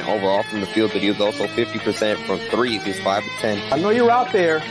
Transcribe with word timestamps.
50% 0.00 0.08
overall 0.08 0.42
from 0.44 0.60
the 0.60 0.66
field, 0.66 0.92
but 0.92 1.02
he 1.02 1.08
was 1.08 1.20
also 1.20 1.46
50% 1.46 2.16
from 2.26 2.38
threes. 2.50 2.82
He's 2.84 3.00
5 3.00 3.22
to 3.22 3.30
10. 3.40 3.72
I 3.72 3.78
know 3.78 3.90
you're 3.90 4.10
out 4.10 4.32
there. 4.32 4.62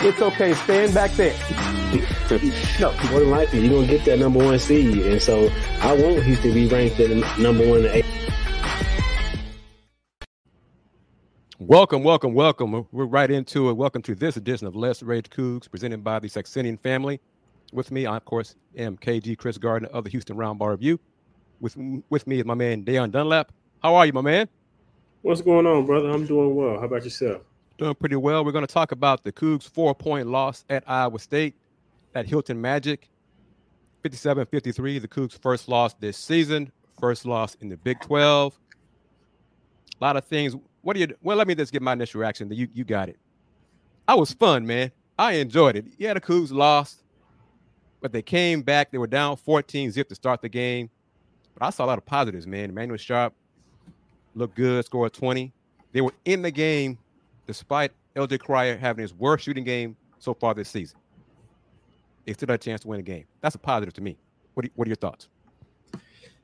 It's 0.00 0.20
okay. 0.20 0.54
Stand 0.54 0.94
back 0.94 1.10
there. 1.12 1.34
no, 2.80 2.92
more 3.10 3.20
than 3.20 3.30
likely, 3.30 3.60
you're 3.60 3.70
going 3.70 3.86
to 3.86 3.96
get 3.96 4.04
that 4.06 4.18
number 4.18 4.38
one 4.38 4.58
seed. 4.58 4.98
And 5.06 5.20
so 5.20 5.50
I 5.80 5.92
want 5.92 6.22
Houston 6.22 6.50
to 6.50 6.54
be 6.54 6.66
ranked 6.68 6.98
at 7.00 7.38
number 7.38 7.68
one 7.68 7.86
eight. 7.86 8.04
Welcome, 11.58 12.02
welcome, 12.02 12.32
welcome. 12.32 12.86
We're 12.90 13.04
right 13.04 13.30
into 13.30 13.68
it. 13.68 13.74
Welcome 13.74 14.02
to 14.02 14.14
this 14.14 14.36
edition 14.36 14.66
of 14.66 14.74
Let's 14.74 15.02
Rage 15.02 15.28
Coogs, 15.28 15.70
presented 15.70 16.02
by 16.02 16.18
the 16.18 16.28
Saxenian 16.28 16.80
family. 16.80 17.20
With 17.72 17.92
me, 17.92 18.06
I, 18.06 18.16
of 18.16 18.24
course, 18.24 18.56
am 18.76 18.96
KG 18.96 19.36
Kris 19.36 19.58
Gardner 19.58 19.88
of 19.88 20.04
the 20.04 20.10
Houston 20.10 20.36
Roundball 20.36 20.70
Review. 20.70 20.98
With 21.60 21.76
with 22.08 22.26
me 22.26 22.38
is 22.40 22.46
my 22.46 22.54
man 22.54 22.84
Da'Yon 22.84 23.10
Dunlap. 23.10 23.52
How 23.82 23.94
are 23.94 24.06
you, 24.06 24.12
my 24.12 24.20
man? 24.20 24.48
What's 25.22 25.40
going 25.40 25.66
on, 25.66 25.86
brother? 25.86 26.10
I'm 26.10 26.26
doing 26.26 26.54
well. 26.54 26.78
How 26.78 26.86
about 26.86 27.04
yourself? 27.04 27.42
Doing 27.78 27.94
pretty 27.94 28.16
well. 28.16 28.44
We're 28.44 28.52
going 28.52 28.66
to 28.66 28.72
talk 28.72 28.92
about 28.92 29.24
the 29.24 29.32
Cougs' 29.32 29.68
four-point 29.68 30.26
loss 30.26 30.64
at 30.68 30.84
Iowa 30.86 31.18
State 31.18 31.54
at 32.14 32.26
Hilton 32.26 32.60
Magic, 32.60 33.08
57-53. 34.04 35.00
The 35.00 35.08
Cougs' 35.08 35.40
first 35.40 35.68
loss 35.68 35.94
this 35.94 36.18
season, 36.18 36.70
first 37.00 37.24
loss 37.24 37.54
in 37.56 37.68
the 37.68 37.76
Big 37.78 38.00
12. 38.00 38.58
A 39.98 40.04
lot 40.04 40.16
of 40.16 40.24
things 40.24 40.56
what 40.82 40.94
do 40.94 41.00
you? 41.00 41.08
Well, 41.22 41.36
let 41.36 41.46
me 41.46 41.54
just 41.54 41.72
get 41.72 41.82
my 41.82 41.92
initial 41.92 42.20
reaction. 42.20 42.50
You 42.50 42.68
you 42.72 42.84
got 42.84 43.08
it. 43.08 43.18
I 44.08 44.14
was 44.14 44.32
fun, 44.32 44.66
man. 44.66 44.90
I 45.18 45.32
enjoyed 45.32 45.76
it. 45.76 45.86
Yeah, 45.98 46.14
the 46.14 46.20
Cougs 46.20 46.50
lost, 46.50 47.02
but 48.00 48.12
they 48.12 48.22
came 48.22 48.62
back. 48.62 48.90
They 48.90 48.98
were 48.98 49.06
down 49.06 49.36
14 49.36 49.90
zip 49.90 50.08
to 50.08 50.14
start 50.14 50.40
the 50.40 50.48
game. 50.48 50.88
But 51.54 51.66
I 51.66 51.70
saw 51.70 51.84
a 51.84 51.86
lot 51.86 51.98
of 51.98 52.06
positives, 52.06 52.46
man. 52.46 52.70
Emmanuel 52.70 52.96
Sharp 52.96 53.34
looked 54.34 54.56
good, 54.56 54.84
scored 54.84 55.12
20. 55.12 55.52
They 55.92 56.00
were 56.00 56.14
in 56.24 56.42
the 56.42 56.50
game 56.50 56.98
despite 57.46 57.92
LJ 58.16 58.40
Cryer 58.40 58.76
having 58.76 59.02
his 59.02 59.14
worst 59.14 59.44
shooting 59.44 59.64
game 59.64 59.96
so 60.18 60.34
far 60.34 60.54
this 60.54 60.68
season. 60.68 60.98
They 62.24 62.32
still 62.32 62.48
had 62.48 62.60
a 62.60 62.62
chance 62.62 62.82
to 62.82 62.88
win 62.88 63.00
a 63.00 63.02
game. 63.02 63.24
That's 63.40 63.54
a 63.54 63.58
positive 63.58 63.94
to 63.94 64.00
me. 64.00 64.16
What 64.54 64.66
are, 64.66 64.70
what 64.76 64.86
are 64.86 64.90
your 64.90 64.96
thoughts? 64.96 65.28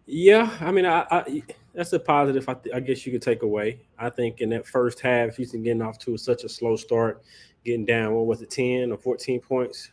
Yeah, 0.07 0.51
I 0.61 0.71
mean, 0.71 0.87
I, 0.87 1.05
I 1.11 1.43
that's 1.75 1.93
a 1.93 1.99
positive. 1.99 2.49
I, 2.49 2.55
th- 2.55 2.75
I, 2.75 2.81
guess 2.81 3.05
you 3.05 3.13
could 3.13 3.23
take 3.23 3.43
away. 3.43 3.81
I 3.99 4.09
think 4.09 4.41
in 4.41 4.49
that 4.51 4.67
first 4.67 5.01
half, 5.01 5.37
Houston 5.37 5.65
getting 5.65 5.83
off 5.83 5.99
to 6.01 6.17
such 6.17 6.45
a 6.45 6.49
slow 6.49 6.77
start, 6.77 7.23
getting 7.65 7.85
down. 7.85 8.15
What 8.15 8.27
was 8.27 8.41
it, 8.41 8.51
ten 8.51 8.93
or 8.93 8.99
fourteen 8.99 9.41
points? 9.41 9.91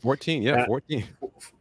Fourteen, 0.00 0.42
yeah, 0.42 0.66
fourteen. 0.66 1.04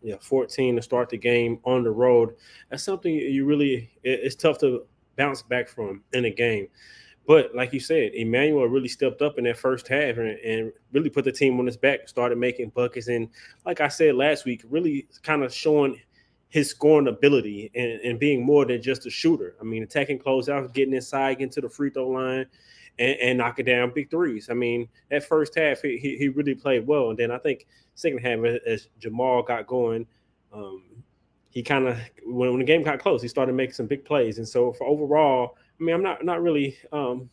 Yeah, 0.04 0.18
fourteen 0.22 0.76
to 0.76 0.84
start 0.84 1.10
the 1.10 1.18
game 1.18 1.60
on 1.66 1.84
the 1.84 1.90
road. 1.90 2.36
That's 2.70 2.84
something 2.84 3.12
you 3.12 3.46
really. 3.46 3.90
It's 4.04 4.36
tough 4.36 4.60
to 4.60 4.86
bounce 5.16 5.42
back 5.42 5.68
from 5.68 6.04
in 6.14 6.26
a 6.26 6.30
game. 6.30 6.68
But 7.28 7.56
like 7.56 7.74
you 7.74 7.80
said, 7.80 8.12
Emmanuel 8.14 8.68
really 8.68 8.88
stepped 8.88 9.22
up 9.22 9.38
in 9.38 9.46
that 9.46 9.58
first 9.58 9.88
half 9.88 10.18
and, 10.18 10.38
and, 10.40 10.72
really 10.92 11.10
put 11.10 11.26
the 11.26 11.32
team 11.32 11.60
on 11.60 11.66
his 11.66 11.76
back, 11.76 12.08
started 12.08 12.38
making 12.38 12.70
buckets. 12.70 13.08
And 13.08 13.30
like 13.66 13.82
I 13.82 13.88
said 13.88 14.16
last 14.16 14.46
week, 14.46 14.64
really 14.70 15.08
kind 15.24 15.44
of 15.44 15.52
showing 15.54 16.00
his 16.50 16.70
scoring 16.70 17.08
ability 17.08 17.72
and, 17.76 18.00
and 18.02 18.20
being 18.20 18.46
more 18.46 18.64
than 18.64 18.82
just 18.82 19.06
a 19.08 19.10
shooter. 19.10 19.56
I 19.60 19.64
mean, 19.64 19.84
attacking 19.84 20.20
closeouts, 20.20 20.74
getting 20.74 20.94
inside, 20.94 21.40
getting 21.40 21.50
to 21.52 21.62
the 21.62 21.70
free 21.70 21.90
throw 21.90 22.10
line, 22.10 22.46
and, 23.00 23.18
and 23.20 23.38
knocking 23.38 23.66
down 23.66 23.92
big 23.94 24.10
threes. 24.10 24.50
I 24.50 24.54
mean, 24.54 24.88
that 25.10 25.24
first 25.24 25.56
half 25.56 25.82
he, 25.82 25.98
he, 25.98 26.30
really 26.30 26.56
played 26.56 26.88
well, 26.88 27.10
and 27.10 27.20
then 27.20 27.32
I 27.32 27.38
think 27.38 27.68
second 27.96 28.20
half 28.20 28.40
as 28.66 28.88
Jamal 29.00 29.44
got 29.44 29.68
going, 29.68 30.08
um, 30.54 30.84
he 31.56 31.64
kind 31.64 31.88
of 31.88 31.98
when, 32.26 32.52
when 32.52 32.60
the 32.60 32.66
game 32.66 32.84
got 32.84 33.00
close, 33.00 33.22
he 33.22 33.28
started 33.28 33.56
making 33.56 33.74
some 33.74 33.88
big 33.88 34.06
plays. 34.06 34.38
And 34.38 34.48
so 34.48 34.74
for 34.74 34.86
overall, 34.86 35.58
I 35.80 35.84
mean, 35.84 35.96
I'm 35.96 36.04
not 36.04 36.24
not 36.24 36.44
really 36.44 36.78
um, 36.92 37.30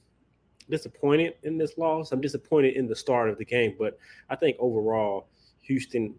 disappointed 0.71 1.35
in 1.43 1.59
this 1.59 1.77
loss. 1.77 2.13
I'm 2.13 2.21
disappointed 2.21 2.77
in 2.77 2.87
the 2.87 2.97
start 2.97 3.29
of 3.29 3.37
the 3.37 3.45
game, 3.45 3.75
but 3.79 3.99
I 4.31 4.37
think 4.37 4.57
overall, 4.61 5.27
Houston 5.63 6.15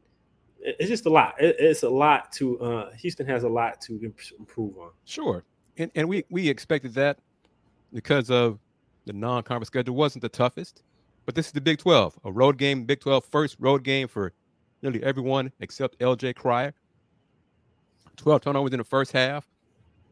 it's 0.59 0.89
just 0.89 1.05
a 1.05 1.09
lot. 1.09 1.35
it's 1.39 1.83
a 1.83 1.89
lot 1.89 2.31
to 2.33 2.59
uh, 2.59 2.91
Houston 2.91 3.25
has 3.25 3.43
a 3.43 3.49
lot 3.49 3.81
to 3.81 4.13
improve 4.37 4.77
on. 4.77 4.91
Sure, 5.05 5.43
and 5.77 5.89
and 5.95 6.07
we 6.07 6.25
we 6.29 6.49
expected 6.49 6.93
that 6.95 7.19
because 7.93 8.29
of 8.29 8.59
the 9.05 9.13
non-conference 9.13 9.67
schedule 9.67 9.95
wasn't 9.95 10.21
the 10.21 10.29
toughest, 10.29 10.83
but 11.25 11.35
this 11.35 11.47
is 11.47 11.51
the 11.51 11.61
Big 11.61 11.77
12, 11.77 12.19
a 12.23 12.31
road 12.31 12.57
game, 12.57 12.85
Big 12.85 13.01
12 13.01 13.25
first 13.25 13.57
road 13.59 13.83
game 13.83 14.07
for 14.07 14.33
nearly 14.81 15.03
everyone 15.03 15.51
except 15.59 15.99
LJ 15.99 16.35
Cryer. 16.35 16.73
12 18.17 18.41
turnovers 18.41 18.73
in 18.73 18.77
the 18.77 18.83
first 18.83 19.11
half, 19.11 19.47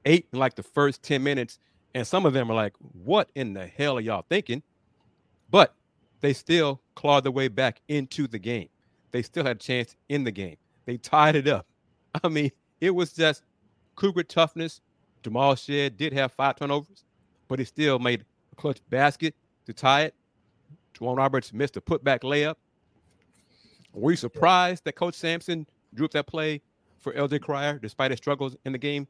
eight 0.05 0.27
in 0.33 0.39
like 0.39 0.55
the 0.55 0.63
first 0.63 1.03
10 1.03 1.21
minutes, 1.23 1.59
and 1.93 2.05
some 2.05 2.25
of 2.25 2.33
them 2.33 2.49
are 2.49 2.55
like, 2.55 2.73
"What 3.03 3.29
in 3.35 3.53
the 3.53 3.67
hell 3.67 3.97
are 3.97 4.01
y'all 4.01 4.25
thinking?" 4.29 4.63
But 5.49 5.75
they 6.21 6.33
still 6.33 6.81
clawed 6.95 7.23
their 7.23 7.31
way 7.31 7.47
back 7.47 7.81
into 7.87 8.27
the 8.27 8.39
game 8.39 8.69
they 9.11 9.21
still 9.21 9.43
had 9.43 9.57
a 9.57 9.59
chance 9.59 9.95
in 10.09 10.23
the 10.23 10.31
game. 10.31 10.57
They 10.85 10.97
tied 10.97 11.35
it 11.35 11.47
up. 11.47 11.67
I 12.23 12.27
mean, 12.27 12.51
it 12.79 12.91
was 12.91 13.13
just 13.13 13.43
Cougar 13.95 14.23
toughness. 14.23 14.81
Jamal 15.23 15.55
Shead 15.55 15.97
did 15.97 16.13
have 16.13 16.31
five 16.31 16.55
turnovers, 16.55 17.03
but 17.47 17.59
he 17.59 17.65
still 17.65 17.99
made 17.99 18.25
a 18.51 18.55
clutch 18.55 18.79
basket 18.89 19.35
to 19.65 19.73
tie 19.73 20.03
it. 20.03 20.15
J'Wan 20.95 21.17
Roberts 21.17 21.53
missed 21.53 21.77
a 21.77 21.81
putback 21.81 22.21
layup. 22.21 22.55
Were 23.93 24.11
you 24.11 24.17
surprised 24.17 24.85
that 24.85 24.95
Coach 24.95 25.15
Sampson 25.15 25.67
drew 25.93 26.05
up 26.05 26.11
that 26.11 26.27
play 26.27 26.61
for 27.01 27.13
LJ 27.13 27.41
Cryer 27.41 27.79
despite 27.79 28.11
his 28.11 28.17
struggles 28.19 28.55
in 28.65 28.71
the 28.71 28.77
game? 28.77 29.07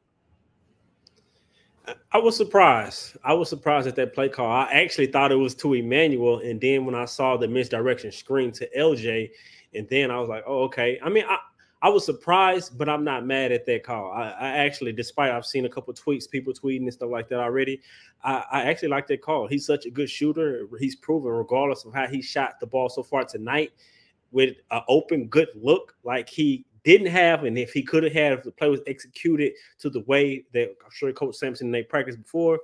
I 2.12 2.18
was 2.18 2.38
surprised. 2.38 3.18
I 3.24 3.34
was 3.34 3.50
surprised 3.50 3.88
at 3.88 3.96
that 3.96 4.13
play 4.13 4.29
call. 4.29 4.52
I 4.52 4.69
actually 4.72 5.07
thought 5.07 5.31
it 5.31 5.35
was 5.35 5.56
to 5.56 5.74
Emmanuel, 5.74 6.40
and 6.40 6.62
then 6.62 6.85
when 6.85 6.96
I 6.96 7.06
saw 7.06 7.38
the 7.38 7.47
misdirection 7.47 8.12
screen 8.12 8.52
to 8.53 8.69
LJ, 8.78 9.31
and 9.74 9.88
then 9.90 10.12
I 10.12 10.19
was 10.19 10.29
like, 10.29 10.44
oh, 10.46 10.63
okay. 10.63 11.00
I 11.03 11.09
mean, 11.09 11.25
I, 11.28 11.38
I 11.81 11.90
was 11.90 12.06
surprised, 12.06 12.78
but 12.78 12.88
I'm 12.88 13.03
not 13.03 13.25
mad 13.25 13.52
at 13.52 13.66
that 13.66 13.84
call. 13.84 14.12
I, 14.12 14.29
I 14.29 14.47
actually, 14.58 14.91
despite 14.91 15.31
I've 15.31 15.46
seen 15.46 15.66
a 15.66 15.69
couple 15.69 15.94
tweets, 15.94 16.29
people 16.29 16.53
tweeting 16.53 16.84
and 16.84 16.94
stuff 16.94 17.09
like 17.09 17.28
that 17.29 17.40
already, 17.40 17.81
I, 18.23 18.44
I, 18.52 18.62
actually 18.63 18.90
like 18.90 19.08
that 19.08 19.22
call. 19.22 19.47
He's 19.47 19.66
such 19.66 19.88
a 19.88 19.90
good 19.90 20.09
shooter. 20.09 20.68
He's 20.79 20.96
proven, 20.96 21.31
regardless 21.31 21.84
of 21.85 21.94
how 21.94 22.08
he 22.08 22.22
shot 22.22 22.59
the 22.59 22.68
ball 22.68 22.90
so 22.90 23.02
far 23.02 23.23
tonight, 23.23 23.72
with 24.31 24.58
an 24.69 24.81
open, 24.88 25.25
good 25.25 25.50
look, 25.56 25.96
like 26.03 26.29
he 26.29 26.66
didn't 26.83 27.07
have, 27.07 27.43
and 27.43 27.57
if 27.57 27.71
he 27.73 27.83
could 27.83 28.03
have 28.03 28.13
had, 28.13 28.33
if 28.33 28.43
the 28.43 28.51
play 28.51 28.69
was 28.69 28.81
executed 28.87 29.53
to 29.79 29.89
the 29.89 30.01
way 30.01 30.45
that 30.53 30.69
I'm 30.83 30.91
sure 30.91 31.11
Coach 31.13 31.35
Sampson 31.35 31.67
and 31.67 31.73
they 31.73 31.83
practiced 31.83 32.21
before, 32.21 32.59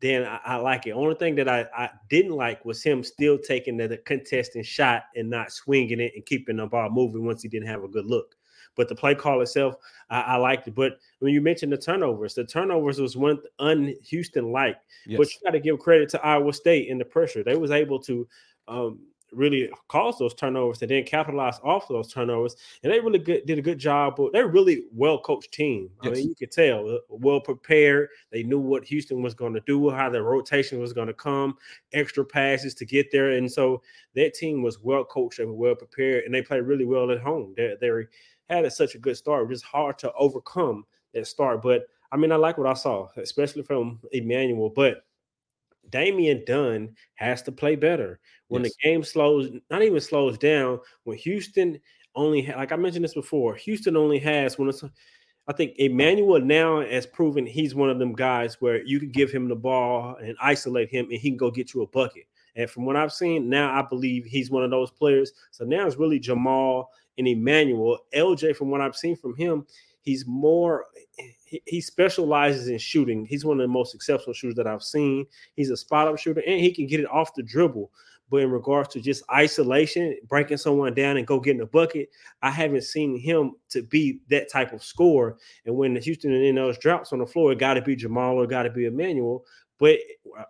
then 0.00 0.24
I, 0.24 0.40
I, 0.44 0.56
like 0.56 0.86
it. 0.86 0.92
Only 0.92 1.14
thing 1.14 1.34
that 1.36 1.48
I, 1.48 1.66
I 1.74 1.90
didn't 2.10 2.32
like 2.32 2.64
was 2.64 2.82
him 2.82 3.02
still 3.02 3.38
taking 3.38 3.78
the, 3.78 3.88
the 3.88 3.96
contesting 3.98 4.62
shot 4.62 5.04
and 5.14 5.30
not 5.30 5.52
swinging 5.52 6.00
it 6.00 6.12
and 6.14 6.26
keeping 6.26 6.56
the 6.56 6.66
ball 6.66 6.90
moving 6.90 7.24
once 7.24 7.42
he 7.42 7.48
didn't 7.48 7.68
have 7.68 7.82
a 7.82 7.88
good 7.88 8.06
look. 8.06 8.36
But 8.74 8.88
the 8.88 8.94
play 8.94 9.14
call 9.14 9.40
itself, 9.40 9.76
I, 10.10 10.20
I 10.20 10.36
liked 10.36 10.68
it. 10.68 10.74
But 10.74 10.98
when 11.20 11.32
you 11.32 11.40
mentioned 11.40 11.72
the 11.72 11.78
turnovers, 11.78 12.34
the 12.34 12.44
turnovers 12.44 13.00
was 13.00 13.16
one 13.16 13.38
un 13.58 13.94
Houston 14.02 14.52
like. 14.52 14.76
Yes. 15.06 15.16
But 15.16 15.28
you 15.28 15.40
got 15.44 15.52
to 15.52 15.60
give 15.60 15.78
credit 15.78 16.10
to 16.10 16.24
Iowa 16.24 16.52
State 16.52 16.88
in 16.88 16.98
the 16.98 17.04
pressure. 17.04 17.42
They 17.42 17.56
was 17.56 17.70
able 17.70 17.98
to 18.00 18.28
um, 18.68 18.98
really 19.32 19.70
caused 19.88 20.18
those 20.18 20.34
turnovers 20.34 20.82
and 20.82 20.90
then 20.90 21.04
capitalized 21.04 21.60
off 21.64 21.88
those 21.88 22.12
turnovers. 22.12 22.56
And 22.82 22.92
they 22.92 23.00
really 23.00 23.18
good, 23.18 23.44
did 23.46 23.58
a 23.58 23.62
good 23.62 23.78
job. 23.78 24.14
But 24.16 24.32
they're 24.32 24.48
really 24.48 24.84
well 24.92 25.20
coached 25.20 25.52
team. 25.52 25.90
Yes. 26.02 26.10
I 26.10 26.14
mean, 26.14 26.28
you 26.28 26.34
could 26.34 26.52
tell, 26.52 26.88
uh, 26.88 26.98
well 27.08 27.40
prepared. 27.40 28.08
They 28.30 28.42
knew 28.42 28.60
what 28.60 28.84
Houston 28.84 29.22
was 29.22 29.34
going 29.34 29.54
to 29.54 29.60
do, 29.66 29.90
how 29.90 30.10
the 30.10 30.22
rotation 30.22 30.78
was 30.78 30.92
going 30.92 31.08
to 31.08 31.14
come, 31.14 31.56
extra 31.92 32.24
passes 32.24 32.74
to 32.74 32.84
get 32.84 33.10
there. 33.10 33.32
And 33.32 33.50
so 33.50 33.82
that 34.14 34.34
team 34.34 34.62
was 34.62 34.80
well 34.80 35.04
coached 35.04 35.38
and 35.38 35.56
well 35.56 35.74
prepared, 35.74 36.24
and 36.24 36.34
they 36.34 36.42
played 36.42 36.62
really 36.62 36.84
well 36.84 37.10
at 37.10 37.20
home. 37.20 37.54
They 37.56 37.76
they 37.80 37.90
had 38.48 38.64
a, 38.64 38.70
such 38.70 38.94
a 38.94 38.98
good 38.98 39.16
start. 39.16 39.44
It 39.44 39.48
was 39.48 39.62
hard 39.62 39.98
to 40.00 40.12
overcome 40.14 40.84
that 41.14 41.26
start, 41.26 41.62
but 41.62 41.86
I 42.12 42.16
mean, 42.16 42.32
I 42.32 42.36
like 42.36 42.56
what 42.58 42.68
I 42.68 42.74
saw, 42.74 43.08
especially 43.16 43.62
from 43.62 43.98
Emmanuel. 44.12 44.70
But 44.70 45.04
Damian 45.90 46.44
Dunn 46.46 46.94
has 47.14 47.42
to 47.42 47.52
play 47.52 47.76
better. 47.76 48.20
When 48.48 48.62
yes. 48.62 48.72
the 48.72 48.88
game 48.88 49.02
slows, 49.02 49.50
not 49.70 49.82
even 49.82 50.00
slows 50.00 50.38
down, 50.38 50.80
when 51.04 51.18
Houston 51.18 51.80
only 52.14 52.42
ha- 52.42 52.56
like 52.56 52.72
I 52.72 52.76
mentioned 52.76 53.04
this 53.04 53.14
before, 53.14 53.54
Houston 53.56 53.96
only 53.96 54.18
has 54.18 54.58
when 54.58 54.68
it's 54.68 54.84
I 55.48 55.52
think 55.52 55.74
Emmanuel 55.78 56.40
now 56.40 56.80
has 56.80 57.06
proven 57.06 57.46
he's 57.46 57.74
one 57.74 57.90
of 57.90 57.98
them 57.98 58.14
guys 58.14 58.60
where 58.60 58.84
you 58.84 58.98
can 58.98 59.10
give 59.10 59.30
him 59.30 59.48
the 59.48 59.54
ball 59.54 60.16
and 60.20 60.36
isolate 60.40 60.90
him 60.90 61.06
and 61.10 61.20
he 61.20 61.30
can 61.30 61.36
go 61.36 61.50
get 61.50 61.72
you 61.72 61.82
a 61.82 61.86
bucket. 61.86 62.24
And 62.56 62.68
from 62.68 62.84
what 62.84 62.96
I've 62.96 63.12
seen, 63.12 63.48
now 63.48 63.72
I 63.78 63.86
believe 63.86 64.24
he's 64.24 64.50
one 64.50 64.64
of 64.64 64.70
those 64.70 64.90
players. 64.90 65.32
So 65.52 65.64
now 65.64 65.86
it's 65.86 65.96
really 65.96 66.18
Jamal 66.18 66.90
and 67.18 67.28
Emmanuel. 67.28 67.98
LJ, 68.14 68.56
from 68.56 68.70
what 68.70 68.80
I've 68.80 68.96
seen 68.96 69.14
from 69.14 69.36
him, 69.36 69.66
he's 70.00 70.26
more 70.26 70.86
eh, 71.18 71.28
he, 71.46 71.62
he, 71.64 71.80
specializes 71.80 72.68
in 72.68 72.78
shooting. 72.78 73.24
He's 73.24 73.44
one 73.44 73.58
of 73.58 73.64
the 73.64 73.72
most 73.72 73.94
exceptional 73.94 74.34
shooters 74.34 74.56
that 74.56 74.66
I've 74.66 74.82
seen. 74.82 75.26
He's 75.54 75.70
a 75.70 75.76
spot 75.76 76.08
up 76.08 76.18
shooter 76.18 76.42
and 76.46 76.60
he 76.60 76.72
can 76.72 76.86
get 76.86 77.00
it 77.00 77.10
off 77.10 77.34
the 77.34 77.42
dribble. 77.42 77.90
But 78.28 78.38
in 78.38 78.50
regards 78.50 78.88
to 78.90 79.00
just 79.00 79.22
isolation, 79.32 80.16
breaking 80.28 80.56
someone 80.56 80.94
down 80.94 81.16
and 81.16 81.26
go 81.26 81.38
getting 81.38 81.60
a 81.60 81.66
bucket, 81.66 82.10
I 82.42 82.50
haven't 82.50 82.82
seen 82.82 83.16
him 83.16 83.52
to 83.68 83.82
be 83.82 84.20
that 84.30 84.50
type 84.50 84.72
of 84.72 84.82
scorer. 84.82 85.36
And 85.64 85.76
when 85.76 85.94
the 85.94 86.00
Houston 86.00 86.32
and 86.32 86.58
those 86.58 86.78
drops 86.78 87.12
on 87.12 87.20
the 87.20 87.26
floor, 87.26 87.52
it 87.52 87.60
got 87.60 87.74
to 87.74 87.82
be 87.82 87.94
Jamal 87.94 88.36
or 88.36 88.46
got 88.46 88.64
to 88.64 88.70
be 88.70 88.86
Emmanuel. 88.86 89.44
but 89.78 89.98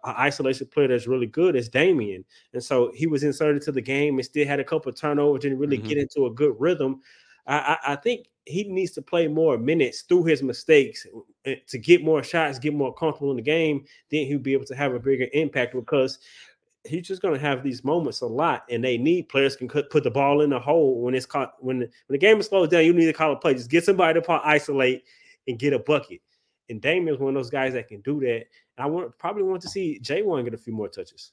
an 0.05 0.15
isolation 0.17 0.69
player 0.69 0.89
that's 0.89 1.07
really 1.07 1.27
good 1.27 1.55
is 1.55 1.69
Damian. 1.69 2.25
And 2.55 2.65
so 2.65 2.93
he 2.95 3.07
was 3.07 3.25
inserted 3.25 3.61
to 3.63 3.73
the 3.73 3.83
game 3.83 4.17
and 4.17 4.25
still 4.25 4.47
had 4.47 4.61
a 4.61 4.65
couple 4.65 4.89
of 4.89 4.97
turnovers, 4.97 5.43
didn't 5.43 5.59
really 5.59 5.77
mm-hmm. 5.77 5.89
get 5.89 5.99
into 5.99 6.27
a 6.27 6.31
good 6.31 6.55
rhythm. 6.59 7.03
I, 7.47 7.79
I, 7.87 7.97
think 7.97 8.27
he 8.45 8.65
needs 8.65 8.93
to 8.93 9.03
play 9.03 9.29
more 9.29 9.57
minutes 9.57 10.03
through 10.03 10.25
his 10.25 10.43
mistakes 10.43 11.07
eh, 11.45 11.57
to 11.69 11.79
get 11.79 12.03
more 12.03 12.23
shots, 12.23 12.59
get 12.59 12.75
more 12.75 12.93
comfortable 12.93 13.31
in 13.31 13.37
the 13.37 13.43
game. 13.43 13.85
Then 14.11 14.27
he'll 14.27 14.39
be 14.39 14.53
able 14.53 14.65
to 14.67 14.75
have 14.75 14.95
a 14.95 14.99
bigger 14.99 15.29
impact 15.33 15.75
because 15.75 16.19
he's 16.85 17.07
just 17.07 17.23
going 17.23 17.35
to 17.35 17.41
have 17.41 17.63
these 17.63 17.85
moments 17.85 18.21
a 18.21 18.27
lot, 18.27 18.65
and 18.71 18.83
they 18.83 18.99
need 18.99 19.29
players 19.29 19.57
can 19.57 19.69
put 19.69 20.03
the 20.03 20.11
ball 20.11 20.41
in 20.41 20.51
the 20.51 20.59
hole 20.59 21.03
when 21.03 21.15
it's 21.15 21.27
caught. 21.27 21.55
When 21.61 21.81
the, 21.81 21.87
when 22.07 22.15
the 22.15 22.19
game 22.19 22.39
is 22.39 22.47
slowed 22.47 22.71
down, 22.71 22.85
you 22.85 22.93
need 22.93 23.07
to 23.07 23.13
call 23.13 23.33
a 23.33 23.37
play. 23.37 23.55
Just 23.55 23.71
get 23.71 23.85
somebody 23.85 24.21
to 24.21 24.41
isolate 24.45 25.05
and 25.47 25.59
get 25.59 25.73
a 25.73 25.79
bucket. 25.79 26.21
And 26.69 26.81
Damian's 26.81 27.21
one 27.21 27.37
of 27.37 27.43
those 27.43 27.51
guys 27.51 27.75
that 27.75 27.89
can 27.89 28.01
do 28.01 28.21
that. 28.21 28.47
And 28.77 28.79
I 28.79 28.87
want 28.87 29.17
probably 29.19 29.45
want 29.45 29.63
to 29.63 29.69
see 29.69 30.01
J'Wan 30.03 30.45
get 30.45 30.55
a 30.55 30.59
few 30.59 30.73
more 30.73 30.89
touches. 30.89 31.33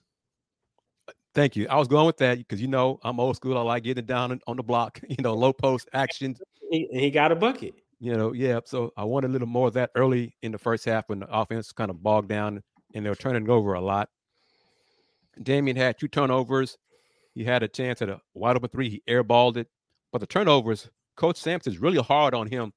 Thank 1.34 1.56
you. 1.56 1.68
I 1.68 1.78
was 1.78 1.88
going 1.88 2.06
with 2.06 2.18
that 2.18 2.38
because 2.38 2.62
you 2.62 2.68
know 2.68 3.00
I'm 3.04 3.20
old 3.20 3.36
school. 3.36 3.58
I 3.58 3.62
like 3.62 3.84
getting 3.84 4.06
down 4.06 4.40
on 4.46 4.58
the 4.58 4.64
block, 4.64 5.00
you 5.10 5.18
know, 5.20 5.34
low 5.34 5.54
post 5.54 5.90
action. 5.94 6.36
He, 6.70 6.88
he 6.92 7.12
got 7.12 7.32
a 7.32 7.36
bucket. 7.36 7.76
You 8.00 8.16
know, 8.16 8.34
yeah. 8.34 8.60
So 8.66 8.92
I 8.98 9.04
wanted 9.04 9.30
a 9.30 9.34
little 9.34 9.48
more 9.48 9.70
of 9.70 9.74
that 9.76 9.92
early 9.96 10.36
in 10.42 10.52
the 10.52 10.58
first 10.58 10.86
half 10.86 11.08
when 11.08 11.20
the 11.20 11.28
offense 11.32 11.72
kind 11.72 11.90
of 11.90 12.04
bogged 12.04 12.30
down 12.30 12.62
and 12.94 13.06
they 13.06 13.10
were 13.10 13.16
turning 13.16 13.50
over 13.50 13.74
a 13.74 13.82
lot. 13.82 14.10
Damian 15.42 15.78
had 15.78 15.98
two 15.98 16.08
turnovers. 16.08 16.78
He 17.34 17.44
had 17.44 17.64
a 17.64 17.68
chance 17.68 18.02
at 18.02 18.10
a 18.10 18.20
wide 18.34 18.56
open 18.56 18.70
three. 18.70 18.90
He 18.90 19.04
airballed 19.10 19.58
it. 19.58 19.68
But 20.12 20.20
the 20.20 20.28
turnovers, 20.28 20.90
Coach 21.16 21.38
Sampson's 21.38 21.80
really 21.80 21.98
hard 21.98 22.36
on 22.36 22.48
him. 22.48 22.72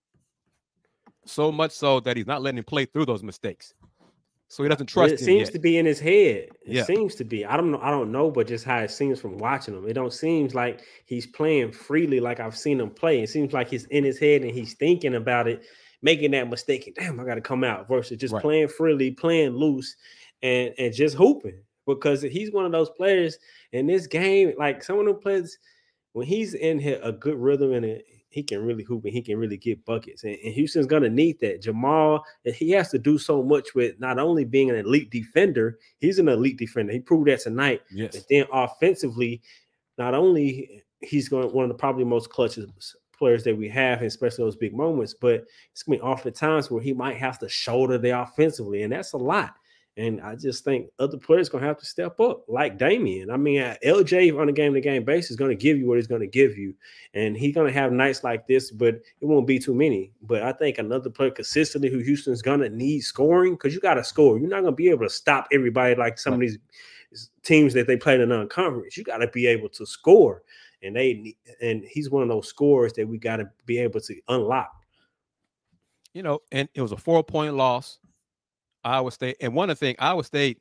So 1.27 1.53
much 1.53 1.73
so 1.73 2.01
that 2.01 2.17
he's 2.17 2.27
not 2.27 2.41
letting 2.41 2.59
him 2.59 2.65
play 2.65 2.87
through 2.87 3.07
those 3.07 3.23
mistakes. 3.23 3.75
So 4.49 4.63
he 4.63 4.69
doesn't 4.69 4.87
trust. 4.87 5.15
It 5.15 5.21
seems 5.21 5.49
yet. 5.49 5.53
to 5.55 5.59
be 5.59 5.77
in 5.77 5.87
his 5.87 5.99
head. 5.99 6.49
It 6.65 6.67
yeah. 6.67 6.85
seems 6.85 7.17
to 7.17 7.25
be. 7.25 7.45
I 7.45 7.57
don't 7.57 7.73
know. 7.73 7.81
I 7.83 7.91
don't 7.91 8.13
know, 8.13 8.31
but 8.31 8.47
just 8.47 8.65
how 8.65 8.79
it 8.79 8.91
seems 8.91 9.21
from 9.21 9.39
watching 9.39 9.75
him, 9.75 9.89
it 9.89 9.95
don't 9.95 10.13
seems 10.13 10.55
like 10.55 10.83
he's 11.05 11.27
playing 11.27 11.73
freely 11.73 12.21
like 12.21 12.39
I've 12.39 12.57
seen 12.57 12.81
him 12.81 12.91
play. 12.91 13.23
It 13.23 13.29
seems 13.29 13.53
like 13.53 13.69
he's 13.69 13.87
in 13.87 14.05
his 14.05 14.19
head 14.19 14.43
and 14.43 14.53
he's 14.53 14.75
thinking 14.75 15.17
about 15.17 15.49
it, 15.49 15.65
making 16.01 16.31
that 16.31 16.49
mistake. 16.49 16.87
And 16.87 16.95
damn, 16.95 17.19
I 17.19 17.25
got 17.25 17.35
to 17.35 17.41
come 17.41 17.65
out 17.65 17.89
versus 17.89 18.19
just 18.19 18.35
right. 18.35 18.43
playing 18.43 18.69
freely, 18.69 19.11
playing 19.11 19.57
loose, 19.57 19.97
and 20.43 20.73
and 20.79 20.95
just 20.95 21.17
hooping 21.17 21.61
because 21.87 22.23
he's 22.23 22.53
one 22.53 22.65
of 22.65 22.73
those 22.73 22.91
players 22.91 23.39
in 23.73 23.89
this 23.89 24.07
game. 24.07 24.53
Like 24.57 24.85
someone 24.85 25.07
who 25.07 25.15
plays 25.15 25.59
when 26.13 26.27
he's 26.27 26.55
in 26.55 26.81
a 27.03 27.13
good 27.13 27.37
rhythm 27.37 27.73
and 27.73 27.85
a, 27.85 28.03
he 28.37 28.43
can 28.43 28.63
really 28.63 28.85
hoop 28.85 29.03
and 29.07 29.15
he 29.15 29.23
can 29.23 29.39
really 29.39 29.57
get 29.57 29.83
buckets. 29.87 30.23
And, 30.23 30.37
and, 30.45 30.53
Houston's 30.53 30.85
gonna 30.85 31.09
need 31.09 31.41
that. 31.41 31.63
Jamal, 31.63 32.23
eh, 32.45 32.53
he 32.53 32.71
has 32.73 32.91
to 32.91 32.99
do 32.99 33.17
so 33.17 33.43
much 33.43 33.75
with 33.75 33.99
not 33.99 34.19
only 34.19 34.45
being 34.45 34.69
an 34.69 34.77
elite 34.77 35.09
defender, 35.11 35.79
he's 36.01 36.19
an 36.19 36.29
elite 36.29 36.59
defender. 36.59 36.93
He 36.93 37.01
proved 37.01 37.29
that 37.29 37.41
tonight. 37.41 37.81
Yes. 37.91 38.15
But 38.15 38.27
then 38.29 38.45
offensively, 38.53 39.41
not 39.97 40.13
only 40.13 40.69
eh, 40.71 40.81
he's 41.01 41.31
going 41.31 41.51
one 41.51 41.65
of 41.65 41.71
the 41.71 41.79
probably 41.79 42.05
most 42.05 42.29
clutches 42.29 42.95
players 43.17 43.43
that 43.45 43.57
we 43.57 43.71
have, 43.71 44.03
especially 44.03 44.45
those 44.45 44.55
big 44.55 44.77
moments, 44.77 45.15
but 45.15 45.47
it's 45.73 45.83
gonna 45.83 45.97
be 45.97 46.03
often 46.03 46.35
times 46.35 46.71
where 46.71 46.83
he 46.83 46.93
might 46.93 47.17
have 47.17 47.39
to 47.39 47.49
shoulder 47.49 47.97
the 47.97 48.21
offensively, 48.21 48.83
and 48.83 48.93
that's 48.93 49.15
a 49.15 49.17
lot. 49.17 49.55
And 49.99 50.21
I 50.21 50.37
just 50.37 50.63
think 50.63 50.91
other 50.99 51.17
players 51.17 51.49
gonna 51.49 51.65
have 51.65 51.79
to 51.79 51.87
step 51.87 52.21
up, 52.21 52.45
like 52.49 52.77
Damian. 52.77 53.31
I 53.31 53.39
mean, 53.39 53.63
uh, 53.63 53.77
LJ 53.83 54.39
on 54.39 54.51
a 54.51 54.53
game 54.53 54.75
to 54.75 54.81
game 54.81 55.05
basis 55.05 55.31
is 55.31 55.37
gonna 55.37 55.55
give 55.55 55.79
you 55.79 55.87
what 55.87 55.97
he's 55.97 56.07
gonna 56.07 56.27
give 56.27 56.59
you, 56.59 56.75
and 57.15 57.35
he's 57.35 57.55
gonna 57.55 57.73
have 57.73 57.93
nights 57.93 58.23
like 58.23 58.47
this, 58.47 58.71
but 58.71 58.97
it 58.97 59.25
won't 59.25 59.47
be 59.47 59.59
too 59.59 59.75
many. 59.75 60.13
But 60.21 60.43
I 60.43 60.53
think 60.53 60.77
another 60.77 61.09
player 61.09 61.31
consistently 61.31 61.89
who 61.89 62.01
Houston's 62.01 62.43
gonna 62.43 62.69
need 62.69 63.01
scoring 63.01 63.55
because 63.55 63.75
you 63.75 63.81
gotta 63.81 64.05
score. 64.05 64.39
You're 64.39 64.51
not 64.51 64.61
gonna 64.61 64.77
be 64.77 64.91
able 64.91 65.07
to 65.07 65.11
stop 65.11 65.49
everybody 65.51 65.95
like 65.95 66.19
some 66.19 66.35
of 66.35 66.41
these 66.41 66.59
teams 67.43 67.73
that 67.73 67.87
they 67.87 67.97
play 67.97 68.15
in 68.15 68.21
the 68.21 68.27
non-conference. 68.27 68.99
You 68.99 69.05
gotta 69.05 69.29
be 69.29 69.47
able 69.47 69.71
to 69.71 69.87
score, 69.87 70.43
and 70.83 70.95
they 70.95 71.37
and 71.63 71.83
he's 71.89 72.11
one 72.11 72.23
of 72.23 72.29
those 72.29 72.49
scores 72.49 72.93
that 72.95 73.09
we 73.09 73.17
gotta 73.17 73.49
be 73.65 73.79
able 73.79 74.03
to 74.03 74.15
unlock. 74.29 74.73
You 76.13 76.23
know, 76.23 76.41
and 76.53 76.69
it 76.75 76.83
was 76.83 76.93
a 76.93 76.99
four 76.99 77.25
point 77.25 77.55
loss 77.55 77.99
Iowa 78.87 79.11
State, 79.11 79.37
and 79.41 79.55
one 79.55 79.69
of 79.69 79.79
the 79.79 79.87
things 79.87 79.97
Iowa 79.99 80.25
State 80.25 80.61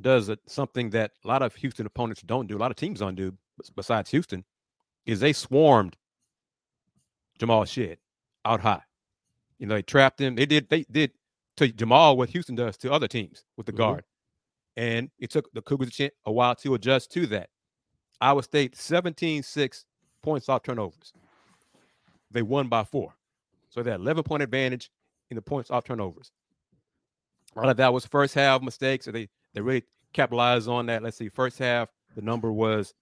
does 0.00 0.30
something 0.46 0.90
that 0.90 1.12
a 1.24 1.28
lot 1.28 1.42
of 1.42 1.54
Houston 1.54 1.86
opponents 1.86 2.22
don't 2.22 2.48
do, 2.48 2.56
a 2.56 2.58
lot 2.58 2.70
of 2.70 2.76
teams 2.76 2.98
don't 2.98 3.14
do, 3.14 3.36
besides 3.76 4.10
Houston, 4.10 4.44
is 5.06 5.20
they 5.20 5.32
swarmed 5.32 5.96
Jamal 7.38 7.64
Shead 7.64 7.98
out 8.44 8.60
high. 8.60 8.82
You 9.58 9.66
know, 9.66 9.76
they 9.76 9.82
trapped 9.82 10.20
him. 10.20 10.34
They 10.34 10.46
did 10.46 10.68
they 10.68 10.84
did 10.90 11.12
to 11.56 11.68
Jamal 11.68 12.16
what 12.16 12.30
Houston 12.30 12.56
does 12.56 12.76
to 12.78 12.92
other 12.92 13.08
teams 13.08 13.44
with 13.56 13.66
the 13.66 13.72
mm-hmm. 13.72 13.78
guard. 13.78 14.04
And 14.76 15.10
it 15.18 15.30
took 15.30 15.52
the 15.52 15.62
Cougars 15.62 16.00
a 16.26 16.32
while 16.32 16.56
to 16.56 16.74
adjust 16.74 17.12
to 17.12 17.26
that. 17.28 17.50
Iowa 18.20 18.42
State 18.42 18.74
17-6 18.74 19.84
points 20.22 20.48
off 20.48 20.62
turnovers. 20.62 21.12
They 22.30 22.42
won 22.42 22.68
by 22.68 22.84
four. 22.84 23.14
So 23.68 23.82
they 23.82 23.90
had 23.90 24.00
11 24.00 24.24
point 24.24 24.42
advantage 24.42 24.90
in 25.30 25.36
the 25.36 25.42
points 25.42 25.70
off 25.70 25.84
turnovers. 25.84 26.32
A 27.54 27.60
lot 27.60 27.68
of 27.68 27.76
that 27.76 27.92
was 27.92 28.06
first 28.06 28.34
half 28.34 28.62
mistakes. 28.62 29.04
So 29.04 29.12
they 29.12 29.28
they 29.54 29.60
really 29.60 29.84
capitalized 30.12 30.68
on 30.68 30.86
that. 30.86 31.02
Let's 31.02 31.16
see, 31.16 31.28
first 31.28 31.58
half 31.58 31.88
the 32.14 32.22
number 32.22 32.52
was 32.52 32.94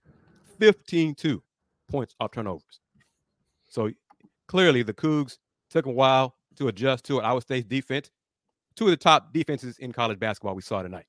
15-2 0.60 1.40
points 1.88 2.14
off 2.20 2.30
turnovers. 2.32 2.80
So 3.68 3.90
clearly 4.46 4.82
the 4.82 4.94
Cougs 4.94 5.38
took 5.70 5.86
a 5.86 5.90
while 5.90 6.36
to 6.56 6.68
adjust 6.68 7.04
to 7.06 7.18
it. 7.18 7.22
Iowa 7.22 7.40
State's 7.40 7.66
defense, 7.66 8.10
two 8.76 8.84
of 8.84 8.90
the 8.90 8.96
top 8.96 9.32
defenses 9.32 9.78
in 9.78 9.92
college 9.92 10.18
basketball 10.18 10.54
we 10.54 10.62
saw 10.62 10.82
tonight. 10.82 11.06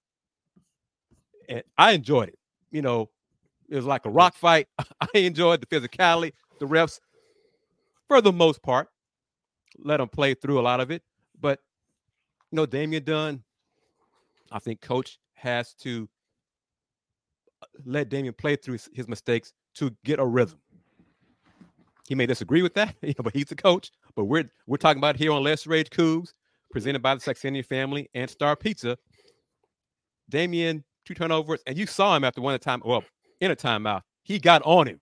And 1.50 1.64
I 1.78 1.92
enjoyed 1.92 2.30
it. 2.30 2.40
You 2.72 2.82
know, 2.82 3.10
it 3.70 3.76
was 3.76 3.86
like 3.86 4.06
a 4.06 4.10
rock 4.10 4.36
fight. 4.36 4.68
I 4.80 5.08
enjoyed 5.16 5.62
the 5.62 5.68
physicality. 5.68 6.34
The 6.60 6.68
refs, 6.68 7.00
for 8.08 8.22
the 8.22 8.32
most 8.32 8.62
part, 8.62 8.88
let 9.78 9.98
them 9.98 10.10
play 10.10 10.34
through 10.34 10.60
a 10.60 10.62
lot 10.62 10.80
of 10.80 10.92
it. 10.92 11.02
You 12.52 12.58
know, 12.58 12.66
Damian 12.66 13.04
Dunn, 13.04 13.44
I 14.52 14.60
think 14.60 14.82
coach 14.82 15.20
has 15.36 15.74
to 15.76 16.10
uh, 17.62 17.66
let 17.86 18.10
Damian 18.10 18.34
play 18.34 18.58
through 18.58 18.78
his 18.94 19.08
mistakes 19.08 19.54
to 19.76 19.96
get 20.04 20.20
a 20.20 20.26
rhythm. 20.26 20.60
He 22.08 22.16
may 22.16 22.26
disagree 22.26 22.62
with 22.62 22.74
that, 22.74 22.96
but 23.24 23.34
he's 23.34 23.46
the 23.46 23.56
coach. 23.56 23.92
But 24.16 24.26
we're 24.26 24.52
we're 24.68 24.78
talking 24.78 25.00
about 25.00 25.16
here 25.16 25.32
on 25.32 25.44
Let's 25.44 25.66
Rage 25.66 25.90
Coogs, 25.90 26.34
presented 26.72 27.02
by 27.02 27.16
the 27.16 27.22
Saxenian 27.22 27.66
family 27.66 28.10
and 28.14 28.30
Star 28.30 28.58
Pizza. 28.58 28.98
Damian, 30.30 30.84
two 31.06 31.14
turnovers, 31.14 31.62
and 31.66 31.78
you 31.78 31.86
saw 31.86 32.16
him 32.16 32.26
after 32.26 32.42
one 32.42 32.58
time, 32.60 32.82
well, 32.84 33.04
in 33.40 33.52
a 33.52 33.56
timeout. 33.56 34.02
He 34.24 34.40
got 34.40 34.62
on 34.64 34.88
him 34.88 35.00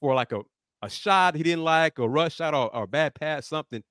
for 0.00 0.14
like 0.14 0.32
a, 0.32 0.40
a 0.82 0.90
shot 0.90 1.34
he 1.36 1.42
didn't 1.42 1.64
like, 1.64 1.98
a 1.98 2.08
rush 2.08 2.36
shot 2.36 2.54
or, 2.54 2.74
or 2.74 2.84
a 2.84 2.88
bad 2.88 3.14
pass, 3.14 3.46
something. 3.46 3.82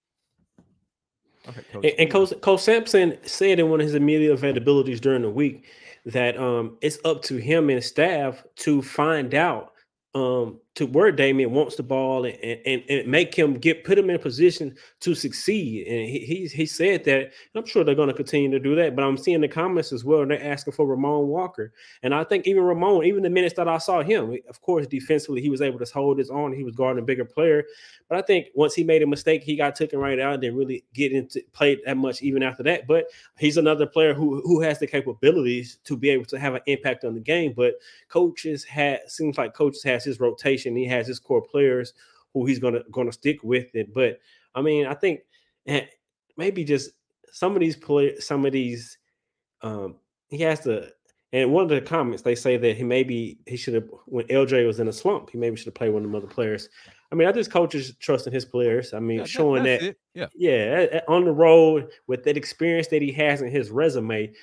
Okay, 1.47 1.61
Coach. 1.71 1.85
And, 1.85 1.93
and 1.99 2.11
Coach, 2.11 2.33
Coach 2.41 2.61
Sampson 2.61 3.17
said 3.23 3.59
in 3.59 3.69
one 3.69 3.79
of 3.79 3.85
his 3.85 3.95
immediate 3.95 4.37
availabilities 4.39 4.99
during 4.99 5.21
the 5.21 5.29
week 5.29 5.65
that 6.05 6.37
um, 6.37 6.77
it's 6.81 6.99
up 7.05 7.21
to 7.23 7.37
him 7.37 7.69
and 7.69 7.83
staff 7.83 8.43
to 8.57 8.81
find 8.81 9.33
out 9.35 9.73
um, 10.13 10.59
to 10.73 10.85
where 10.85 11.11
Damian 11.11 11.51
wants 11.51 11.75
the 11.75 11.83
ball 11.83 12.25
and, 12.25 12.37
and, 12.65 12.83
and 12.89 13.07
make 13.07 13.35
him 13.35 13.55
get 13.55 13.83
put 13.83 13.97
him 13.97 14.09
in 14.09 14.15
a 14.15 14.19
position 14.19 14.73
to 15.01 15.13
succeed. 15.13 15.85
And 15.85 16.07
he 16.07 16.19
he, 16.19 16.47
he 16.47 16.65
said 16.65 17.03
that. 17.03 17.31
I'm 17.55 17.65
sure 17.65 17.83
they're 17.83 17.93
going 17.93 18.07
to 18.07 18.13
continue 18.13 18.49
to 18.51 18.59
do 18.59 18.75
that. 18.75 18.95
But 18.95 19.03
I'm 19.03 19.17
seeing 19.17 19.41
the 19.41 19.47
comments 19.49 19.91
as 19.91 20.05
well. 20.05 20.21
and 20.21 20.31
They're 20.31 20.43
asking 20.43 20.73
for 20.73 20.85
Ramon 20.85 21.27
Walker, 21.27 21.73
and 22.03 22.15
I 22.15 22.23
think 22.23 22.47
even 22.47 22.63
Ramon, 22.63 23.03
even 23.05 23.23
the 23.23 23.29
minutes 23.29 23.55
that 23.55 23.67
I 23.67 23.79
saw 23.79 24.01
him, 24.01 24.37
of 24.47 24.61
course, 24.61 24.87
defensively 24.87 25.41
he 25.41 25.49
was 25.49 25.61
able 25.61 25.79
to 25.79 25.93
hold 25.93 26.17
his 26.17 26.29
own. 26.29 26.53
He 26.53 26.63
was 26.63 26.75
guarding 26.75 27.03
a 27.03 27.05
bigger 27.05 27.25
player. 27.25 27.65
But 28.07 28.17
I 28.19 28.21
think 28.21 28.47
once 28.55 28.73
he 28.73 28.83
made 28.83 29.03
a 29.03 29.07
mistake, 29.07 29.43
he 29.43 29.55
got 29.55 29.75
taken 29.75 29.99
right 29.99 30.19
out 30.19 30.33
and 30.33 30.41
didn't 30.41 30.57
really 30.57 30.85
get 30.93 31.11
into 31.11 31.41
play 31.53 31.79
that 31.85 31.97
much 31.97 32.21
even 32.21 32.43
after 32.43 32.63
that. 32.63 32.87
But 32.87 33.05
he's 33.37 33.57
another 33.57 33.85
player 33.85 34.13
who 34.13 34.41
who 34.41 34.61
has 34.61 34.79
the 34.79 34.87
capabilities 34.87 35.79
to 35.83 35.97
be 35.97 36.09
able 36.09 36.25
to 36.25 36.39
have 36.39 36.55
an 36.55 36.61
impact 36.67 37.03
on 37.03 37.13
the 37.13 37.19
game. 37.19 37.53
But 37.55 37.75
coaches 38.07 38.63
had 38.63 39.01
seems 39.07 39.37
like 39.37 39.53
coaches 39.53 39.83
has 39.83 40.05
his 40.05 40.19
rotation. 40.19 40.60
He 40.65 40.85
has 40.85 41.07
his 41.07 41.19
core 41.19 41.41
players 41.41 41.93
who 42.33 42.45
he's 42.45 42.59
gonna 42.59 42.81
gonna 42.91 43.11
stick 43.11 43.43
with 43.43 43.73
it. 43.75 43.93
But 43.93 44.19
I 44.55 44.61
mean, 44.61 44.85
I 44.85 44.93
think 44.93 45.21
eh, 45.67 45.85
maybe 46.37 46.63
just 46.63 46.91
some 47.31 47.53
of 47.53 47.59
these 47.59 47.75
play 47.75 48.19
some 48.19 48.45
of 48.45 48.51
these 48.51 48.97
um 49.61 49.95
he 50.29 50.39
has 50.39 50.61
to 50.61 50.91
and 51.33 51.51
one 51.51 51.63
of 51.63 51.69
the 51.69 51.81
comments 51.81 52.23
they 52.23 52.35
say 52.35 52.57
that 52.57 52.75
he 52.75 52.83
maybe 52.83 53.39
he 53.45 53.55
should 53.55 53.73
have 53.73 53.87
when 54.05 54.25
LJ 54.27 54.65
was 54.67 54.79
in 54.79 54.87
a 54.87 54.93
slump, 54.93 55.29
he 55.29 55.37
maybe 55.37 55.55
should 55.55 55.67
have 55.67 55.75
played 55.75 55.93
one 55.93 56.03
of 56.03 56.11
the 56.11 56.17
other 56.17 56.27
players. 56.27 56.67
I 57.11 57.15
mean, 57.15 57.27
I 57.27 57.31
just 57.31 57.51
coaches 57.51 57.93
trusting 57.99 58.33
his 58.33 58.45
players. 58.45 58.93
I 58.93 58.99
mean, 58.99 59.19
yeah, 59.19 59.25
showing 59.25 59.63
that, 59.63 59.81
that 59.81 59.97
yeah, 60.13 60.27
yeah, 60.35 61.01
on 61.07 61.25
the 61.25 61.31
road 61.31 61.89
with 62.07 62.23
that 62.23 62.37
experience 62.37 62.87
that 62.87 63.01
he 63.01 63.11
has 63.13 63.41
in 63.41 63.49
his 63.49 63.69
resume, 63.69 64.33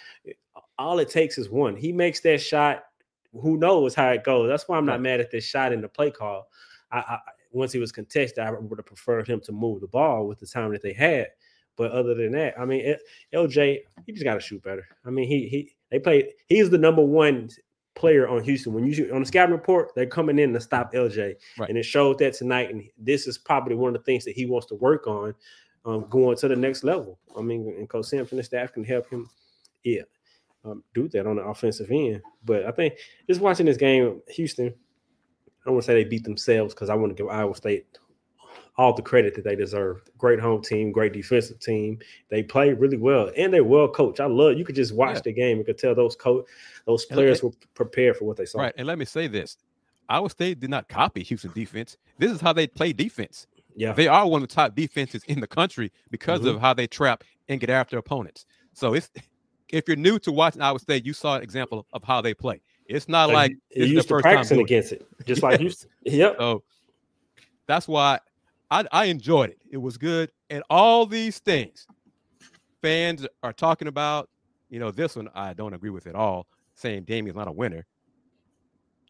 all 0.79 0.99
it 0.99 1.09
takes 1.09 1.39
is 1.39 1.51
one. 1.51 1.77
He 1.77 1.93
makes 1.93 2.21
that 2.21 2.41
shot. 2.41 2.85
Who 3.33 3.57
knows 3.59 3.95
how 3.95 4.09
it 4.11 4.25
goes? 4.25 4.49
That's 4.49 4.69
why 4.69 4.77
I'm 4.79 4.87
not 4.87 5.01
mad 5.01 5.21
at 5.21 5.31
this 5.31 5.45
shot 5.45 5.73
in 5.73 5.81
the 5.81 5.89
play 5.89 6.11
call. 6.11 6.49
I, 6.91 6.99
I 6.99 7.19
once 7.53 7.73
he 7.73 7.79
was 7.79 7.93
contested, 7.93 8.39
I 8.45 8.51
would 8.51 8.79
have 8.79 8.87
preferred 8.87 9.27
him 9.29 9.41
to 9.41 9.53
move 9.53 9.81
the 9.81 9.87
ball 9.89 10.27
with 10.27 10.39
the 10.39 10.47
time 10.47 10.71
that 10.73 10.83
they 10.83 10.93
had. 10.93 11.29
But 11.77 11.93
other 11.93 12.15
than 12.15 12.33
that, 12.33 12.59
I 12.59 12.65
mean, 12.65 12.81
it, 12.85 13.01
LJ, 13.35 13.79
he 14.05 14.13
just 14.13 14.25
got 14.25 14.35
to 14.35 14.41
shoot 14.41 14.63
better. 14.63 14.87
I 15.07 15.11
mean, 15.11 15.29
he 15.29 15.49
he 15.49 15.73
they 15.91 15.99
play. 15.99 16.33
He's 16.47 16.71
the 16.71 16.79
number 16.79 17.03
one 17.05 17.49
player 17.95 18.29
on 18.29 18.43
Houston. 18.45 18.73
When 18.73 18.87
you 18.87 19.11
on 19.15 19.21
the 19.21 19.27
scouting 19.27 19.55
report, 19.55 19.93
they're 19.95 20.07
coming 20.07 20.39
in 20.39 20.53
to 20.55 20.61
stop 20.61 20.93
LJ, 20.93 21.35
Right. 21.59 21.69
and 21.69 21.79
it 21.79 21.85
showed 21.85 22.19
that 22.19 22.35
tonight. 22.35 22.71
And 22.71 22.85
this 22.99 23.27
is 23.27 23.39
probably 23.39 23.75
one 23.77 23.95
of 23.95 24.01
the 24.01 24.05
things 24.05 24.25
that 24.25 24.35
he 24.35 24.45
wants 24.47 24.67
to 24.69 24.75
work 24.77 25.07
on, 25.07 25.35
um, 25.85 26.07
going 26.11 26.37
to 26.39 26.49
the 26.49 26.57
next 26.57 26.83
level. 26.85 27.19
I 27.37 27.43
mean, 27.43 27.69
and 27.79 27.89
Coach 27.89 28.07
Sampson 28.07 28.39
and 28.39 28.45
staff 28.45 28.73
can 28.73 28.85
help 28.85 29.09
him, 29.09 29.29
yeah, 29.85 30.03
um, 30.65 30.83
do 30.95 31.09
that 31.09 31.27
on 31.27 31.37
the 31.37 31.43
offensive 31.43 31.91
end. 31.91 32.23
But 32.45 32.67
I 32.67 32.71
think 32.73 32.95
just 33.29 33.41
watching 33.41 33.67
this 33.67 33.77
game, 33.77 34.21
Houston, 34.31 34.67
I 34.69 35.65
don't 35.65 35.75
want 35.75 35.85
to 35.85 35.87
say 35.87 35.95
they 35.95 36.09
beat 36.09 36.25
themselves 36.25 36.75
because 36.75 36.91
I 36.91 36.95
want 36.95 37.17
to 37.17 37.21
give 37.23 37.31
Iowa 37.31 37.55
State 37.55 37.87
all 38.77 38.93
the 38.95 39.03
credit 39.03 39.35
that 39.35 39.45
they 39.45 39.57
deserve. 39.57 40.03
Great 40.17 40.38
home 40.38 40.62
team, 40.62 40.93
great 40.93 41.12
defensive 41.12 41.59
team. 41.59 41.99
They 42.29 42.43
play 42.45 42.73
really 42.73 42.97
well 42.97 43.31
and 43.37 43.53
they're 43.53 43.65
well 43.65 43.88
coached. 43.88 44.21
I 44.21 44.27
love 44.27 44.57
you 44.57 44.65
could 44.65 44.77
just 44.77 44.95
watch 44.95 45.17
Yeah. 45.17 45.23
the 45.23 45.33
game 45.33 45.57
and 45.59 45.67
could 45.67 45.79
tell 45.79 45.95
those 45.95 46.15
coach 46.15 46.47
those 46.87 47.05
players 47.05 47.43
were 47.43 47.50
prepared 47.75 48.17
for 48.17 48.25
what 48.25 48.37
they 48.37 48.45
saw. 48.47 48.61
Right. 48.61 48.75
And 48.77 48.87
let 48.87 48.99
me 48.99 49.05
say 49.05 49.27
this 49.27 49.57
Iowa 50.09 50.31
State 50.31 50.61
did 50.61 50.71
not 50.71 50.88
copy 50.88 51.23
Houston 51.25 51.50
defense. 51.53 51.97
This 52.19 52.31
is 52.33 52.41
how 52.41 52.53
they 52.53 52.67
play 52.69 52.93
defense. 52.93 53.47
Yeah. 53.75 53.93
They 53.93 54.07
are 54.09 54.27
one 54.29 54.43
of 54.43 54.49
the 54.49 54.55
top 54.55 54.75
defenses 54.75 55.23
in 55.25 55.41
the 55.41 55.47
country 55.47 55.93
because 56.11 56.41
Mhm. 56.43 56.55
of 56.55 56.61
how 56.61 56.73
they 56.73 56.87
trap 56.87 57.25
and 57.49 57.61
get 57.61 57.71
after 57.71 57.99
opponents. 57.99 58.47
So 58.75 58.95
it's 58.95 59.11
if 59.71 59.87
you're 59.87 59.97
new 59.97 60.19
to 60.21 60.33
watching 60.33 60.63
Iowa 60.63 60.79
State, 60.79 61.05
you 61.05 61.13
saw 61.13 61.37
an 61.37 61.43
example 61.43 61.87
of 61.93 62.03
how 62.05 62.21
they 62.21 62.35
play. 62.35 62.61
It's 62.87 63.09
not 63.09 63.31
like 63.31 63.53
you 63.75 63.85
used 63.85 63.97
the 63.97 64.03
to 64.03 64.09
first 64.09 64.25
time 64.25 64.35
practicing 64.35 64.61
against 64.61 64.93
it, 64.93 65.07
just 65.27 65.43
like 65.43 65.61
Houston. 65.61 65.91
Yep. 66.05 66.37
So 66.39 66.63
that's 67.67 67.87
why 67.87 68.19
I, 68.71 68.85
I 68.91 69.05
enjoyed 69.07 69.51
it. 69.51 69.59
It 69.71 69.77
was 69.77 69.99
good. 69.99 70.31
And 70.49 70.63
all 70.71 71.05
these 71.05 71.39
things 71.39 71.87
fans 72.81 73.27
are 73.43 73.53
talking 73.53 73.89
about, 73.89 74.31
you 74.71 74.79
know, 74.79 74.91
this 74.91 75.17
one 75.17 75.29
I 75.35 75.53
don't 75.53 75.75
agree 75.75 75.91
with 75.91 76.07
at 76.07 76.15
all, 76.15 76.47
saying 76.75 77.05
Damian's 77.05 77.37
not 77.37 77.49
a 77.49 77.53
winner. 77.53 77.87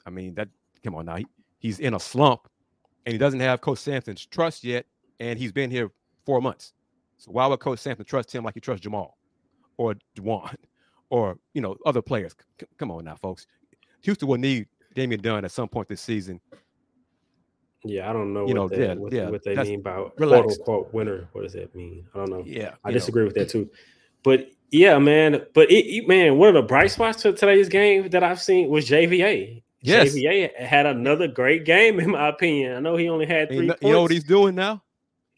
I 0.04 0.10
mean, 0.10 0.34
that 0.34 0.48
come 0.82 0.96
on 0.96 1.06
now. 1.06 1.16
He, 1.16 1.26
he's 1.60 1.78
in 1.78 1.94
a 1.94 2.00
slump 2.00 2.48
and 3.06 3.12
he 3.12 3.18
doesn't 3.18 3.40
have 3.40 3.60
Coach 3.60 3.78
Sampson's 3.78 4.26
trust 4.26 4.64
yet, 4.64 4.86
and 5.20 5.38
he's 5.38 5.52
been 5.52 5.70
here 5.70 5.90
four 6.26 6.40
months. 6.42 6.72
So 7.18 7.30
why 7.30 7.46
would 7.46 7.60
Coach 7.60 7.78
Sampson 7.78 8.04
trust 8.04 8.34
him 8.34 8.44
like 8.44 8.54
he 8.54 8.60
trusts 8.60 8.82
Jamal 8.82 9.18
or 9.78 9.94
Dewan 10.14 10.54
or 11.08 11.38
you 11.54 11.62
know 11.62 11.76
other 11.86 12.02
players? 12.02 12.34
C- 12.60 12.66
come 12.76 12.90
on 12.90 13.04
now, 13.04 13.16
folks. 13.16 13.46
Houston 14.02 14.28
will 14.28 14.36
need 14.38 14.66
Damian 14.94 15.20
Dunn 15.22 15.44
at 15.44 15.50
some 15.50 15.68
point 15.68 15.88
this 15.88 16.00
season 16.00 16.40
Yeah, 17.84 18.10
I 18.10 18.12
don't 18.12 18.32
know 18.32 18.40
You 18.46 18.54
what, 18.54 18.54
know, 18.54 18.68
they, 18.68 18.86
yeah, 18.86 18.94
what, 18.94 19.12
yeah, 19.12 19.28
what 19.30 19.42
they 19.44 19.56
mean 19.56 19.82
by 19.82 20.02
quote 20.16 20.32
unquote 20.50 20.92
winner. 20.92 21.28
What 21.32 21.42
does 21.42 21.52
that 21.54 21.74
mean? 21.74 22.06
I 22.14 22.18
don't 22.18 22.30
know. 22.30 22.42
Yeah, 22.44 22.74
I 22.84 22.88
you 22.88 22.92
know. 22.94 22.98
disagree 22.98 23.24
with 23.24 23.34
that 23.34 23.48
too. 23.48 23.70
But 24.22 24.50
yeah, 24.70 24.98
man. 24.98 25.46
But 25.54 25.70
it, 25.70 25.86
it- 25.86 26.08
man, 26.08 26.36
one 26.38 26.48
of 26.48 26.54
the 26.54 26.62
bright 26.62 26.90
spots 26.90 27.22
to 27.22 27.32
today's 27.32 27.68
game 27.68 28.10
that 28.10 28.22
I've 28.22 28.40
seen 28.42 28.68
was 28.68 28.88
JVA. 28.88 29.62
Yes. 29.80 30.12
JVA 30.14 30.56
had 30.56 30.86
another 30.86 31.28
great 31.28 31.64
game, 31.64 32.00
in 32.00 32.10
my 32.10 32.28
opinion. 32.28 32.76
I 32.76 32.80
know 32.80 32.96
he 32.96 33.08
only 33.08 33.26
had 33.26 33.48
three 33.48 33.58
you 33.58 33.62
know, 33.66 33.72
points. 33.74 33.82
you 33.84 33.92
know 33.92 34.02
what 34.02 34.10
he's 34.10 34.24
doing 34.24 34.54
now? 34.56 34.82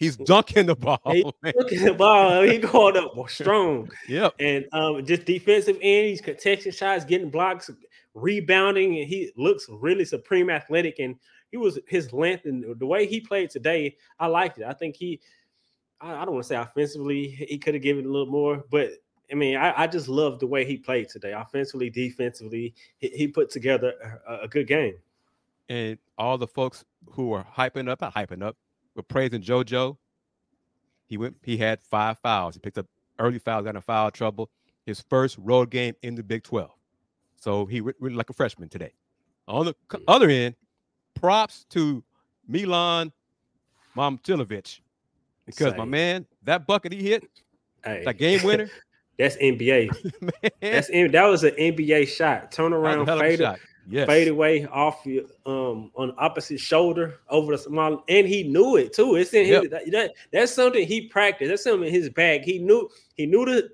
He's 0.01 0.17
dunking 0.17 0.65
the 0.65 0.75
ball. 0.75 0.99
He- 1.09 1.23
man. 1.43 1.53
Look 1.57 1.69
the 1.69 1.93
ball. 1.93 2.43
He 2.43 2.57
going 2.57 2.97
up 2.97 3.13
strong. 3.29 3.91
Yep. 4.09 4.35
And 4.41 4.65
um, 4.73 5.05
just 5.05 5.27
defensive 5.27 5.77
end, 5.83 6.09
he's 6.09 6.23
contesting 6.23 6.73
shots, 6.73 7.05
getting 7.05 7.29
blocks, 7.29 7.71
rebounding, 8.15 8.99
and 8.99 9.07
he 9.07 9.31
looks 9.37 9.67
really 9.69 10.07
supreme 10.07 10.49
athletic. 10.49 10.99
And 11.01 11.17
he 11.53 11.59
was 11.59 11.79
his 11.87 12.15
length 12.15 12.47
and 12.47 12.65
the 12.79 12.87
way 12.87 13.07
he 13.07 13.21
played 13.21 13.51
today, 13.51 13.95
I 14.19 14.27
liked 14.27 14.59
it. 14.59 14.65
I 14.65 14.73
think 14.73 14.97
he, 14.97 15.21
I, 16.01 16.15
I 16.15 16.25
don't 16.25 16.33
want 16.33 16.45
to 16.45 16.49
say 16.49 16.57
offensively, 16.57 17.29
he 17.29 17.59
could 17.59 17.75
have 17.75 17.83
given 17.83 18.07
a 18.07 18.09
little 18.09 18.27
more, 18.27 18.65
but 18.71 18.93
I 19.31 19.35
mean, 19.35 19.57
I, 19.57 19.83
I 19.83 19.87
just 19.87 20.09
love 20.09 20.41
the 20.41 20.47
way 20.47 20.65
he 20.65 20.79
played 20.79 21.11
today, 21.11 21.33
offensively, 21.33 21.91
defensively. 21.91 22.75
He, 22.99 23.09
he 23.09 23.29
put 23.29 23.51
together 23.51 23.93
a, 24.27 24.45
a 24.45 24.49
good 24.49 24.67
game. 24.67 24.95
And 25.69 25.99
all 26.19 26.39
the 26.39 26.49
folks 26.49 26.85
who 27.11 27.33
are 27.33 27.47
hyping 27.57 27.89
up, 27.89 28.01
not 28.01 28.15
hyping 28.15 28.43
up, 28.43 28.57
but 28.95 29.09
praising 29.09 29.43
JoJo. 29.43 29.97
He 31.07 31.17
went. 31.17 31.37
He 31.43 31.57
had 31.57 31.81
five 31.83 32.19
fouls. 32.19 32.55
He 32.55 32.61
picked 32.61 32.79
up 32.79 32.87
early 33.19 33.39
fouls, 33.39 33.65
got 33.65 33.75
in 33.75 33.83
foul 33.83 34.11
trouble. 34.11 34.51
His 34.87 35.01
first 35.01 35.37
road 35.39 35.71
game 35.71 35.95
in 36.03 36.15
the 36.15 36.23
Big 36.23 36.43
Twelve. 36.43 36.71
So 37.37 37.67
he 37.67 37.81
re- 37.81 37.95
really 38.01 38.17
like 38.17 38.31
a 38.31 38.33
freshman 38.33 38.69
today. 38.69 38.93
On 39.49 39.67
the 39.67 39.75
other 40.07 40.29
end, 40.29 40.55
props 41.15 41.65
to 41.71 42.05
Milan 42.47 43.13
Momcilovic 43.97 44.81
because 45.47 45.77
my 45.77 45.85
man, 45.85 46.27
that 46.45 46.67
bucket 46.67 46.93
he 46.93 47.03
hit, 47.03 47.25
hey, 47.85 48.03
that 48.05 48.19
game 48.19 48.43
winner, 48.45 48.71
that's 49.19 49.37
NBA. 49.37 49.91
man, 50.23 50.51
That's 50.61 50.89
that 50.89 51.25
was 51.25 51.45
an 51.45 51.53
NBA 51.53 52.09
shot. 52.09 52.53
Turn 52.53 52.71
that 52.71 52.79
was 52.79 52.87
a 52.87 52.97
around, 52.97 53.07
hell 53.07 53.19
fade, 53.19 53.39
shot. 53.39 53.59
Yes. 53.91 54.07
fade 54.07 54.29
away 54.29 54.67
off 54.67 55.05
your 55.05 55.25
um 55.47 55.91
on 55.97 56.09
the 56.09 56.15
opposite 56.17 56.61
shoulder 56.61 57.19
over 57.29 57.53
the 57.53 57.59
small, 57.59 58.05
and 58.09 58.27
he 58.27 58.45
knew 58.45 58.77
it 58.77 58.93
too. 58.93 59.17
It's 59.17 59.35
in 59.35 59.47
his, 59.47 59.71
that, 59.71 59.91
that- 59.91 60.13
that's 60.33 60.53
something 60.53 60.87
he 60.87 61.09
practiced. 61.09 61.49
That's 61.51 61.65
something 61.65 61.89
in 61.89 61.93
his 61.95 62.09
bag. 62.11 62.43
He 62.45 62.59
knew 62.59 62.89
he 63.17 63.27
knew 63.27 63.45
the 63.45 63.71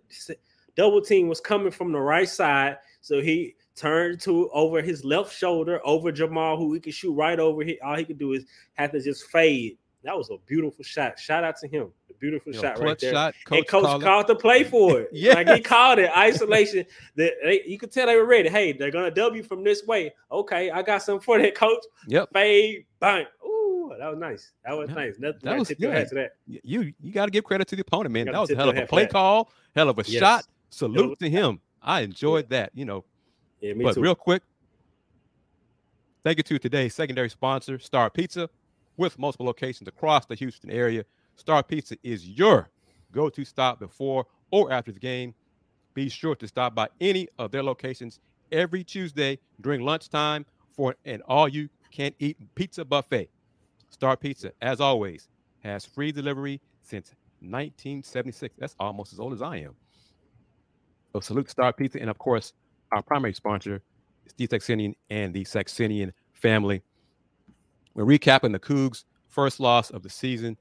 double 0.77 1.01
team 1.03 1.29
was 1.29 1.41
coming 1.41 1.71
from 1.71 1.93
the 1.93 2.01
right 2.01 2.29
side, 2.29 2.79
so 3.01 3.21
he 3.21 3.55
turned 3.75 4.19
to 4.23 4.49
over 4.51 4.81
his 4.81 5.05
left 5.05 5.35
shoulder 5.37 5.81
over 5.85 6.11
Jamal, 6.11 6.57
who 6.57 6.73
he 6.73 6.81
could 6.81 6.95
shoot 6.95 7.13
right 7.13 7.39
over. 7.39 7.63
He 7.63 7.79
all 7.81 7.97
he 7.97 8.05
could 8.05 8.19
do 8.19 8.33
is 8.33 8.45
have 8.75 8.93
to 8.93 9.01
just 9.01 9.27
fade. 9.27 9.77
That 10.03 10.17
was 10.17 10.31
a 10.31 10.37
beautiful 10.47 10.83
shot. 10.85 11.19
Shout 11.19 11.45
out 11.45 11.57
to 11.59 11.69
him. 11.69 11.93
Beautiful 12.21 12.53
You 12.53 12.59
know, 12.61 12.69
shot 12.69 12.79
right 12.81 12.99
there 12.99 13.13
shot. 13.13 13.35
and 13.51 13.67
coach 13.67 13.83
called 13.85 14.03
called 14.03 14.27
the 14.27 14.35
play 14.37 14.65
for 14.65 15.01
it. 15.01 15.11
yeah, 15.13 15.35
Like 15.37 15.49
he 15.49 15.61
called 15.61 15.99
it 15.99 16.11
isolation. 16.17 16.85
That 17.17 17.33
they, 17.45 17.63
you 17.67 17.79
could 17.79 17.91
tell 17.93 18.07
they 18.07 18.17
were 18.17 18.25
ready. 18.27 18.49
Hey, 18.49 18.73
they're 18.73 18.91
gonna 18.91 19.11
W 19.11 19.43
from 19.43 19.65
this 19.65 19.85
way. 19.87 20.15
Okay, 20.31 20.71
I 20.71 20.83
got 20.83 21.03
something 21.03 21.23
for 21.25 21.39
that 21.41 21.55
coach. 21.55 21.83
Yep. 22.09 22.31
Fade, 22.33 22.87
bang. 23.01 23.27
Ooh, 23.45 23.93
that 23.99 24.09
was 24.11 24.19
nice. 24.19 24.53
That 24.65 24.77
was 24.77 24.89
Yeah, 24.91 24.95
nice. 24.97 25.15
Nothing 25.19 25.41
that 25.43 25.59
was 25.59 25.69
good. 25.69 26.09
to 26.09 26.15
that. 26.17 26.33
You 26.47 26.93
you 27.01 27.13
got 27.13 27.27
to 27.27 27.31
give 27.31 27.45
credit 27.45 27.69
to 27.69 27.77
the 27.77 27.83
opponent, 27.83 28.13
man. 28.13 28.27
That 28.27 28.39
was 28.41 28.51
a 28.51 28.57
hell 28.57 28.69
of 28.69 28.77
a 28.77 28.87
play 28.87 29.07
call, 29.07 29.51
hell 29.75 29.89
of 29.89 29.99
a 29.99 30.03
Yes. 30.07 30.21
shot. 30.21 30.45
Salute 30.71 31.19
to 31.21 31.31
him. 31.31 31.61
I 31.83 32.01
enjoyed 32.01 32.49
that, 32.51 32.71
you 32.75 32.85
know. 32.85 33.05
Yeah, 33.61 33.73
me 33.75 33.85
but 33.85 33.95
too. 33.95 34.01
real 34.03 34.15
quick, 34.17 34.43
thank 36.25 36.39
you 36.39 36.43
to 36.43 36.59
today's 36.59 36.95
secondary 36.95 37.29
sponsor, 37.31 37.79
Star 37.79 38.11
Pizza, 38.11 38.51
with 38.97 39.19
multiple 39.19 39.47
locations 39.47 39.89
across 39.89 40.27
the 40.27 40.35
Houston 40.35 40.71
area. 40.71 41.05
Star 41.37 41.63
Pizza 41.63 41.97
is 42.03 42.27
your 42.27 42.69
go-to 43.13 43.45
stop 43.45 43.79
before 43.79 44.27
or 44.51 44.73
after 44.73 44.93
the 44.93 45.01
game. 45.01 45.35
Be 45.95 46.09
sure 46.09 46.35
to 46.35 46.49
stop 46.49 46.75
by 46.75 46.89
any 47.01 47.29
of 47.39 47.51
their 47.51 47.63
locations 47.63 48.21
every 48.53 48.83
Tuesday 48.85 49.39
during 49.61 49.83
lunchtime 49.83 50.45
for 50.75 50.95
an 51.05 51.23
all-you-can-eat 51.27 52.37
pizza 52.55 52.85
buffet. 52.85 53.31
Star 53.91 54.17
Pizza, 54.17 54.53
as 54.61 54.81
always, 54.81 55.29
has 55.61 55.87
free 55.87 56.13
delivery 56.13 56.61
since 56.83 57.15
1976. 57.41 58.55
That's 58.59 58.75
almost 58.79 59.13
as 59.13 59.21
old 59.21 59.33
as 59.33 59.43
I 59.43 59.59
am. 59.59 59.75
So 61.13 61.21
salute 61.21 61.51
Star 61.51 61.73
Pizza, 61.73 62.01
and 62.01 62.11
of 62.11 62.19
course, 62.19 62.53
our 62.93 63.03
primary 63.03 63.33
sponsor 63.33 63.83
is 64.27 64.33
the 64.35 64.47
Saxenian 64.49 64.95
and 65.09 65.33
the 65.33 65.45
Saxenian 65.45 66.13
family. 66.33 66.83
We're 67.95 68.05
recapping 68.05 68.53
the 68.53 68.59
Cougs' 68.59 69.05
first 69.29 69.61
loss 69.61 69.91
of 69.91 70.03
the 70.03 70.11
season, 70.11 70.59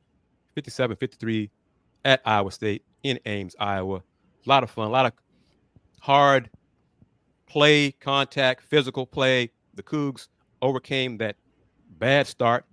57-53 0.55 1.49
at 2.05 2.21
Iowa 2.25 2.51
State 2.51 2.83
in 3.03 3.19
Ames, 3.25 3.55
Iowa. 3.59 3.97
A 3.97 4.49
lot 4.49 4.63
of 4.63 4.69
fun, 4.69 4.87
a 4.87 4.91
lot 4.91 5.05
of 5.05 5.13
hard 5.99 6.49
play, 7.47 7.91
contact, 7.91 8.63
physical 8.63 9.05
play. 9.05 9.51
The 9.73 9.83
Cougs 9.83 10.27
overcame 10.61 11.17
that 11.17 11.35
bad 11.99 12.27
start, 12.27 12.65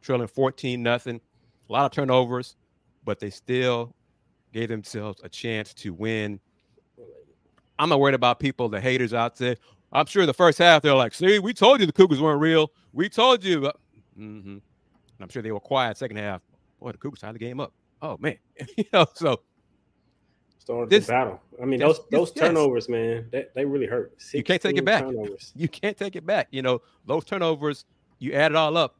trailing 0.00 0.28
14 0.28 0.82
nothing. 0.82 1.20
A 1.68 1.72
lot 1.72 1.84
of 1.84 1.92
turnovers, 1.92 2.56
but 3.04 3.20
they 3.20 3.30
still 3.30 3.94
gave 4.52 4.68
themselves 4.68 5.20
a 5.22 5.28
chance 5.28 5.74
to 5.74 5.92
win. 5.92 6.40
I'm 7.78 7.88
not 7.88 8.00
worried 8.00 8.14
about 8.14 8.40
people, 8.40 8.68
the 8.68 8.80
haters 8.80 9.14
out 9.14 9.36
there. 9.36 9.56
I'm 9.92 10.06
sure 10.06 10.26
the 10.26 10.34
first 10.34 10.58
half 10.58 10.82
they're 10.82 10.94
like, 10.94 11.14
"See, 11.14 11.38
we 11.38 11.54
told 11.54 11.80
you 11.80 11.86
the 11.86 11.92
Cougars 11.92 12.20
weren't 12.20 12.40
real. 12.40 12.72
We 12.92 13.08
told 13.08 13.44
you." 13.44 13.60
Mm-hmm. 14.18 14.48
And 14.48 14.62
I'm 15.20 15.28
sure 15.28 15.42
they 15.42 15.52
were 15.52 15.60
quiet 15.60 15.96
second 15.96 16.16
half. 16.16 16.42
Boy, 16.80 16.92
the 16.92 16.98
Cougars 16.98 17.20
tied 17.20 17.34
the 17.34 17.38
game 17.38 17.60
up. 17.60 17.72
Oh 18.00 18.16
man, 18.18 18.36
you 18.76 18.84
know. 18.92 19.06
So 19.14 19.40
Started 20.58 20.90
this- 20.90 21.06
the 21.06 21.12
battle. 21.12 21.40
I 21.60 21.64
mean, 21.64 21.80
those 21.80 22.00
those 22.10 22.32
yes, 22.34 22.46
turnovers, 22.46 22.88
man, 22.88 23.26
that 23.32 23.54
they 23.54 23.64
really 23.64 23.86
hurt. 23.86 24.14
You 24.32 24.42
can't 24.42 24.60
take 24.60 24.76
it 24.76 24.84
back. 24.84 25.02
Turnovers. 25.02 25.52
you 25.56 25.68
can't 25.68 25.96
take 25.96 26.14
it 26.14 26.26
back. 26.26 26.48
You 26.50 26.62
know, 26.62 26.82
those 27.06 27.24
turnovers, 27.24 27.84
you 28.18 28.32
add 28.34 28.52
it 28.52 28.56
all 28.56 28.76
up, 28.76 28.96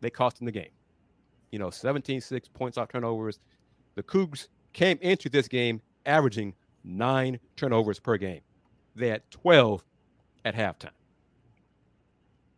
they 0.00 0.10
cost 0.10 0.38
them 0.38 0.46
the 0.46 0.52
game. 0.52 0.70
You 1.52 1.58
know, 1.58 1.70
17 1.70 2.20
6 2.20 2.48
points 2.48 2.76
off 2.76 2.88
turnovers. 2.88 3.38
The 3.94 4.02
Cougs 4.02 4.48
came 4.72 4.98
into 5.00 5.28
this 5.28 5.48
game 5.48 5.80
averaging 6.06 6.54
nine 6.84 7.38
turnovers 7.56 7.98
per 7.98 8.16
game. 8.16 8.40
They 8.94 9.08
had 9.08 9.22
12 9.30 9.84
at 10.44 10.54
halftime. 10.54 10.90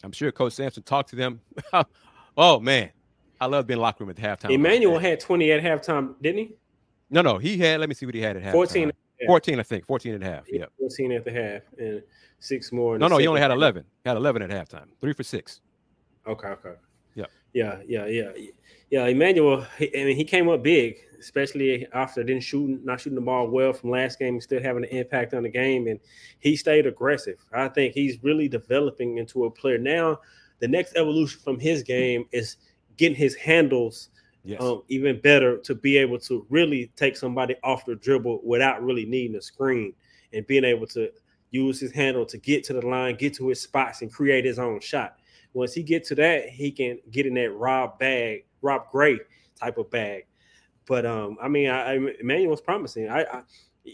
I'm 0.05 0.13
sure 0.13 0.31
Coach 0.31 0.53
Sampson 0.53 0.83
talked 0.85 1.11
to 1.11 1.17
them. 1.17 1.41
oh, 2.37 2.61
man. 2.61 2.91
I 3.41 3.47
love 3.47 3.67
being 3.67 3.79
in 3.79 3.83
locker 3.83 4.05
room 4.05 4.11
at 4.11 4.17
the 4.17 4.23
halftime. 4.23 4.51
Emmanuel 4.51 4.99
had 4.99 5.21
20 5.21 5.53
at 5.53 5.63
halftime, 5.63 6.15
didn't 6.21 6.39
he? 6.39 6.55
No, 7.11 7.23
no, 7.23 7.39
he 7.39 7.57
had. 7.59 7.81
Let 7.81 7.89
me 7.89 7.95
see 7.95 8.07
what 8.07 8.15
he 8.15 8.21
had 8.21 8.37
at 8.37 8.43
half. 8.43 8.53
14 8.53 8.93
14, 9.27 9.59
I 9.59 9.63
think. 9.63 9.87
14 9.87 10.15
and 10.15 10.23
a 10.23 10.27
half. 10.27 10.45
Yeah. 10.49 10.67
14 10.79 11.13
at 11.13 11.25
the 11.25 11.33
half 11.33 11.63
and 11.79 12.03
six 12.39 12.71
more. 12.73 12.99
No, 12.99 13.09
no, 13.09 13.19
he 13.19 13.27
only 13.27 13.41
had 13.41 13.51
half. 13.51 13.57
11. 13.57 13.85
Had 14.05 14.17
11 14.17 14.43
at 14.43 14.51
halftime. 14.51 14.87
Three 15.01 15.13
for 15.13 15.23
six. 15.23 15.61
Okay, 16.27 16.49
okay. 16.49 16.75
Yeah. 17.15 17.27
Yeah, 17.53 17.79
yeah, 17.87 18.07
yeah. 18.07 18.31
Yeah, 18.91 19.07
Emmanuel, 19.07 19.67
he, 19.77 19.95
I 19.99 20.05
mean, 20.05 20.17
he 20.17 20.25
came 20.25 20.49
up 20.49 20.63
big, 20.63 20.97
especially 21.19 21.87
after 21.93 22.23
didn't 22.23 22.43
shooting, 22.43 22.81
not 22.85 23.01
shooting 23.01 23.17
the 23.17 23.25
ball 23.25 23.49
well 23.49 23.73
from 23.73 23.91
last 23.91 24.19
game, 24.19 24.41
still 24.41 24.63
having 24.63 24.85
an 24.85 24.91
impact 24.91 25.35
on 25.35 25.43
the 25.43 25.49
game, 25.49 25.89
and 25.89 26.01
he 26.39 26.57
stayed 26.57 26.87
aggressive. 26.87 27.37
I 27.53 27.69
think 27.69 27.95
he's 27.95 28.23
really 28.23 28.49
developing 28.49 29.19
into 29.19 29.45
a 29.45 29.51
player. 29.51 29.79
Now, 29.79 30.21
the 30.61 30.69
next 30.69 30.97
evolution 30.97 31.41
from 31.41 31.59
his 31.59 31.83
game 31.83 32.25
is 32.33 32.57
getting 32.99 33.17
his 33.17 33.35
handles 33.35 34.11
Yes. 34.45 34.63
um, 34.63 34.83
even 34.89 35.21
better 35.21 35.59
to 35.59 35.75
be 35.75 35.99
able 35.99 36.19
to 36.21 36.47
really 36.49 36.91
take 36.97 37.17
somebody 37.19 37.55
off 37.63 37.85
the 37.85 37.97
dribble 37.97 38.41
without 38.45 38.83
really 38.83 39.05
needing 39.05 39.37
a 39.37 39.43
screen 39.43 39.93
and 40.33 40.47
being 40.47 40.65
able 40.65 40.87
to 40.87 41.11
use 41.51 41.81
his 41.81 41.93
handle 41.93 42.25
to 42.27 42.39
get 42.39 42.65
to 42.65 42.73
the 42.73 42.87
line, 42.87 43.17
get 43.17 43.35
to 43.35 43.49
his 43.49 43.61
spots, 43.61 44.01
and 44.01 44.13
create 44.13 44.45
his 44.47 44.59
own 44.59 44.81
shot. 44.81 45.17
Once 45.53 45.75
he 45.75 45.83
get 45.83 46.05
to 46.05 46.15
that, 46.15 46.49
he 46.49 46.71
can 46.71 46.99
get 47.11 47.27
in 47.27 47.35
that 47.35 47.51
Rob 47.51 47.99
bag, 47.99 48.45
Rob 48.63 48.91
Gray 48.91 49.19
type 49.61 49.77
of 49.77 49.91
bag. 49.91 50.25
But 50.87 51.05
um, 51.05 51.37
I 51.43 51.49
mean, 51.49 51.69
I, 51.69 51.95
I 51.95 52.15
Emmanuel's 52.21 52.63
promising. 52.63 53.09
I, 53.11 53.25
I 53.25 53.43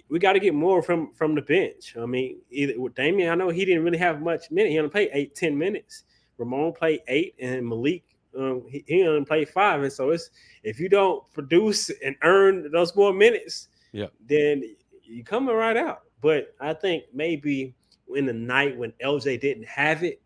we 0.08 0.18
got 0.18 0.34
to 0.34 0.40
get 0.40 0.54
more 0.54 0.82
from 0.82 1.12
from 1.14 1.34
the 1.34 1.42
bench. 1.42 1.96
I 2.00 2.06
mean, 2.06 2.40
either 2.50 2.80
with 2.80 2.94
Damian, 2.94 3.30
I 3.30 3.34
know 3.34 3.48
he 3.48 3.64
didn't 3.64 3.82
really 3.82 3.98
have 3.98 4.22
much 4.22 4.50
minute. 4.50 4.70
He 4.70 4.78
only 4.78 4.90
played 4.90 5.10
eight, 5.12 5.34
ten 5.34 5.56
minutes. 5.56 6.04
Ramon 6.38 6.72
played 6.72 7.00
eight, 7.08 7.34
and 7.40 7.64
Mylik 7.64 8.02
um, 8.38 8.64
he, 8.68 8.84
he 8.86 9.06
only 9.06 9.24
played 9.24 9.48
five. 9.48 9.82
And 9.82 9.92
so 9.92 10.10
it's 10.10 10.30
if 10.62 10.78
you 10.80 10.88
don't 10.88 11.22
produce 11.32 11.90
and 12.04 12.16
earn 12.22 12.70
those 12.72 12.94
more 12.96 13.12
minutes, 13.12 13.68
Yeah. 13.92 14.06
then 14.26 14.62
you 15.02 15.24
coming 15.24 15.54
right 15.54 15.76
out. 15.76 16.02
But 16.20 16.54
I 16.60 16.72
think 16.74 17.04
maybe 17.12 17.74
in 18.14 18.26
the 18.26 18.32
night 18.32 18.76
when 18.76 18.92
LJ 19.04 19.40
didn't 19.40 19.66
have 19.66 20.02
it, 20.02 20.20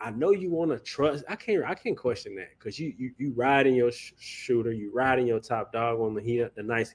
I 0.00 0.10
know 0.10 0.32
you 0.32 0.50
want 0.50 0.70
to 0.72 0.78
trust. 0.80 1.24
I 1.28 1.36
can't. 1.36 1.64
I 1.64 1.74
can't 1.74 1.96
question 1.96 2.34
that 2.36 2.48
because 2.58 2.78
you 2.78 2.92
you 2.98 3.12
you 3.18 3.32
riding 3.36 3.74
your 3.76 3.92
sh- 3.92 4.12
shooter, 4.18 4.72
you 4.72 4.90
riding 4.92 5.28
your 5.28 5.38
top 5.38 5.72
dog 5.72 6.00
on 6.00 6.14
the 6.14 6.20
heat, 6.20 6.54
the 6.56 6.62
nice. 6.62 6.94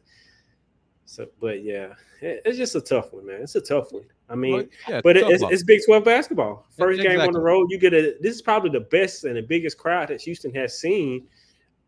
So, 1.10 1.26
but 1.40 1.64
yeah, 1.64 1.94
it- 2.22 2.42
it's 2.46 2.58
just 2.58 2.76
a 2.76 2.82
tough 2.82 3.14
one, 3.14 3.26
man. 3.26 3.42
It's 3.42 3.56
a 3.56 3.62
tough 3.62 3.92
one. 3.94 4.04
I 4.30 4.36
mean, 4.36 4.52
Well, 4.52 4.64
yeah, 4.90 5.02
but 5.02 5.16
it, 5.16 5.24
it's, 5.30 5.42
it's 5.50 5.64
Big 5.64 5.80
12 5.86 6.04
basketball. 6.04 6.66
First 6.78 7.02
game 7.02 7.20
on 7.22 7.32
the 7.32 7.40
road, 7.40 7.68
you 7.72 7.78
get 7.80 7.94
a. 7.94 8.18
This 8.20 8.36
is 8.36 8.42
probably 8.42 8.70
the 8.72 8.82
best 8.82 9.24
and 9.24 9.38
the 9.38 9.42
biggest 9.42 9.78
crowd 9.78 10.10
that 10.10 10.22
Houston 10.22 10.54
has 10.54 10.78
seen. 10.78 11.26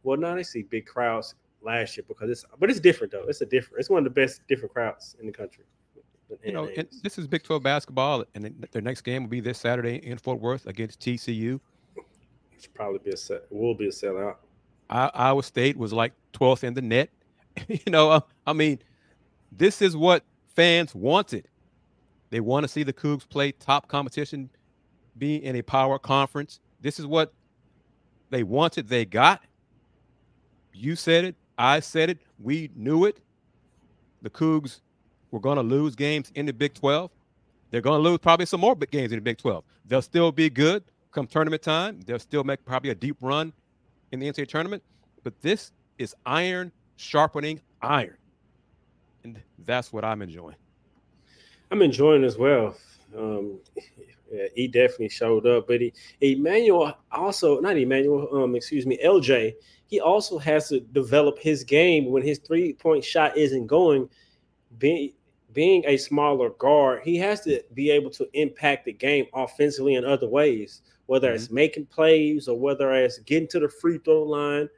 Well, 0.03 0.17
now 0.17 0.35
they 0.35 0.43
see 0.43 0.63
big 0.63 0.85
crowds 0.85 1.35
last 1.61 1.97
year 1.97 2.05
because 2.07 2.29
it's, 2.29 2.45
but 2.57 2.69
it's 2.69 2.79
different 2.79 3.11
though. 3.11 3.25
It's 3.27 3.41
a 3.41 3.45
different. 3.45 3.81
It's 3.81 3.89
one 3.89 3.97
of 3.97 4.03
the 4.05 4.09
best 4.21 4.41
different 4.47 4.73
crowds 4.73 5.17
in 5.19 5.25
the 5.25 5.33
country. 5.33 5.65
you 6.45 6.53
know, 6.53 6.69
this 7.03 7.17
is 7.17 7.27
Big 7.27 7.43
12 7.43 7.61
basketball, 7.61 8.23
and 8.35 8.65
their 8.71 8.81
next 8.81 9.01
game 9.01 9.23
will 9.23 9.29
be 9.29 9.41
this 9.41 9.57
Saturday 9.59 9.95
in 9.97 10.17
Fort 10.17 10.39
Worth 10.39 10.65
against 10.67 11.01
TCU. 11.01 11.59
it 11.97 12.03
should 12.61 12.73
probably 12.73 12.99
be 12.99 13.09
a 13.11 13.17
set. 13.17 13.43
Will 13.49 13.73
be 13.75 13.87
a 13.87 13.91
sellout. 13.91 14.35
I, 14.89 15.11
Iowa 15.13 15.43
State 15.43 15.75
was 15.75 15.91
like 15.91 16.13
12th 16.33 16.63
in 16.63 16.73
the 16.73 16.81
net. 16.81 17.09
you 17.67 17.79
know, 17.87 18.09
uh, 18.11 18.21
I 18.47 18.53
mean, 18.53 18.79
this 19.51 19.81
is 19.81 19.95
what 19.95 20.23
fans 20.47 20.93
wanted. 20.93 21.47
They 22.29 22.39
want 22.39 22.63
to 22.63 22.67
see 22.67 22.83
the 22.83 22.93
Cougs 22.93 23.27
play 23.27 23.51
top 23.51 23.87
competition, 23.87 24.49
be 25.17 25.43
in 25.43 25.55
a 25.55 25.61
power 25.61 25.97
conference. 25.97 26.59
This 26.81 26.99
is 26.99 27.07
what 27.07 27.33
they 28.29 28.43
wanted, 28.43 28.87
they 28.87 29.05
got. 29.05 29.41
You 30.73 30.95
said 30.95 31.25
it, 31.25 31.35
I 31.57 31.79
said 31.79 32.09
it, 32.09 32.19
we 32.39 32.69
knew 32.75 33.05
it. 33.05 33.19
The 34.21 34.29
Cougs 34.29 34.81
were 35.31 35.39
going 35.39 35.57
to 35.57 35.63
lose 35.63 35.95
games 35.95 36.31
in 36.35 36.45
the 36.45 36.53
Big 36.53 36.73
12. 36.73 37.09
They're 37.71 37.81
going 37.81 38.01
to 38.01 38.09
lose 38.09 38.19
probably 38.19 38.45
some 38.45 38.61
more 38.61 38.75
big 38.75 38.91
games 38.91 39.11
in 39.11 39.17
the 39.17 39.21
Big 39.21 39.37
12. 39.37 39.63
They'll 39.85 40.01
still 40.01 40.31
be 40.31 40.49
good 40.49 40.83
come 41.11 41.27
tournament 41.27 41.61
time. 41.61 41.99
They'll 42.05 42.19
still 42.19 42.43
make 42.43 42.63
probably 42.65 42.91
a 42.91 42.95
deep 42.95 43.17
run 43.21 43.53
in 44.11 44.19
the 44.19 44.27
NCAA 44.27 44.47
tournament. 44.47 44.83
But 45.23 45.39
this 45.41 45.71
is 45.97 46.15
iron 46.25 46.71
sharpening 46.97 47.61
iron. 47.81 48.17
And 49.35 49.65
that's 49.65 49.93
what 49.93 50.03
I'm 50.03 50.21
enjoying. 50.21 50.55
I'm 51.71 51.81
enjoying 51.81 52.23
as 52.23 52.37
well. 52.37 52.75
Um, 53.15 53.59
yeah, 54.31 54.47
he 54.55 54.67
definitely 54.67 55.09
showed 55.09 55.45
up, 55.45 55.67
but 55.67 55.81
he, 55.81 55.93
Emmanuel 56.21 56.97
also 57.11 57.59
not 57.59 57.77
Emmanuel, 57.77 58.27
um, 58.31 58.55
excuse 58.55 58.85
me, 58.85 58.99
LJ. 59.03 59.53
He 59.87 59.99
also 59.99 60.37
has 60.37 60.69
to 60.69 60.79
develop 60.79 61.39
his 61.39 61.63
game 61.63 62.11
when 62.11 62.23
his 62.23 62.39
three 62.39 62.73
point 62.73 63.03
shot 63.03 63.37
isn't 63.37 63.67
going. 63.67 64.09
Being 64.77 65.13
being 65.53 65.83
a 65.87 65.97
smaller 65.97 66.51
guard, 66.51 67.01
he 67.03 67.17
has 67.17 67.41
to 67.41 67.63
be 67.73 67.89
able 67.89 68.11
to 68.11 68.27
impact 68.33 68.85
the 68.85 68.93
game 68.93 69.25
offensively 69.33 69.95
in 69.95 70.05
other 70.05 70.27
ways, 70.27 70.83
whether 71.07 71.31
it's 71.31 71.49
making 71.49 71.87
plays 71.87 72.47
or 72.47 72.57
whether 72.59 72.93
it's 72.93 73.17
getting 73.19 73.47
to 73.49 73.59
the 73.59 73.69
free 73.69 73.97
throw 73.97 74.23
line 74.23 74.69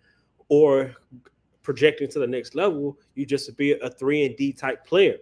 or 0.48 0.96
projecting 1.64 2.10
to 2.10 2.20
the 2.20 2.28
next 2.28 2.56
level. 2.56 2.98
You 3.16 3.26
just 3.26 3.56
be 3.58 3.74
a 3.74 3.90
three 3.90 4.26
and 4.26 4.36
D 4.36 4.54
type 4.54 4.86
player 4.86 5.18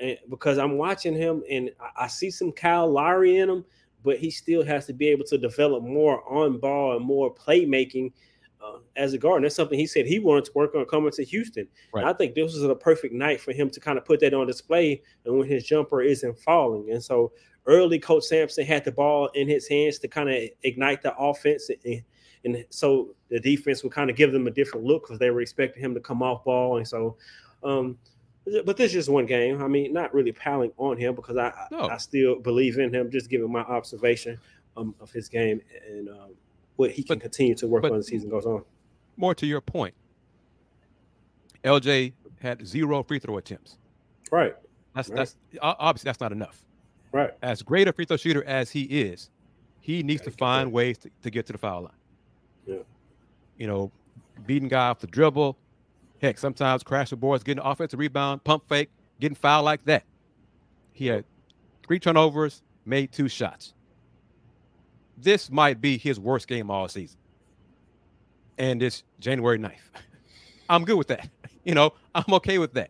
and 0.00 0.18
because 0.28 0.58
I'm 0.58 0.78
watching 0.78 1.14
him 1.14 1.42
and 1.50 1.70
I, 1.80 2.04
I 2.04 2.06
see 2.06 2.30
some 2.30 2.52
Kyle 2.52 2.90
Lowry 2.90 3.38
in 3.38 3.48
him, 3.48 3.64
but 4.02 4.18
he 4.18 4.30
still 4.30 4.64
has 4.64 4.86
to 4.86 4.92
be 4.92 5.08
able 5.08 5.24
to 5.26 5.38
develop 5.38 5.82
more 5.84 6.22
on 6.30 6.58
ball 6.58 6.96
and 6.96 7.04
more 7.04 7.32
playmaking 7.32 8.12
uh, 8.64 8.78
as 8.96 9.12
a 9.12 9.18
guard. 9.18 9.36
And 9.36 9.44
that's 9.44 9.54
something 9.54 9.78
he 9.78 9.86
said 9.86 10.06
he 10.06 10.18
wanted 10.18 10.46
to 10.46 10.52
work 10.54 10.74
on 10.74 10.84
coming 10.86 11.10
to 11.12 11.24
Houston. 11.24 11.66
Right. 11.92 12.04
I 12.04 12.12
think 12.12 12.34
this 12.34 12.54
was 12.54 12.62
a 12.62 12.74
perfect 12.74 13.14
night 13.14 13.40
for 13.40 13.52
him 13.52 13.70
to 13.70 13.80
kind 13.80 13.98
of 13.98 14.04
put 14.04 14.20
that 14.20 14.34
on 14.34 14.46
display 14.46 15.02
and 15.24 15.38
when 15.38 15.48
his 15.48 15.64
jumper 15.64 16.02
isn't 16.02 16.38
falling. 16.40 16.90
And 16.90 17.02
so 17.02 17.32
early, 17.66 17.98
Coach 17.98 18.24
Sampson 18.24 18.64
had 18.64 18.84
the 18.84 18.92
ball 18.92 19.28
in 19.34 19.48
his 19.48 19.68
hands 19.68 19.98
to 20.00 20.08
kind 20.08 20.30
of 20.30 20.42
ignite 20.62 21.02
the 21.02 21.14
offense. 21.16 21.70
And, 21.84 22.02
and 22.44 22.64
so 22.70 23.14
the 23.28 23.38
defense 23.40 23.82
would 23.82 23.92
kind 23.92 24.08
of 24.10 24.16
give 24.16 24.32
them 24.32 24.46
a 24.46 24.50
different 24.50 24.86
look 24.86 25.02
because 25.04 25.18
they 25.18 25.30
were 25.30 25.40
expecting 25.40 25.82
him 25.82 25.94
to 25.94 26.00
come 26.00 26.22
off 26.22 26.42
ball. 26.44 26.78
And 26.78 26.88
so, 26.88 27.16
um, 27.62 27.98
but 28.64 28.76
this 28.76 28.86
is 28.86 28.92
just 28.92 29.08
one 29.10 29.26
game. 29.26 29.62
I 29.62 29.68
mean, 29.68 29.92
not 29.92 30.12
really 30.14 30.32
piling 30.32 30.72
on 30.78 30.96
him 30.96 31.14
because 31.14 31.36
I 31.36 31.48
I- 31.48 31.66
No. 31.70 31.88
I 31.88 31.98
still 31.98 32.38
believe 32.40 32.78
in 32.78 32.92
him. 32.94 33.10
Just 33.10 33.28
giving 33.28 33.52
my 33.52 33.60
observation 33.60 34.38
um, 34.76 34.94
of 35.00 35.10
his 35.12 35.28
game 35.28 35.60
and 35.88 36.08
um, 36.08 36.30
what 36.76 36.90
he 36.90 37.02
can 37.02 37.16
But- 37.18 37.22
continue 37.22 37.54
to 37.56 37.66
work 37.68 37.84
on 37.84 37.94
as 37.94 38.06
the 38.06 38.10
season 38.10 38.30
goes 38.30 38.46
on. 38.46 38.64
More 39.16 39.34
to 39.34 39.46
your 39.46 39.60
point, 39.60 39.94
LJ 41.64 42.12
had 42.40 42.66
zero 42.66 43.02
free 43.02 43.18
throw 43.18 43.36
attempts. 43.36 43.76
Right, 44.32 44.54
That's 44.94 45.08
Right. 45.10 45.16
that's 45.18 45.36
obviously 45.60 46.08
that's 46.08 46.20
not 46.20 46.32
enough. 46.32 46.64
right, 47.12 47.32
As 47.42 47.62
great 47.62 47.86
a 47.88 47.92
free 47.92 48.04
throw 48.06 48.16
shooter 48.16 48.42
as 48.44 48.70
he 48.70 48.82
is, 48.84 49.28
he 49.80 50.02
needs 50.02 50.20
to 50.22 50.26
Gotta 50.26 50.36
get 50.36 50.38
find 50.38 50.72
ways 50.72 50.98
to, 50.98 51.10
to 51.22 51.30
get 51.30 51.46
to 51.46 51.52
the 51.52 51.58
foul 51.58 51.82
line. 51.82 51.92
Yeah. 52.70 52.82
You 53.58 53.66
know, 53.66 53.92
beating 54.46 54.68
guy 54.68 54.88
off 54.88 55.00
the 55.00 55.06
dribble. 55.06 55.56
Heck, 56.20 56.38
sometimes 56.38 56.82
crash 56.82 57.10
the 57.10 57.16
boards, 57.16 57.42
getting 57.42 57.64
offensive 57.64 57.98
rebound, 57.98 58.44
pump 58.44 58.68
fake, 58.68 58.90
getting 59.20 59.34
fouled 59.34 59.64
like 59.64 59.84
that. 59.86 60.04
He 60.92 61.06
had 61.06 61.24
three 61.86 61.98
turnovers, 61.98 62.62
made 62.84 63.10
two 63.12 63.28
shots. 63.28 63.74
This 65.16 65.50
might 65.50 65.80
be 65.80 65.98
his 65.98 66.20
worst 66.20 66.46
game 66.48 66.70
all 66.70 66.88
season. 66.88 67.18
And 68.58 68.82
it's 68.82 69.04
January 69.18 69.58
9th. 69.58 69.72
I'm 70.68 70.84
good 70.84 70.96
with 70.96 71.08
that. 71.08 71.28
You 71.62 71.74
know, 71.74 71.92
I'm 72.14 72.32
okay 72.36 72.56
with 72.56 72.72
that. 72.72 72.88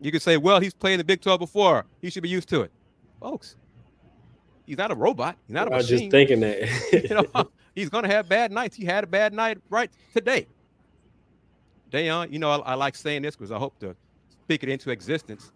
You 0.00 0.10
could 0.10 0.22
say, 0.22 0.36
well, 0.36 0.58
he's 0.58 0.74
played 0.74 0.94
in 0.94 0.98
the 0.98 1.04
Big 1.04 1.20
12 1.20 1.38
before. 1.38 1.84
He 2.02 2.10
should 2.10 2.24
be 2.24 2.28
used 2.28 2.48
to 2.48 2.62
it. 2.62 2.72
Folks, 3.20 3.54
he's 4.66 4.76
not 4.76 4.90
a 4.90 4.94
robot. 4.96 5.36
He's 5.46 5.54
not 5.54 5.68
a 5.68 5.70
a 5.70 5.74
I 5.74 5.76
was 5.76 5.88
machine. 5.88 6.10
just 6.10 6.10
thinking 6.10 6.40
that. 6.40 6.68
you 7.08 7.14
know, 7.14 7.50
he's 7.80 7.90
going 7.90 8.04
to 8.04 8.10
have 8.10 8.28
bad 8.28 8.52
nights. 8.52 8.76
He 8.76 8.84
had 8.84 9.04
a 9.04 9.06
bad 9.06 9.32
night 9.32 9.58
right 9.68 9.90
today. 10.14 10.46
Da'Yon, 11.90 12.32
you 12.32 12.38
know, 12.38 12.50
I, 12.50 12.58
I 12.58 12.74
like 12.74 12.94
saying 12.94 13.22
this 13.22 13.34
because 13.34 13.50
I 13.50 13.58
hope 13.58 13.78
to 13.80 13.96
speak 14.44 14.62
it 14.62 14.68
into 14.68 14.90
existence. 14.90 15.50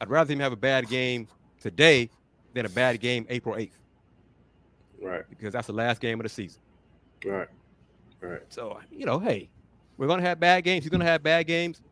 I'd 0.00 0.08
rather 0.08 0.32
him 0.32 0.40
have 0.40 0.52
a 0.52 0.56
bad 0.56 0.88
game 0.88 1.28
today 1.60 2.08
than 2.54 2.66
a 2.66 2.70
bad 2.70 3.00
game 3.00 3.26
April 3.28 3.56
8th 3.56 3.70
right, 5.02 5.24
because 5.28 5.52
that's 5.52 5.66
the 5.66 5.72
last 5.72 6.00
game 6.00 6.20
of 6.20 6.24
the 6.24 6.28
season. 6.28 6.60
right, 7.24 7.48
right. 8.20 8.40
So, 8.48 8.78
you 8.90 9.04
know, 9.04 9.18
hey, 9.18 9.48
we're 9.96 10.06
going 10.06 10.20
to 10.20 10.26
have 10.26 10.40
bad 10.40 10.64
games. 10.64 10.84
He's 10.84 10.90
going 10.90 11.00
to 11.00 11.06
have 11.06 11.22
bad 11.22 11.46
games. 11.46 11.82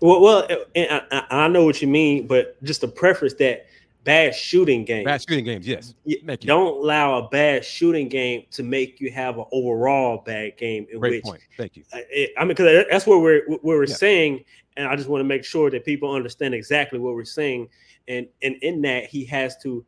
Well, 0.00 0.20
well, 0.20 0.48
I 0.76 1.24
I 1.30 1.48
know 1.48 1.64
what 1.64 1.80
you 1.80 1.86
mean, 1.86 2.26
but 2.26 2.60
just 2.64 2.80
to 2.80 2.88
preface 2.88 3.34
that, 3.34 3.66
bad 4.04 4.34
shooting 4.34 4.84
game. 4.84 5.04
Bad 5.04 5.22
shooting 5.22 5.44
games, 5.44 5.66
yes. 5.66 5.94
Thank 6.26 6.42
you. 6.42 6.46
Don't 6.46 6.82
allow 6.82 7.18
a 7.18 7.28
bad 7.28 7.64
shooting 7.64 8.08
game 8.08 8.44
to 8.52 8.62
make 8.62 9.00
you 9.00 9.10
have 9.10 9.38
an 9.38 9.44
overall 9.52 10.22
bad 10.24 10.56
game 10.56 10.86
in 10.90 10.98
Great 11.00 11.12
which 11.12 11.24
point. 11.24 11.40
Thank 11.56 11.76
you. 11.76 11.84
I- 11.92 12.04
it, 12.10 12.30
I 12.36 12.40
mean, 12.42 12.48
because 12.48 12.84
that's 12.90 13.06
what 13.06 13.20
we're 13.20 13.42
what 13.48 13.62
we're 13.64 13.84
Yeah. 13.84 13.94
saying, 13.94 14.44
and 14.76 14.88
I 14.88 14.96
just 14.96 15.08
want 15.08 15.20
to 15.20 15.26
make 15.26 15.44
sure 15.44 15.70
that 15.70 15.84
people 15.84 16.12
understand 16.12 16.54
exactly 16.54 16.98
what 16.98 17.14
we're 17.14 17.24
saying. 17.24 17.68
And 18.08 18.26
and 18.42 18.56
in 18.62 18.82
that, 18.82 19.06
he 19.06 19.24
has 19.26 19.56
to 19.62 19.84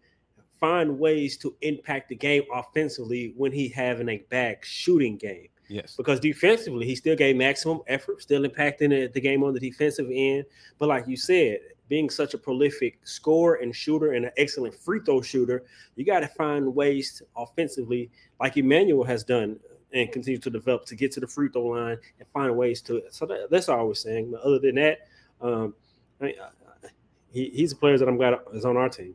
find 0.61 0.99
ways 0.99 1.37
to 1.39 1.57
impact 1.63 2.09
the 2.09 2.15
game 2.15 2.45
offensively 2.55 3.35
when 3.37 3.51
he 3.51 3.69
having 3.69 4.09
a 4.09 4.19
bad 4.31 4.59
shooting 4.63 5.17
game. 5.17 5.49
Yes. 5.69 5.97
Because 5.97 6.21
defensively, 6.21 6.87
he 6.87 6.95
still 6.95 7.17
gave 7.17 7.35
maximum 7.35 7.81
effort, 7.87 8.21
still 8.23 8.43
impacting 8.43 8.91
the, 8.91 9.11
the 9.13 9.21
game 9.21 9.43
on 9.43 9.55
the 9.55 9.61
defensive 9.61 10.09
end. 10.13 10.45
But 10.79 10.89
like 10.89 11.09
you 11.09 11.17
said, 11.17 11.61
being 11.93 12.09
such 12.09 12.33
a 12.33 12.39
prolific 12.39 12.99
scorer 13.05 13.57
and 13.57 13.77
shooter 13.77 14.13
and 14.13 14.25
an 14.25 14.31
excellent 14.39 14.75
free 14.75 14.99
throw 15.05 15.21
shooter, 15.21 15.63
you 15.95 16.07
got 16.07 16.21
to 16.21 16.27
find 16.27 16.75
ways 16.75 17.13
to, 17.19 17.27
offensively, 17.37 18.11
like 18.41 18.57
Emmanuel 18.57 19.05
has 19.05 19.23
done 19.23 19.61
and 19.93 20.11
continue 20.11 20.39
to 20.39 20.49
develop 20.49 20.87
to 20.87 20.97
get 20.97 21.13
to 21.13 21.21
the 21.21 21.27
free 21.27 21.51
throw 21.51 21.67
line 21.67 21.99
and 22.19 22.27
find 22.33 22.57
ways 22.57 22.81
to. 22.81 23.03
So 23.11 23.27
that, 23.27 23.51
that's 23.51 23.69
all 23.69 23.79
I 23.79 23.83
was 23.83 24.01
saying. 24.01 24.31
But 24.31 24.41
other 24.41 24.59
than 24.59 24.77
that, 24.77 25.01
um, 25.43 25.75
I 26.19 26.25
mean, 26.25 26.35
he, 27.31 27.51
he's 27.51 27.73
a 27.73 27.77
player 27.77 27.99
that 27.99 28.09
I'm 28.09 28.17
glad 28.17 28.39
is 28.55 28.65
on 28.65 28.79
our 28.79 28.89
team. 28.89 29.15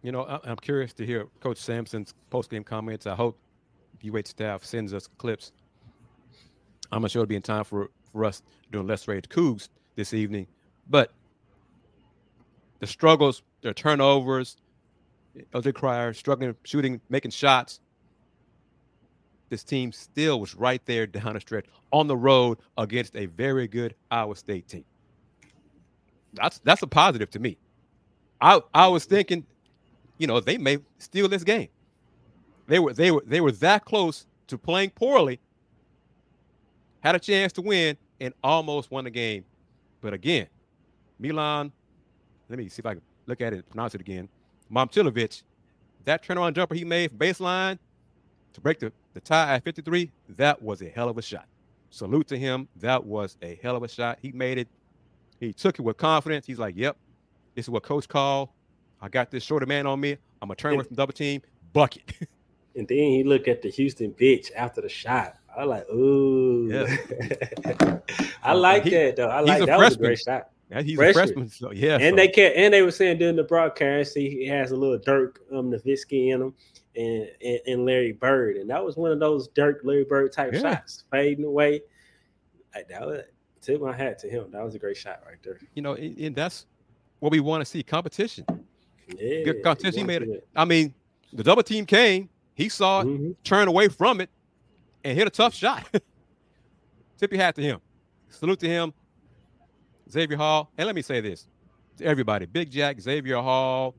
You 0.00 0.12
know, 0.12 0.22
I, 0.22 0.50
am 0.50 0.56
curious 0.56 0.94
to 0.94 1.04
hear 1.04 1.26
Coach 1.40 1.58
Sampson's 1.58 2.14
post 2.30 2.48
game 2.48 2.64
comments. 2.64 3.06
I 3.06 3.14
hope 3.14 3.36
UH 4.02 4.22
staff 4.24 4.64
sends 4.64 4.94
us 4.94 5.10
clips. 5.18 5.52
I'm 6.90 7.06
sure 7.06 7.20
it'll 7.20 7.28
be 7.28 7.36
in 7.36 7.42
time 7.42 7.64
for, 7.64 7.90
for 8.12 8.24
us 8.24 8.42
doing 8.72 8.86
Let's 8.86 9.06
Rage 9.06 9.28
Coogs 9.28 9.68
this 9.94 10.14
evening. 10.14 10.46
But 10.88 11.12
the 12.84 12.92
struggles, 12.92 13.42
their 13.62 13.72
turnovers, 13.72 14.58
LJ 15.54 15.74
Cryer 15.74 16.12
struggling, 16.12 16.54
shooting, 16.64 17.00
making 17.08 17.30
shots. 17.30 17.80
This 19.48 19.64
team 19.64 19.90
still 19.90 20.38
was 20.38 20.54
right 20.54 20.84
there 20.84 21.06
down 21.06 21.32
the 21.34 21.40
stretch 21.40 21.64
on 21.92 22.08
the 22.08 22.16
road 22.16 22.58
against 22.76 23.16
a 23.16 23.26
very 23.26 23.66
good 23.66 23.94
Iowa 24.10 24.36
State 24.36 24.68
team. 24.68 24.84
That's 26.34 26.58
that's 26.58 26.82
a 26.82 26.86
positive 26.86 27.30
to 27.30 27.38
me. 27.38 27.56
I 28.40 28.60
I 28.74 28.88
was 28.88 29.06
thinking, 29.06 29.46
you 30.18 30.26
know, 30.26 30.40
they 30.40 30.58
may 30.58 30.78
steal 30.98 31.28
this 31.28 31.44
game. 31.44 31.68
They 32.66 32.80
were 32.80 32.92
they 32.92 33.10
were 33.10 33.22
they 33.24 33.40
were 33.40 33.52
that 33.52 33.86
close 33.86 34.26
to 34.48 34.58
playing 34.58 34.90
poorly, 34.90 35.40
had 37.00 37.14
a 37.14 37.18
chance 37.18 37.52
to 37.54 37.62
win, 37.62 37.96
and 38.20 38.34
almost 38.42 38.90
won 38.90 39.04
the 39.04 39.10
game. 39.10 39.44
But 40.00 40.12
again, 40.12 40.48
Milan, 41.18 41.72
let 42.48 42.58
me 42.58 42.68
see 42.68 42.80
if 42.80 42.86
I 42.86 42.94
can 42.94 43.02
look 43.26 43.40
at 43.40 43.52
it 43.52 43.56
and 43.56 43.70
pronounce 43.70 43.94
it 43.94 44.00
again. 44.00 44.28
Momcilovic, 44.72 45.42
that 46.04 46.24
turnaround 46.24 46.54
jumper 46.54 46.74
he 46.74 46.84
made 46.84 47.10
from 47.10 47.18
baseline 47.18 47.78
to 48.52 48.60
break 48.60 48.78
the, 48.78 48.92
the 49.12 49.20
tie 49.20 49.54
at 49.54 49.64
53, 49.64 50.10
that 50.36 50.60
was 50.62 50.82
a 50.82 50.88
hell 50.88 51.08
of 51.08 51.18
a 51.18 51.22
shot. 51.22 51.46
Salute 51.90 52.26
to 52.28 52.38
him. 52.38 52.68
That 52.76 53.04
was 53.04 53.36
a 53.42 53.58
hell 53.62 53.76
of 53.76 53.82
a 53.82 53.88
shot. 53.88 54.18
He 54.20 54.32
made 54.32 54.58
it. 54.58 54.68
He 55.38 55.52
took 55.52 55.78
it 55.78 55.82
with 55.82 55.96
confidence. 55.96 56.46
He's 56.46 56.58
like, 56.58 56.74
yep, 56.76 56.96
this 57.54 57.66
is 57.66 57.70
what 57.70 57.82
coach 57.82 58.08
called. 58.08 58.48
I 59.00 59.08
got 59.08 59.30
this 59.30 59.42
shorter 59.42 59.66
man 59.66 59.86
on 59.86 60.00
me. 60.00 60.16
I'm 60.40 60.48
going 60.48 60.56
to 60.56 60.62
turn 60.62 60.74
away 60.74 60.84
from 60.84 60.96
double 60.96 61.12
team. 61.12 61.42
Bucket. 61.72 62.02
and 62.76 62.88
then 62.88 62.98
he 62.98 63.24
looked 63.24 63.48
at 63.48 63.62
the 63.62 63.70
Houston 63.70 64.12
bitch 64.12 64.50
after 64.56 64.80
the 64.80 64.88
shot. 64.88 65.36
I 65.56 65.64
was 65.64 65.68
like, 65.68 65.88
ooh. 65.90 66.68
Yeah. 66.72 67.98
I 68.42 68.52
like 68.54 68.84
he, 68.84 68.90
that, 68.90 69.16
though. 69.16 69.28
I 69.28 69.40
like 69.40 69.60
that 69.60 69.66
freshman. 69.66 69.84
was 69.84 69.94
a 69.94 69.98
great 69.98 70.18
shot. 70.18 70.50
He's 70.82 70.96
freshman. 70.96 71.22
a 71.22 71.26
freshman, 71.26 71.48
so 71.48 71.72
yeah. 71.72 71.98
And 72.00 72.12
so. 72.12 72.16
they 72.16 72.28
can 72.28 72.52
and 72.56 72.72
they 72.72 72.82
were 72.82 72.90
saying 72.90 73.18
during 73.18 73.36
the 73.36 73.44
broadcast 73.44 74.16
he 74.16 74.46
has 74.46 74.70
a 74.70 74.76
little 74.76 74.98
Dirk 74.98 75.40
um 75.52 75.70
Nowitzki 75.70 76.32
in 76.32 76.42
him 76.42 76.54
and, 76.96 77.28
and, 77.42 77.60
and 77.66 77.84
Larry 77.84 78.12
Bird, 78.12 78.56
and 78.56 78.70
that 78.70 78.84
was 78.84 78.96
one 78.96 79.10
of 79.10 79.20
those 79.20 79.48
Dirk 79.48 79.80
Larry 79.84 80.04
Bird 80.04 80.32
type 80.32 80.52
yeah. 80.52 80.60
shots, 80.60 81.04
fading 81.10 81.44
away. 81.44 81.82
Like 82.74 82.88
that 82.88 83.06
was 83.06 83.20
tip 83.60 83.80
my 83.80 83.96
hat 83.96 84.18
to 84.20 84.28
him. 84.28 84.50
That 84.50 84.64
was 84.64 84.74
a 84.74 84.78
great 84.78 84.96
shot 84.96 85.20
right 85.26 85.38
there. 85.42 85.58
You 85.74 85.82
know, 85.82 85.94
and, 85.94 86.16
and 86.18 86.36
that's 86.36 86.66
what 87.20 87.32
we 87.32 87.40
want 87.40 87.60
to 87.60 87.64
see: 87.64 87.82
competition. 87.82 88.44
Yeah, 89.08 89.44
Good 89.44 89.62
competition. 89.62 89.98
He 89.98 90.04
made 90.04 90.22
it. 90.22 90.28
it. 90.28 90.48
I 90.56 90.64
mean, 90.64 90.94
the 91.32 91.42
double 91.42 91.62
team 91.62 91.86
came. 91.86 92.28
He 92.54 92.68
saw 92.68 93.00
it, 93.00 93.06
mm-hmm. 93.06 93.32
turned 93.42 93.68
away 93.68 93.88
from 93.88 94.20
it, 94.20 94.30
and 95.02 95.16
hit 95.16 95.26
a 95.26 95.30
tough 95.30 95.54
shot. 95.54 95.88
Tip 97.18 97.32
your 97.32 97.40
hat 97.40 97.54
to 97.56 97.62
him. 97.62 97.80
Salute 98.28 98.60
to 98.60 98.68
him. 98.68 98.92
Xavier 100.10 100.36
Hall. 100.36 100.70
And 100.78 100.86
let 100.86 100.94
me 100.94 101.02
say 101.02 101.20
this 101.20 101.46
to 101.98 102.04
everybody 102.04 102.46
Big 102.46 102.70
Jack, 102.70 103.00
Xavier 103.00 103.36
Hall, 103.36 103.94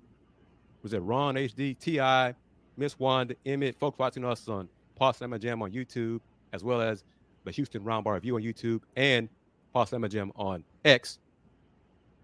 was 0.83 0.93
it 0.93 0.99
Ron 0.99 1.35
HD, 1.35 1.77
T.I., 1.77 2.33
Miss 2.77 2.99
Wanda, 2.99 3.35
Emmett, 3.45 3.79
folks 3.79 3.97
watching 3.97 4.25
us 4.25 4.47
on 4.47 4.67
Pawd 4.99 5.17
Slama 5.17 5.39
Jama 5.39 5.65
on 5.65 5.71
YouTube, 5.71 6.19
as 6.53 6.63
well 6.63 6.81
as 6.81 7.03
the 7.45 7.51
Houston 7.51 7.81
Roundball 7.83 8.13
Review 8.13 8.35
on 8.35 8.41
YouTube 8.41 8.81
and 8.95 9.29
Pawd 9.73 9.89
Slama 9.89 10.09
Jama 10.09 10.31
on 10.35 10.63
X. 10.83 11.19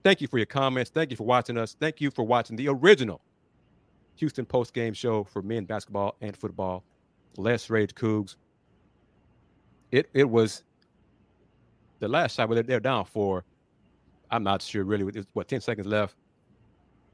Thank 0.03 0.19
you 0.19 0.27
for 0.27 0.37
your 0.37 0.47
comments. 0.47 0.89
Thank 0.89 1.11
you 1.11 1.17
for 1.17 1.25
watching 1.25 1.57
us. 1.57 1.75
Thank 1.79 2.01
you 2.01 2.11
for 2.11 2.23
watching 2.23 2.55
the 2.55 2.67
original 2.67 3.21
Houston 4.15 4.45
post 4.45 4.73
game 4.73 4.93
show 4.93 5.23
for 5.23 5.41
men 5.41 5.65
basketball 5.65 6.15
and 6.21 6.35
football. 6.35 6.83
Let's 7.37 7.69
Rage 7.69 7.93
Coogs. 7.95 8.35
It 9.91 10.09
it 10.13 10.29
was 10.29 10.63
the 11.99 12.07
last 12.07 12.35
shot 12.35 12.49
where 12.49 12.61
they're 12.63 12.79
down 12.79 13.05
for 13.05 13.43
I'm 14.31 14.43
not 14.43 14.61
sure 14.61 14.83
really. 14.83 15.03
With 15.03 15.27
what 15.33 15.47
ten 15.47 15.61
seconds 15.61 15.87
left, 15.87 16.15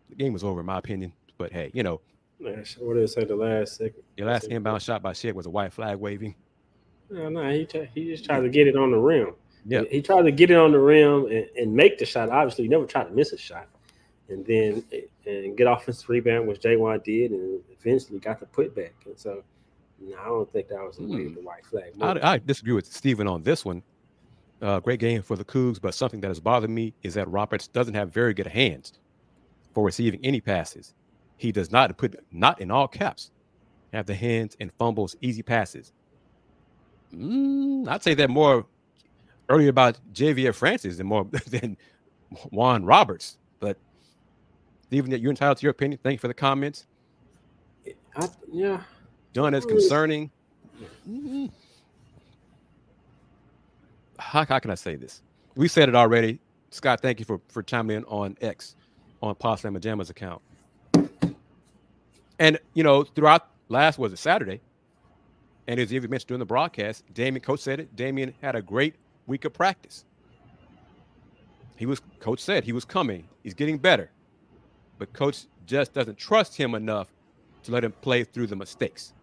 the 0.09 0.15
game 0.15 0.33
was 0.33 0.43
over 0.43 0.59
in 0.59 0.65
my 0.65 0.77
opinion. 0.77 1.13
But 1.37 1.51
hey, 1.51 1.71
you 1.73 1.83
know, 1.83 2.01
what 2.39 2.55
did 2.55 2.97
it 2.97 3.09
say? 3.09 3.25
The 3.25 3.35
last 3.35 3.77
second. 3.77 4.03
The 4.17 4.25
last 4.25 4.45
inbound 4.45 4.81
shot 4.81 5.01
by 5.01 5.13
Sheck 5.13 5.33
was 5.33 5.45
a 5.45 5.49
white 5.49 5.73
flag 5.73 5.97
waving. 5.97 6.35
No, 7.09 7.29
no, 7.29 7.49
he 7.51 7.65
t- 7.65 7.89
he 7.93 8.05
just 8.05 8.25
tried 8.25 8.41
to 8.41 8.49
get 8.49 8.67
it 8.67 8.75
on 8.75 8.91
the 8.91 8.97
rim. 8.97 9.33
Yeah, 9.65 9.81
he, 9.81 9.97
he 9.97 10.01
tried 10.01 10.23
to 10.23 10.31
get 10.31 10.51
it 10.51 10.57
on 10.57 10.71
the 10.71 10.79
rim 10.79 11.25
and, 11.25 11.47
and 11.57 11.73
make 11.73 11.97
the 11.97 12.05
shot. 12.05 12.29
Obviously, 12.29 12.65
he 12.65 12.69
never 12.69 12.85
tried 12.85 13.05
to 13.05 13.11
miss 13.11 13.31
a 13.31 13.37
shot, 13.37 13.67
and 14.29 14.45
then 14.45 14.83
and 15.25 15.57
get 15.57 15.67
offensive 15.67 16.07
rebound, 16.09 16.47
which 16.47 16.61
J'Wan 16.61 17.03
did, 17.03 17.31
and 17.31 17.61
eventually 17.79 18.19
got 18.19 18.39
the 18.39 18.45
putback. 18.45 18.91
And 19.05 19.17
so, 19.17 19.43
no, 19.99 20.17
I 20.17 20.25
don't 20.25 20.51
think 20.51 20.67
that 20.69 20.79
was 20.79 20.97
mm. 20.97 21.35
the 21.35 21.41
white 21.41 21.65
flag. 21.65 21.93
I, 21.99 22.33
I, 22.33 22.37
disagree 22.37 22.73
with 22.73 22.85
Stephen 22.85 23.27
on 23.27 23.43
this 23.43 23.65
one. 23.65 23.83
Uh, 24.61 24.79
great 24.79 24.99
game 24.99 25.21
for 25.21 25.35
the 25.35 25.45
Cougs, 25.45 25.79
but 25.79 25.93
something 25.93 26.19
that 26.21 26.29
has 26.29 26.39
bothered 26.39 26.69
me 26.69 26.93
is 27.03 27.13
that 27.13 27.29
Roberts 27.29 27.67
doesn't 27.67 27.93
have 27.93 28.11
very 28.11 28.33
good 28.33 28.47
hands 28.47 28.93
for 29.73 29.83
receiving 29.83 30.19
any 30.23 30.41
passes. 30.41 30.95
He 31.37 31.51
does 31.51 31.71
not 31.71 31.95
put 31.97 32.15
not 32.31 32.59
in 32.59 32.71
all 32.71 32.87
caps 32.87 33.29
have 33.93 34.07
the 34.07 34.15
hands 34.15 34.57
and 34.59 34.71
fumbles 34.79 35.15
easy 35.21 35.43
passes. 35.43 35.93
Mm, 37.13 37.87
I'd 37.87 38.03
say 38.03 38.15
that 38.15 38.29
more 38.29 38.65
earlier 39.47 39.69
about 39.69 39.99
Ja'Vier 40.13 40.53
Francis 40.53 40.97
than 40.97 41.07
more 41.07 41.25
than 41.47 41.77
J'Wan 42.33 42.81
Roberts. 42.83 43.37
But 43.59 43.77
Stephen, 44.87 45.11
you're 45.11 45.29
entitled 45.29 45.57
to 45.57 45.63
your 45.63 45.71
opinion. 45.71 45.99
Thank 46.03 46.13
you 46.13 46.19
for 46.19 46.27
the 46.27 46.33
comments. 46.33 46.87
I, 48.15 48.27
yeah, 48.51 48.81
John 49.33 49.53
is 49.53 49.65
concerning. 49.65 50.31
Mm-hmm 51.07 51.45
how, 54.19 54.45
how 54.45 54.59
can 54.59 54.71
I 54.71 54.75
say 54.75 54.95
this? 54.95 55.21
We 55.55 55.67
said 55.67 55.89
it 55.89 55.95
already. 55.95 56.39
Scott, 56.71 57.01
thank 57.01 57.19
you 57.19 57.25
for, 57.25 57.39
for 57.49 57.63
chiming 57.63 57.97
in 57.97 58.03
on 58.05 58.37
X 58.41 58.75
on 59.21 59.35
Possum 59.35 59.75
and 59.75 59.83
Jamma's 59.83 60.09
account. 60.09 60.41
And 62.39 62.59
you 62.73 62.83
know, 62.83 63.03
throughout 63.03 63.47
last 63.69 63.97
was 63.97 64.13
it 64.13 64.17
Saturday, 64.17 64.61
and 65.67 65.79
as 65.79 65.91
you 65.91 65.99
mentioned 66.01 66.27
during 66.27 66.39
the 66.39 66.45
broadcast, 66.45 67.03
Damian, 67.13 67.41
coach 67.41 67.61
said 67.61 67.79
it. 67.79 67.95
Damian 67.95 68.33
had 68.41 68.55
a 68.55 68.61
great 68.61 68.95
week 69.25 69.45
of 69.45 69.53
practice. 69.53 70.05
He 71.75 71.85
was, 71.85 72.01
coach 72.19 72.39
said 72.39 72.63
he 72.63 72.73
was 72.73 72.85
coming. 72.85 73.27
He's 73.43 73.53
getting 73.53 73.77
better, 73.77 74.11
but 74.97 75.13
coach 75.13 75.45
just 75.65 75.93
doesn't 75.93 76.17
trust 76.17 76.55
him 76.55 76.75
enough 76.75 77.07
to 77.63 77.71
let 77.71 77.83
him 77.83 77.91
play 78.01 78.23
through 78.23 78.47
the 78.47 78.55
mistakes, 78.55 79.13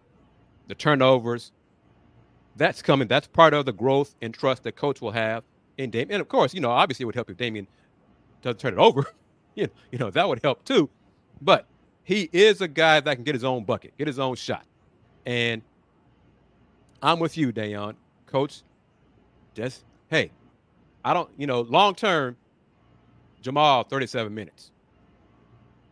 the 0.67 0.75
turnovers, 0.75 1.51
that's 2.55 2.81
coming. 2.81 3.07
That's 3.07 3.27
part 3.27 3.53
of 3.53 3.65
the 3.65 3.73
growth 3.73 4.15
and 4.21 4.33
trust 4.33 4.63
that 4.63 4.75
coach 4.75 5.01
will 5.01 5.11
have 5.11 5.43
in 5.77 5.89
Damian. 5.89 6.11
And 6.11 6.21
of 6.21 6.29
course, 6.29 6.53
you 6.53 6.61
know, 6.61 6.71
obviously 6.71 7.03
it 7.03 7.07
would 7.07 7.15
help 7.15 7.29
if 7.29 7.37
Damian 7.37 7.67
doesn't 8.41 8.59
turn 8.59 8.73
it 8.73 8.79
over. 8.79 9.05
you, 9.55 9.65
know, 9.65 9.73
you 9.91 9.97
know, 9.97 10.09
that 10.11 10.27
would 10.27 10.41
help 10.43 10.63
too. 10.63 10.89
But 11.41 11.67
he 12.03 12.29
is 12.31 12.61
a 12.61 12.67
guy 12.67 12.99
that 12.99 13.15
can 13.15 13.23
get 13.23 13.35
his 13.35 13.43
own 13.43 13.63
bucket, 13.63 13.97
get 13.97 14.07
his 14.07 14.19
own 14.19 14.35
shot. 14.35 14.65
And 15.25 15.61
I'm 17.01 17.19
with 17.19 17.37
you, 17.37 17.51
Da'Yon. 17.51 17.95
Coach, 18.27 18.61
just 19.53 19.83
hey, 20.09 20.31
I 21.03 21.13
don't, 21.13 21.29
you 21.37 21.47
know, 21.47 21.61
long 21.61 21.95
term, 21.95 22.35
Jamal, 23.41 23.83
37 23.83 24.33
minutes. 24.33 24.71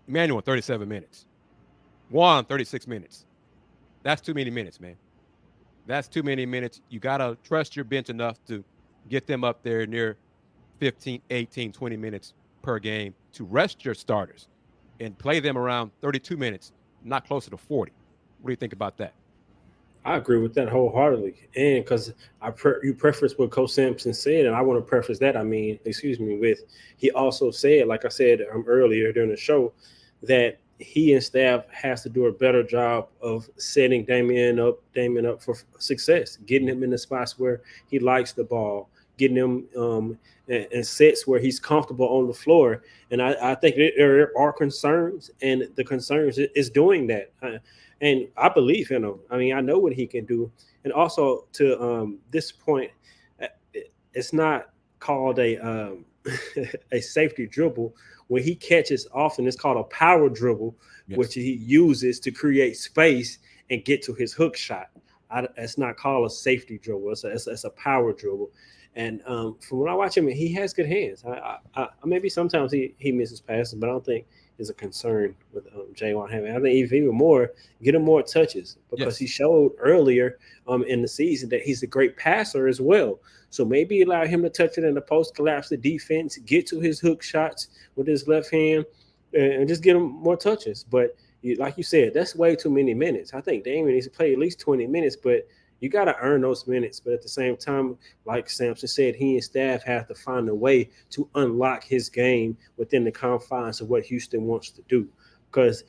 Emmanuel, 0.07 0.41
37 0.41 0.87
minutes. 0.87 1.25
J'Wan, 2.11 2.45
36 2.47 2.87
minutes. 2.87 3.25
That's 4.03 4.21
too 4.21 4.33
many 4.33 4.49
minutes, 4.49 4.79
man. 4.79 4.95
That's 5.85 6.07
too 6.07 6.23
many 6.23 6.45
minutes. 6.45 6.81
You 6.89 6.99
got 6.99 7.17
to 7.17 7.37
trust 7.43 7.75
your 7.75 7.85
bench 7.85 8.09
enough 8.09 8.43
to 8.47 8.63
get 9.09 9.27
them 9.27 9.43
up 9.43 9.63
there 9.63 9.85
near 9.85 10.17
15, 10.79 11.21
18, 11.29 11.71
20 11.71 11.97
minutes 11.97 12.33
per 12.61 12.79
game 12.79 13.13
to 13.33 13.43
rest 13.43 13.83
your 13.83 13.93
starters 13.93 14.47
and 14.99 15.17
play 15.17 15.39
them 15.39 15.57
around 15.57 15.91
32 16.01 16.37
minutes, 16.37 16.71
not 17.03 17.27
closer 17.27 17.49
to 17.51 17.57
40. 17.57 17.91
What 18.41 18.47
do 18.47 18.51
you 18.51 18.57
think 18.57 18.73
about 18.73 18.97
that? 18.97 19.13
I 20.05 20.17
agree 20.17 20.37
with 20.37 20.53
that 20.55 20.67
wholeheartedly. 20.67 21.47
And 21.55 21.83
because 21.83 22.13
I 22.41 22.51
pre- 22.51 22.75
you 22.83 22.93
preface 22.93 23.37
what 23.37 23.51
Coach 23.51 23.71
Sampson 23.71 24.13
said, 24.13 24.45
and 24.45 24.55
I 24.55 24.61
want 24.61 24.77
to 24.77 24.81
preface 24.85 25.19
that. 25.19 25.37
I 25.37 25.43
mean, 25.43 25.79
excuse 25.85 26.19
me, 26.19 26.37
with 26.37 26.63
he 26.97 27.09
also 27.11 27.51
said, 27.51 27.87
like 27.87 28.03
I 28.03 28.09
said 28.09 28.41
um, 28.53 28.65
earlier 28.67 29.13
during 29.13 29.29
the 29.29 29.37
show, 29.37 29.71
that 30.23 30.57
he 30.79 31.13
and 31.13 31.23
staff 31.23 31.65
has 31.71 32.03
to 32.03 32.09
do 32.09 32.25
a 32.25 32.31
better 32.31 32.63
job 32.63 33.07
of 33.21 33.49
setting 33.57 34.05
Damian 34.05 34.59
up, 34.59 34.79
Damian 34.93 35.25
up 35.25 35.41
for 35.41 35.55
success, 35.79 36.37
getting 36.45 36.67
him 36.67 36.83
in 36.83 36.89
the 36.89 36.97
spots 36.97 37.37
where 37.37 37.61
he 37.87 37.99
likes 37.99 38.33
the 38.33 38.43
ball, 38.43 38.89
getting 39.17 39.37
him 39.37 39.65
um, 39.77 40.17
and, 40.47 40.85
sets 40.85 41.27
where 41.27 41.39
he's 41.39 41.59
comfortable 41.59 42.07
on 42.07 42.27
the 42.27 42.33
floor. 42.33 42.83
And 43.11 43.21
I, 43.21 43.51
I 43.51 43.55
think 43.55 43.75
there 43.75 44.31
are 44.37 44.51
concerns, 44.51 45.31
and 45.41 45.69
the 45.75 45.83
concerns 45.83 46.37
is 46.37 46.69
doing 46.69 47.07
that. 47.07 47.31
Uh, 47.41 47.59
and 48.01 48.27
I 48.35 48.49
believe 48.49 48.91
in 48.91 49.03
him. 49.03 49.19
I 49.29 49.37
mean, 49.37 49.53
I 49.53 49.61
know 49.61 49.79
what 49.79 49.93
he 49.93 50.05
can 50.05 50.25
do. 50.25 50.51
And 50.83 50.91
also 50.91 51.45
to 51.53 51.81
um, 51.81 52.19
this 52.31 52.51
point, 52.51 52.91
uh, 53.41 53.47
it's 54.13 54.33
not 54.33 54.69
called 54.99 55.39
a 55.39 55.57
um, 55.57 56.05
a 56.91 57.01
safety 57.01 57.47
dribble. 57.47 57.95
When 58.27 58.43
he 58.43 58.55
catches 58.55 59.07
often, 59.13 59.47
it's 59.47 59.57
called 59.57 59.77
a 59.77 59.83
power 59.83 60.29
dribble, 60.29 60.75
yes. 61.07 61.17
which 61.17 61.33
he 61.33 61.53
uses 61.53 62.19
to 62.21 62.31
create 62.31 62.77
space 62.77 63.39
and 63.69 63.83
get 63.83 64.01
to 64.03 64.13
his 64.13 64.33
hook 64.33 64.55
shot. 64.55 64.89
I, 65.29 65.47
it's 65.57 65.77
not 65.77 65.97
called 65.97 66.25
a 66.25 66.29
safety 66.29 66.77
dribble. 66.77 67.11
It's 67.11 67.23
a, 67.23 67.29
it's, 67.29 67.47
it's 67.47 67.63
a 67.63 67.69
power 67.71 68.13
dribble. 68.13 68.51
And 68.95 69.21
um, 69.25 69.57
from 69.59 69.79
when 69.79 69.91
I 69.91 69.95
watch 69.95 70.15
him, 70.15 70.27
he 70.27 70.53
has 70.53 70.73
good 70.73 70.85
hands. 70.85 71.23
I, 71.25 71.31
I, 71.31 71.57
I, 71.75 71.87
maybe 72.05 72.29
sometimes 72.29 72.71
he, 72.71 72.93
he 72.99 73.11
misses 73.11 73.41
passes, 73.41 73.73
but 73.73 73.89
I 73.89 73.93
don't 73.93 74.05
think 74.05 74.27
is 74.63 74.69
a 74.69 74.73
concern 74.73 75.35
with 75.53 75.67
um, 75.75 75.85
J'Wan 75.93 76.31
Hammond. 76.31 76.57
I 76.57 76.61
think 76.61 76.75
even 76.75 77.13
more, 77.13 77.51
get 77.83 77.95
him 77.95 78.03
more 78.03 78.23
touches 78.23 78.77
because 78.89 79.13
yes. 79.13 79.17
he 79.17 79.27
showed 79.27 79.73
earlier 79.77 80.39
um, 80.67 80.83
in 80.83 81.01
the 81.01 81.07
season 81.07 81.49
that 81.49 81.61
he's 81.61 81.83
a 81.83 81.87
great 81.87 82.17
passer 82.17 82.67
as 82.67 82.81
well. 82.81 83.19
So 83.49 83.63
maybe 83.63 84.01
allow 84.01 84.25
him 84.25 84.41
to 84.41 84.49
touch 84.49 84.77
it 84.77 84.83
in 84.83 84.95
the 84.95 85.01
post, 85.01 85.35
collapse 85.35 85.69
the 85.69 85.77
defense, 85.77 86.37
get 86.37 86.65
to 86.67 86.79
his 86.79 86.99
hook 86.99 87.21
shots 87.21 87.67
with 87.95 88.07
his 88.07 88.27
left 88.27 88.49
hand, 88.51 88.85
and 89.33 89.67
just 89.67 89.83
get 89.83 89.95
him 89.95 90.03
more 90.03 90.37
touches. 90.37 90.83
But 90.83 91.15
like 91.57 91.77
you 91.77 91.83
said, 91.83 92.13
that's 92.13 92.35
way 92.35 92.55
too 92.55 92.71
many 92.71 92.93
minutes. 92.93 93.33
I 93.33 93.41
think 93.41 93.63
Damian 93.63 93.93
needs 93.93 94.07
to 94.07 94.11
play 94.11 94.33
at 94.33 94.39
least 94.39 94.59
20 94.59 94.87
minutes, 94.87 95.15
but 95.15 95.47
you 95.83 95.89
got 95.89 96.05
to 96.05 96.17
earn 96.19 96.39
those 96.39 96.65
minutes. 96.65 97.01
But 97.01 97.11
at 97.11 97.21
the 97.21 97.27
same 97.27 97.57
time, 97.57 97.97
like 98.23 98.49
Sampson 98.49 98.87
said, 98.87 99.15
he 99.15 99.33
and 99.33 99.43
staff 99.43 99.83
have 99.83 100.07
to 100.07 100.15
find 100.15 100.47
a 100.47 100.55
way 100.55 100.89
to 101.09 101.29
unlock 101.35 101.83
his 101.83 102.07
game 102.07 102.55
within 102.77 103.03
the 103.03 103.11
confines 103.11 103.81
of 103.81 103.89
what 103.89 104.05
Houston 104.05 104.45
wants 104.45 104.69
to 104.71 104.81
do. 104.87 105.09
Because 105.51 105.83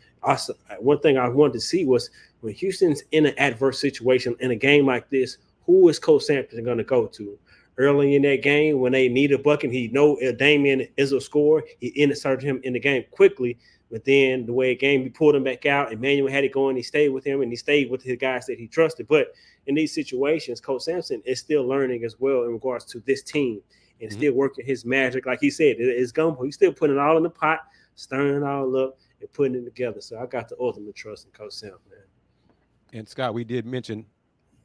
one 0.81 0.99
thing 0.99 1.17
I 1.17 1.29
wanted 1.29 1.53
to 1.53 1.61
see 1.61 1.85
was 1.85 2.11
when 2.41 2.55
Houston's 2.55 3.05
in 3.13 3.25
an 3.25 3.39
adverse 3.39 3.79
situation 3.79 4.35
in 4.41 4.51
a 4.51 4.57
game 4.57 4.85
like 4.85 5.09
this, 5.11 5.39
who 5.65 5.89
is 5.89 6.01
Coach 6.01 6.25
Sampson 6.25 6.65
going 6.65 6.79
to 6.79 6.85
go 6.85 7.07
to? 7.07 7.39
Early 7.77 8.15
in 8.15 8.23
that 8.23 8.43
game, 8.43 8.79
when 8.79 8.93
they 8.93 9.09
need 9.09 9.33
a 9.33 9.39
bucket, 9.39 9.73
he 9.73 9.89
know 9.89 10.17
Damian 10.39 10.87
is 10.97 11.11
a 11.13 11.21
scorer. 11.21 11.65
He 11.81 11.93
inserted 12.01 12.45
him 12.45 12.61
in 12.63 12.73
the 12.73 12.81
game 12.81 13.05
quickly 13.11 13.59
but 13.95 14.05
then 14.05 14.45
the 14.45 14.53
way 14.53 14.71
the 14.71 14.77
game, 14.77 15.05
he 15.05 15.09
pulled 15.09 15.37
him 15.37 15.45
back 15.45 15.67
out. 15.67 15.93
Emmanuel 15.93 16.29
had 16.29 16.43
it 16.43 16.53
going. 16.53 16.75
He 16.75 16.83
stayed 16.83 17.11
with 17.11 17.25
him 17.25 17.43
and 17.43 17.53
he 17.53 17.57
stayed 17.57 17.89
with 17.89 18.03
his 18.03 18.17
guys 18.17 18.45
that 18.47 18.59
he 18.59 18.67
trusted. 18.67 19.07
But 19.07 19.29
in 19.69 19.77
these 19.77 19.95
situations, 19.95 20.61
Coach 20.61 20.83
Sampson 20.83 21.23
is 21.25 21.39
still 21.39 21.65
learning 21.65 22.03
as 22.03 22.19
well 22.19 22.43
in 22.43 22.51
regards 22.51 22.85
to 22.87 22.99
this 23.07 23.23
team 23.23 23.61
and 24.01 24.11
mm-hmm. 24.11 24.19
still 24.19 24.33
working 24.33 24.67
his 24.67 24.85
magic. 24.85 25.27
Like 25.27 25.39
he 25.41 25.49
said, 25.49 25.77
it's 25.79 26.11
gumbo. 26.11 26.43
He's 26.43 26.57
still 26.57 26.73
putting 26.73 26.97
it 26.97 26.99
all 26.99 27.17
in 27.17 27.23
the 27.23 27.31
pot, 27.31 27.61
stirring 27.95 28.43
it 28.43 28.43
all 28.43 28.77
up 28.77 28.99
and 29.21 29.33
putting 29.33 29.55
it 29.55 29.65
together. 29.65 30.01
So 30.01 30.19
I 30.19 30.27
got 30.27 30.49
the 30.49 30.57
ultimate 30.59 30.97
trust 30.97 31.27
in 31.27 31.31
Coach 31.31 31.53
Sampson, 31.53 31.79
man. 31.89 32.01
And 32.95 33.09
Scott, 33.09 33.33
we 33.33 33.45
did 33.45 33.65
mention 33.65 34.07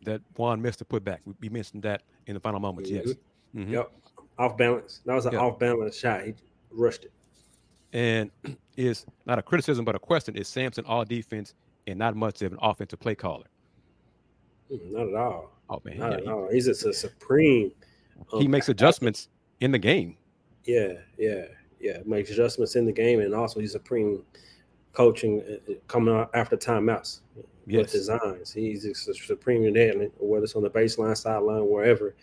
that 0.04 0.22
J'Wan 0.36 0.62
missed 0.62 0.82
a 0.82 0.86
putback. 0.86 1.20
We 1.40 1.50
mentioned 1.50 1.84
that 1.84 2.04
in 2.28 2.34
the 2.34 2.40
final 2.40 2.60
moments. 2.60 2.90
Mm-hmm. 2.90 3.08
Yes. 3.08 3.18
Mm-hmm. 3.56 3.74
Yep. 3.74 3.92
Off 4.38 4.58
balance. 4.58 5.02
That 5.06 5.16
was 5.16 5.26
an 5.26 5.34
yep. 5.34 5.42
off 5.42 5.60
balance 5.60 5.98
shot. 5.98 6.24
He 6.24 6.34
rushed 6.72 7.06
it. 7.06 7.12
And 7.92 8.32
is 8.78 9.06
not 9.26 9.40
a 9.40 9.42
criticism, 9.42 9.84
but 9.84 9.96
a 9.96 10.00
question. 10.00 10.36
Is 10.36 10.48
Sampson 10.48 10.86
all 10.86 11.04
defense 11.04 11.54
and 11.88 12.00
not 12.00 12.16
much 12.16 12.42
of 12.42 12.54
an 12.54 12.60
offensive 12.62 13.00
play 13.00 13.16
caller? 13.16 13.46
Mm, 14.72 14.92
not 14.92 15.08
at 15.08 15.16
all. 15.16 15.52
Oh 15.70 15.82
man, 15.84 15.98
not 15.98 16.12
yeah, 16.12 16.18
at 16.18 16.24
he, 16.24 16.30
all. 16.30 16.50
He's 16.52 16.66
just 16.66 16.86
a 16.86 16.94
supreme. 16.94 17.72
Um, 18.32 18.42
he 18.42 18.48
makes 18.48 18.70
adjustments 18.70 19.30
in 19.60 19.72
the 19.72 19.80
game. 19.80 20.18
Yeah, 20.66 20.94
yeah, 21.18 21.46
yeah. 21.80 21.98
Makes 22.06 22.32
adjustments 22.32 22.76
in 22.76 22.86
the 22.86 22.92
game, 22.92 23.20
and 23.20 23.34
also 23.34 23.60
he's 23.60 23.72
supreme 23.72 24.24
coaching 24.94 25.42
uh, 25.42 25.72
uh, 25.72 25.76
coming 25.88 26.14
out 26.14 26.30
after 26.34 26.58
timeouts 26.58 27.20
yes. 27.66 27.82
with 27.82 27.92
designs. 27.92 28.54
He's 28.54 28.86
a 28.86 29.14
supreme 29.14 29.66
in 29.66 29.74
that, 29.74 30.12
whether 30.18 30.44
it's 30.44 30.56
on 30.56 30.64
the 30.64 30.70
baseline, 30.70 31.16
sideline, 31.16 31.68
wherever. 31.68 32.16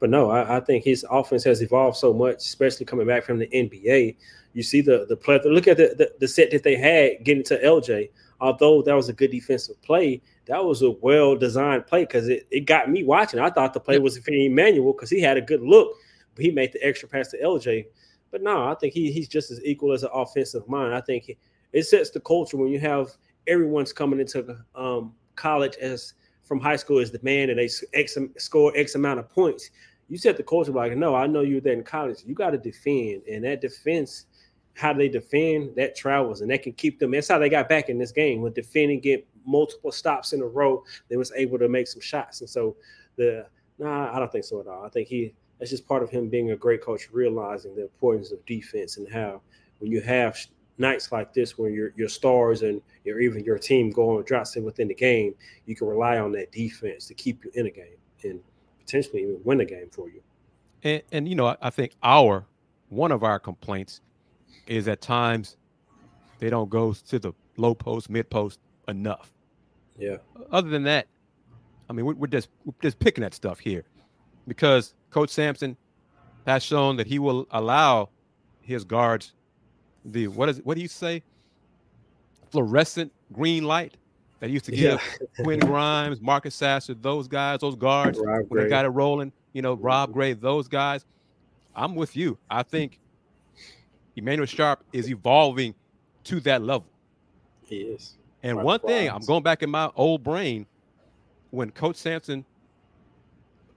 But 0.00 0.10
no, 0.10 0.30
I, 0.30 0.56
I, 0.56 0.60
think 0.60 0.84
his 0.84 1.06
offense 1.10 1.44
has 1.44 1.62
evolved 1.62 1.96
so 1.96 2.12
much, 2.12 2.38
especially 2.38 2.86
coming 2.86 3.06
back 3.06 3.24
from 3.24 3.38
the 3.38 3.46
NBA. 3.46 4.16
You 4.52 4.62
see 4.62 4.80
the 4.80 5.06
the 5.08 5.16
plethora. 5.16 5.52
Look 5.52 5.68
at 5.68 5.76
the, 5.76 5.94
the, 5.96 6.12
the 6.20 6.28
set 6.28 6.50
that 6.50 6.62
they 6.62 6.76
had 6.76 7.24
getting 7.24 7.44
to 7.44 7.58
LJ. 7.58 8.10
Although 8.40 8.82
that 8.82 8.94
was 8.94 9.08
a 9.08 9.12
good 9.12 9.30
defensive 9.30 9.80
play, 9.82 10.20
that 10.46 10.62
was 10.64 10.82
a 10.82 10.90
well 10.90 11.36
designed 11.36 11.86
play 11.86 12.04
because 12.04 12.28
it, 12.28 12.46
it 12.50 12.66
got 12.66 12.90
me 12.90 13.04
watching. 13.04 13.40
I 13.40 13.50
thought 13.50 13.72
the 13.72 13.80
play 13.80 13.98
was 13.98 14.18
for 14.18 14.32
Emmanuel 14.32 14.92
because 14.92 15.10
he 15.10 15.20
had 15.20 15.36
a 15.36 15.40
good 15.40 15.62
look, 15.62 15.96
but 16.34 16.44
he 16.44 16.50
made 16.50 16.72
the 16.72 16.84
extra 16.84 17.08
pass 17.08 17.28
to 17.28 17.40
LJ. 17.40 17.86
But 18.30 18.42
no, 18.42 18.68
I 18.68 18.74
think 18.74 18.94
he, 18.94 19.12
he's 19.12 19.28
just 19.28 19.50
as 19.50 19.64
equal 19.64 19.92
as 19.92 20.02
an 20.02 20.10
offensive 20.12 20.68
mind. 20.68 20.92
I 20.92 21.00
think 21.00 21.24
he, 21.24 21.38
it 21.74 21.84
sets 21.84 22.10
the 22.10 22.20
culture 22.20 22.56
when 22.56 22.68
you 22.68 22.78
have 22.78 23.10
everyone's 23.46 23.92
coming 23.92 24.20
into 24.20 24.56
um, 24.74 25.12
college 25.34 25.76
as 25.76 26.14
from 26.44 26.60
high 26.60 26.76
school 26.76 27.00
as 27.00 27.10
the 27.10 27.18
man 27.22 27.50
and 27.50 27.58
they 27.58 27.68
X, 27.92 28.16
score 28.38 28.72
X 28.76 28.94
amount 28.94 29.18
of 29.18 29.28
points. 29.28 29.70
You 30.08 30.16
set 30.16 30.36
the 30.36 30.42
culture 30.42 30.70
like, 30.70 30.96
no, 30.96 31.14
I 31.14 31.26
know 31.26 31.40
you're 31.40 31.60
there 31.60 31.72
in 31.72 31.82
college. 31.82 32.18
You 32.24 32.34
got 32.34 32.50
to 32.50 32.58
defend, 32.58 33.22
and 33.26 33.44
that 33.44 33.60
defense, 33.60 34.26
how 34.74 34.92
they 34.92 35.08
defend, 35.08 35.74
that 35.76 35.96
travels, 35.96 36.42
and 36.42 36.50
that 36.50 36.62
can 36.62 36.74
keep 36.74 36.98
them. 36.98 37.10
That's 37.10 37.28
how 37.28 37.38
they 37.38 37.48
got 37.48 37.68
back 37.68 37.88
in 37.88 37.98
this 37.98 38.12
game 38.12 38.40
with 38.40 38.54
defending, 38.54 39.00
get 39.00 39.26
multiple 39.46 39.90
stops 39.90 40.32
in 40.32 40.42
a 40.42 40.46
row. 40.46 40.84
They 41.08 41.16
was 41.16 41.32
able 41.34 41.58
to 41.58 41.68
make 41.68 41.88
some 41.88 42.02
shots, 42.02 42.40
and 42.40 42.48
so 42.48 42.76
the 43.16 43.46
nah, 43.78 44.14
I 44.14 44.18
don't 44.18 44.30
think 44.30 44.44
so 44.44 44.60
at 44.60 44.66
all. 44.66 44.84
I 44.84 44.90
think 44.90 45.08
he 45.08 45.34
that's 45.58 45.70
just 45.70 45.88
part 45.88 46.02
of 46.02 46.10
him 46.10 46.28
being 46.28 46.50
a 46.50 46.56
great 46.56 46.82
coach, 46.82 47.08
realizing 47.10 47.74
the 47.74 47.82
importance 47.82 48.30
of 48.30 48.44
defense 48.44 48.98
and 48.98 49.10
how 49.10 49.40
when 49.78 49.90
you 49.90 50.00
have 50.02 50.36
nights 50.78 51.12
like 51.12 51.32
this 51.32 51.56
when 51.56 51.72
your 51.72 51.92
your 51.96 52.08
stars 52.08 52.62
and 52.62 52.80
your 53.04 53.20
even 53.20 53.44
your 53.44 53.58
team 53.58 53.90
going 53.90 54.24
drops 54.24 54.56
in 54.56 54.64
within 54.64 54.88
the 54.88 54.94
game, 54.94 55.34
you 55.66 55.76
can 55.76 55.86
rely 55.86 56.18
on 56.18 56.32
that 56.32 56.50
defense 56.52 57.06
to 57.06 57.14
keep 57.14 57.44
you 57.44 57.50
in 57.54 57.66
a 57.66 57.70
game 57.70 57.96
and 58.24 58.40
potentially 58.80 59.22
even 59.22 59.40
win 59.44 59.60
a 59.60 59.64
game 59.64 59.88
for 59.90 60.08
you. 60.08 60.20
And, 60.82 61.02
and 61.12 61.28
you 61.28 61.34
know, 61.34 61.56
I 61.60 61.70
think 61.70 61.92
our 62.02 62.46
one 62.88 63.12
of 63.12 63.22
our 63.22 63.38
complaints 63.38 64.00
is 64.66 64.88
at 64.88 65.00
times 65.00 65.56
they 66.38 66.50
don't 66.50 66.70
go 66.70 66.92
to 66.92 67.18
the 67.18 67.32
low 67.56 67.74
post, 67.74 68.10
mid 68.10 68.28
post 68.30 68.58
enough. 68.88 69.32
Yeah. 69.98 70.16
Other 70.50 70.68
than 70.68 70.82
that, 70.84 71.06
I 71.88 71.92
mean, 71.92 72.04
we're, 72.04 72.14
we're 72.14 72.26
just 72.26 72.48
we're 72.64 72.74
just 72.82 72.98
picking 72.98 73.24
at 73.24 73.34
stuff 73.34 73.58
here 73.58 73.84
because 74.48 74.94
Coach 75.10 75.30
Sampson 75.30 75.76
has 76.46 76.62
shown 76.62 76.96
that 76.96 77.06
he 77.06 77.18
will 77.18 77.46
allow 77.50 78.10
his 78.60 78.84
guards 78.84 79.32
the 80.04 80.28
what 80.28 80.48
is 80.48 80.60
what 80.64 80.76
do 80.76 80.82
you 80.82 80.88
say? 80.88 81.22
Fluorescent 82.50 83.12
green 83.32 83.64
light 83.64 83.96
that 84.40 84.50
used 84.50 84.64
to 84.66 84.70
give 84.70 85.00
yeah. 85.20 85.42
Quinn 85.42 85.58
Grimes, 85.66 86.20
Marcus 86.20 86.54
Sasser, 86.54 86.94
those 86.94 87.26
guys, 87.26 87.60
those 87.60 87.76
guards 87.76 88.18
Rob 88.18 88.40
when 88.40 88.46
Gray. 88.46 88.64
they 88.64 88.68
got 88.68 88.84
it 88.84 88.90
rolling. 88.90 89.32
You 89.52 89.62
know, 89.62 89.74
Rob 89.74 90.12
Gray, 90.12 90.34
those 90.34 90.68
guys. 90.68 91.04
I'm 91.74 91.94
with 91.94 92.16
you. 92.16 92.38
I 92.48 92.62
think 92.62 93.00
Emmanuel 94.16 94.46
Sharp 94.46 94.84
is 94.92 95.10
evolving 95.10 95.74
to 96.24 96.40
that 96.40 96.62
level. 96.62 96.86
He 97.64 97.78
is. 97.78 98.14
And 98.42 98.62
one 98.62 98.78
thing, 98.80 99.10
I'm 99.10 99.24
going 99.24 99.42
back 99.42 99.62
in 99.62 99.70
my 99.70 99.90
old 99.96 100.22
brain 100.22 100.66
when 101.50 101.70
Coach 101.70 101.96
Sampson, 101.96 102.44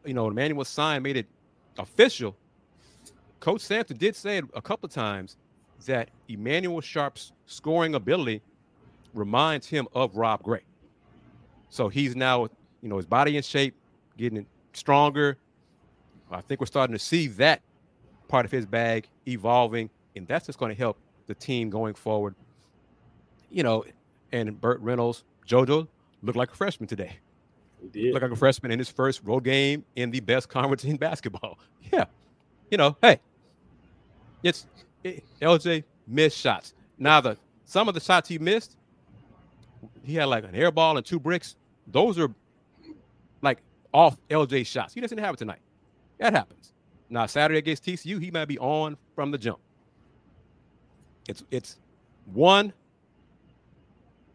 you 0.06 0.13
know, 0.13 0.28
Emmanuel 0.28 0.66
signed, 0.66 1.04
made 1.04 1.18
it 1.18 1.26
official. 1.80 2.36
Coach 3.40 3.62
Sampson 3.62 3.98
did 3.98 4.16
say 4.16 4.38
it 4.38 4.46
a 4.54 4.62
couple 4.62 4.88
of 4.88 4.94
times 4.94 5.38
that 5.86 6.10
Emmanuel 6.28 6.82
Sharp's 6.82 7.32
scoring 7.46 7.96
ability 7.96 8.42
reminds 9.13 9.68
him 9.68 9.88
of 9.94 10.16
Rob 10.16 10.44
Gray. 10.44 10.62
So 11.70 11.90
he's 11.90 12.16
now, 12.16 12.44
you 12.82 12.90
know, 12.90 12.98
his 12.98 13.06
body 13.06 13.38
in 13.38 13.44
shape, 13.44 13.76
getting 14.18 14.46
stronger. 14.74 15.38
I 16.32 16.42
think 16.42 16.60
we're 16.60 16.68
starting 16.68 16.94
to 16.94 17.00
see 17.00 17.28
that 17.28 17.62
part 18.28 18.46
of 18.46 18.52
his 18.52 18.66
bag 18.66 19.08
evolving, 19.28 19.90
and 20.16 20.28
that's 20.28 20.48
just 20.48 20.60
going 20.60 20.74
to 20.74 20.78
help 20.78 20.98
the 21.28 21.36
team 21.36 21.70
going 21.70 21.94
forward. 21.94 22.36
You 23.50 23.63
know, 23.63 23.86
and 24.32 24.60
Burt 24.60 24.80
Reynolds, 24.82 25.24
JoJo 25.48 25.88
looked 26.22 26.38
like 26.38 26.52
a 26.52 26.56
freshman 26.56 26.88
today. 26.88 27.18
He 27.82 27.88
did. 27.88 28.13
Looked 28.13 28.24
like 28.24 28.32
a 28.32 28.36
freshman 28.36 28.72
in 28.72 28.80
his 28.80 28.90
first 28.90 29.22
road 29.24 29.44
game 29.44 29.86
in 29.96 30.12
the 30.12 30.20
best 30.20 30.50
conference 30.50 30.84
in 30.84 30.98
basketball. 30.98 31.60
Yeah. 31.94 32.04
You 32.70 32.78
know, 32.78 32.98
hey, 33.02 33.22
it's 34.44 34.68
LJ 35.41 35.84
missed 36.08 36.38
shots. 36.38 36.74
Now 36.98 37.22
the 37.22 37.38
some 37.65 37.88
of 37.88 37.93
the 37.93 38.00
shots 38.00 38.30
he 38.30 38.39
missed, 38.39 38.78
he 40.04 40.15
had 40.15 40.26
like 40.26 40.43
an 40.43 40.56
air 40.56 40.72
ball 40.72 40.98
and 40.98 41.06
two 41.06 41.20
bricks. 41.20 41.56
Those 41.88 42.17
are 42.17 42.34
like 43.41 43.60
off 43.93 44.17
LJ 44.30 44.65
shots. 44.65 44.93
He 44.93 45.02
doesn't 45.02 45.17
have 45.17 45.34
it 45.34 45.38
tonight. 45.38 45.60
That 46.17 46.34
happens. 46.34 46.74
Now 47.10 47.26
Saturday 47.26 47.60
against 47.60 47.86
TCU, 47.86 48.22
he 48.22 48.32
might 48.32 48.46
be 48.46 48.58
on 48.60 48.98
from 49.15 49.32
the 49.32 49.38
jump. 49.38 49.60
It's 51.28 51.43
it's 51.52 51.78
one 52.26 52.74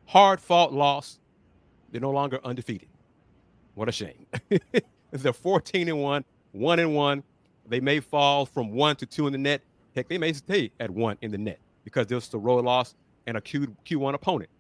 hard 0.07 0.41
fought 0.41 0.73
loss. 0.73 1.19
They're 1.91 2.01
no 2.01 2.11
longer 2.11 2.41
undefeated. 2.45 2.89
What 3.75 3.89
a 3.89 3.93
shame. 3.93 4.27
They're 5.11 5.33
14 5.33 5.89
and 5.89 6.03
1, 6.03 6.25
1 6.53 6.79
and 6.79 6.95
1. 6.95 7.23
They 7.69 7.81
may 7.81 8.01
fall 8.01 8.47
from 8.47 8.73
1 8.73 8.97
to 8.97 9.07
2 9.07 9.27
in 9.27 9.33
the 9.33 9.39
net. 9.39 9.63
Heck, 9.95 10.09
they 10.09 10.19
may 10.19 10.33
stay 10.33 10.71
at 10.81 10.91
1 10.91 11.19
in 11.23 11.31
the 11.31 11.39
NET 11.39 11.59
because 11.85 12.07
there's 12.07 12.33
a 12.35 12.39
road 12.39 12.65
loss 12.65 12.95
and 13.27 13.37
a 13.37 13.41
Q, 13.41 13.77
Q1 13.85 14.15
opponent. 14.15 14.51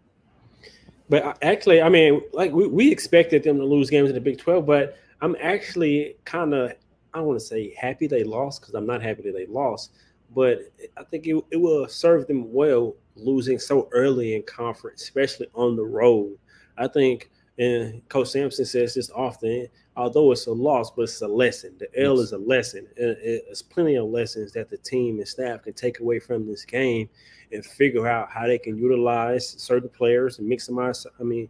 But 1.09 1.38
actually, 1.42 1.83
I 1.83 1.88
mean, 1.88 2.23
like 2.33 2.53
we, 2.53 2.66
we 2.66 2.90
expected 2.90 3.42
them 3.42 3.59
to 3.59 3.64
lose 3.64 3.90
games 3.90 4.09
in 4.09 4.14
the 4.14 4.21
Big 4.21 4.38
12, 4.38 4.64
but 4.64 4.99
I'm 5.21 5.37
actually 5.40 6.16
kind 6.25 6.55
of, 6.55 6.73
I 7.14 7.18
don't 7.18 7.27
want 7.27 7.40
to 7.40 7.45
say 7.45 7.75
happy 7.77 8.07
they 8.07 8.25
lost 8.25 8.61
because 8.61 8.75
I'm 8.75 8.87
not 8.87 9.03
happy 9.03 9.23
that 9.23 9.35
they 9.35 9.47
lost, 9.47 9.92
but 10.35 10.61
I 10.97 11.05
think 11.05 11.27
it, 11.27 11.45
it 11.51 11.57
will 11.57 11.87
serve 11.88 12.27
them 12.27 12.53
well 12.53 12.95
losing 13.16 13.59
so 13.59 13.88
early 13.92 14.35
in 14.35 14.42
conference, 14.42 15.03
especially 15.03 15.49
on 15.55 15.77
the 15.77 15.85
road. 15.85 16.38
I 16.79 16.88
think, 16.88 17.31
and 17.59 18.07
Coach 18.09 18.29
Sampson 18.29 18.65
says 18.65 18.95
this 18.95 19.11
often, 19.11 19.69
although 19.97 20.33
it's 20.33 20.47
a 20.47 20.53
loss, 20.53 20.91
but 20.91 21.03
it's 21.03 21.21
a 21.21 21.29
lesson. 21.29 21.75
The 21.79 21.87
L 22.01 22.17
yes. 22.17 22.25
is 22.25 22.33
a 22.33 22.38
lesson. 22.38 22.88
It's 22.97 23.61
plenty 23.61 23.97
of 23.97 24.07
lessons 24.07 24.53
that 24.53 24.71
the 24.71 24.79
team 24.79 25.19
and 25.19 25.29
staff 25.29 25.62
can 25.62 25.75
take 25.75 26.01
away 26.01 26.19
from 26.19 26.47
this 26.47 26.65
game 26.65 27.11
and 27.53 27.65
figure 27.65 28.07
out 28.07 28.31
how 28.31 28.47
they 28.47 28.59
can 28.59 28.79
utilize 28.79 29.47
certain 29.47 29.91
players 29.91 30.38
and 30.38 30.49
mix 30.49 30.67
them 30.67 30.79
out. 30.79 30.97
I 31.21 31.23
mean, 31.23 31.49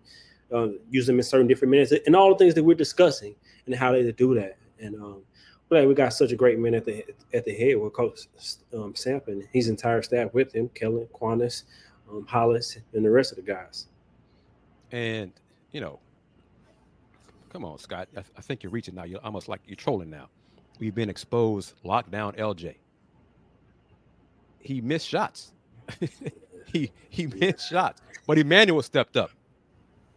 uh, 0.53 0.69
use 0.91 1.07
them 1.07 1.19
in 1.19 1.23
certain 1.23 1.47
different 1.47 1.71
minutes 1.71 1.93
and 2.07 2.17
all 2.17 2.31
the 2.31 2.37
things 2.37 2.55
that 2.55 2.65
we're 2.65 2.75
discussing 2.75 3.35
and 3.67 3.75
how 3.75 3.93
they 3.93 4.11
do 4.13 4.35
that. 4.35 4.59
And 4.81 4.97
um, 4.97 5.23
but 5.69 5.87
we 5.87 5.95
got 5.95 6.13
such 6.13 6.33
a 6.33 6.37
great 6.37 6.59
man 6.59 6.75
at 6.75 6.85
the 6.85 7.05
at 7.33 7.45
the 7.45 7.55
head 7.55 7.79
with 7.79 7.93
Coach 7.93 8.27
um, 8.75 8.95
Sampson, 8.95 9.49
his 9.53 9.69
entire 9.69 10.03
staff 10.03 10.35
with 10.35 10.53
him, 10.55 10.69
Kellen, 10.75 11.09
Quannas, 11.15 11.63
um, 12.11 12.27
Hollis, 12.27 12.77
and 12.93 13.05
the 13.05 13.11
rest 13.11 13.33
of 13.33 13.37
the 13.37 13.43
guys. 13.43 13.87
And 14.91 15.33
you 15.73 15.81
know, 15.81 15.99
come 17.53 17.65
on, 17.65 17.79
Scott. 17.79 18.09
I, 18.17 18.21
I 18.37 18.41
think 18.43 18.63
you're 18.63 18.73
reaching 18.73 18.95
now. 18.95 19.05
You're 19.05 19.25
almost 19.25 19.49
like 19.49 19.61
you're 19.67 19.77
trolling 19.77 20.11
now. 20.11 20.29
We've 20.79 20.95
been 20.95 21.11
exposed, 21.11 21.75
locked 21.85 22.11
down. 22.11 22.35
LJ. 22.35 22.77
He 24.59 24.81
missed 24.81 25.09
shots. 25.09 25.53
he 26.67 26.93
he 27.09 27.27
missed 27.27 27.69
shots, 27.69 28.01
but 28.27 28.39
Emanuel 28.39 28.83
stepped 28.83 29.17
up. 29.17 29.31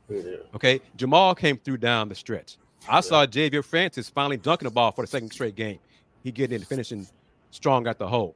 Yeah. 0.10 0.22
Okay, 0.54 0.82
Jamal 0.96 1.34
came 1.34 1.58
through 1.58 1.78
down 1.78 2.10
the 2.10 2.16
stretch. 2.16 2.58
I 2.88 2.98
yeah. 2.98 3.02
saw 3.02 3.26
Ja'Vier 3.26 3.64
Francis 3.64 4.10
finally 4.10 4.38
dunking 4.38 4.68
the 4.68 4.74
ball 4.74 4.92
for 4.92 5.02
the 5.02 5.08
second 5.08 5.32
straight 5.32 5.56
game. 5.56 5.80
He 6.24 6.32
getting 6.32 6.60
in 6.60 6.66
finishing 6.66 7.08
strong 7.50 7.88
at 7.88 7.98
the 7.98 8.08
hole. 8.08 8.36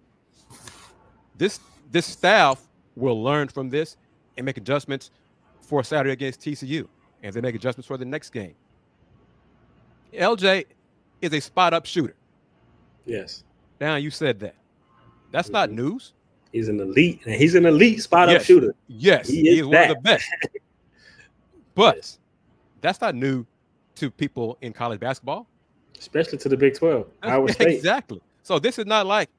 This 1.38 1.60
this 1.92 2.06
staff 2.06 2.62
will 2.96 3.22
learn 3.24 3.48
from 3.48 3.70
this 3.70 3.98
and 4.38 4.46
make 4.46 4.58
adjustments 4.58 5.12
for 5.62 5.84
Saturday 5.84 6.14
against 6.14 6.42
TCU, 6.42 6.88
and 7.24 7.34
they 7.34 7.42
make 7.42 7.56
adjustments 7.56 7.88
for 7.88 7.98
the 7.98 8.06
next 8.06 8.30
game. 8.32 8.56
LJ 10.14 10.66
is 11.22 11.34
a 11.34 11.40
spot 11.40 11.74
up 11.74 11.86
shooter. 11.86 12.16
Yes. 13.06 13.44
Now 13.80 13.96
you 13.96 14.12
said 14.12 14.40
that. 14.40 14.56
That's 15.32 15.48
mm-hmm. 15.48 15.54
not 15.54 15.72
news. 15.72 16.14
He's 16.52 16.68
an 16.68 16.80
elite. 16.80 17.22
He's 17.26 17.56
an 17.56 17.66
elite 17.66 18.02
spot 18.02 18.30
yes. 18.30 18.42
up 18.42 18.46
shooter. 18.46 18.74
Yes, 18.88 19.28
he 19.28 19.48
is, 19.48 19.54
he 19.54 19.60
is 19.60 19.66
one 19.68 19.84
of 19.84 19.90
the 19.90 20.02
best. 20.02 20.26
but 21.76 21.96
yes. 21.98 22.20
that's 22.82 23.00
not 23.02 23.14
new 23.14 23.46
to 23.96 24.10
people 24.10 24.58
in 24.62 24.74
college 24.74 25.00
basketball, 25.00 25.48
especially 26.00 26.40
to 26.40 26.50
the 26.50 26.58
Big 26.58 26.76
Twelve. 26.76 27.08
Iowa 27.22 27.50
State. 27.54 27.68
Exactly. 27.68 28.22
So 28.42 28.58
this 28.58 28.80
is 28.80 28.88
not 28.88 29.06
like 29.06 29.30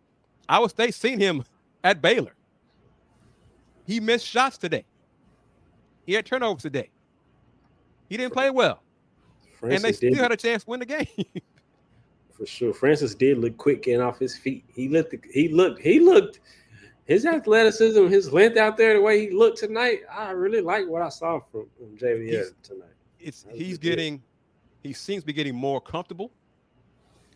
Iowa 0.48 0.68
State 0.68 0.94
seen 0.94 1.18
him 1.18 1.42
at 1.82 2.00
Baylor. 2.00 2.34
He 3.86 3.98
missed 3.98 4.26
shots 4.26 4.56
today. 4.56 4.84
He 6.06 6.12
had 6.12 6.26
turnovers 6.26 6.62
today. 6.62 6.90
He 8.10 8.18
didn't 8.18 8.34
play 8.34 8.50
well, 8.50 8.82
Francis 9.58 9.76
and 9.76 9.84
they 9.84 9.92
still 9.92 10.10
did. 10.10 10.18
had 10.18 10.32
a 10.32 10.36
chance 10.36 10.64
to 10.64 10.70
win 10.70 10.80
the 10.80 10.86
game. 10.86 11.06
For 12.36 12.44
sure, 12.44 12.74
Francis 12.74 13.14
did 13.14 13.38
look 13.38 13.56
quick 13.56 13.82
getting 13.82 14.02
off 14.02 14.18
his 14.18 14.36
feet. 14.36 14.64
He 14.74 14.88
looked. 14.88 15.14
He 15.32 15.48
looked. 15.48 15.80
He 15.80 16.00
looked 16.00 16.40
his 17.10 17.26
athleticism, 17.26 18.06
his 18.06 18.32
length 18.32 18.56
out 18.56 18.76
there, 18.76 18.94
the 18.94 19.00
way 19.00 19.26
he 19.26 19.32
looked 19.32 19.58
tonight, 19.58 20.02
I 20.08 20.30
really 20.30 20.60
like 20.60 20.86
what 20.86 21.02
I 21.02 21.08
saw 21.08 21.40
from, 21.40 21.66
from 21.76 21.96
JVS 21.96 22.52
tonight. 22.62 22.94
It's 23.18 23.44
he's 23.52 23.78
getting, 23.78 24.18
good. 24.18 24.22
he 24.84 24.92
seems 24.92 25.24
to 25.24 25.26
be 25.26 25.32
getting 25.32 25.56
more 25.56 25.80
comfortable. 25.80 26.30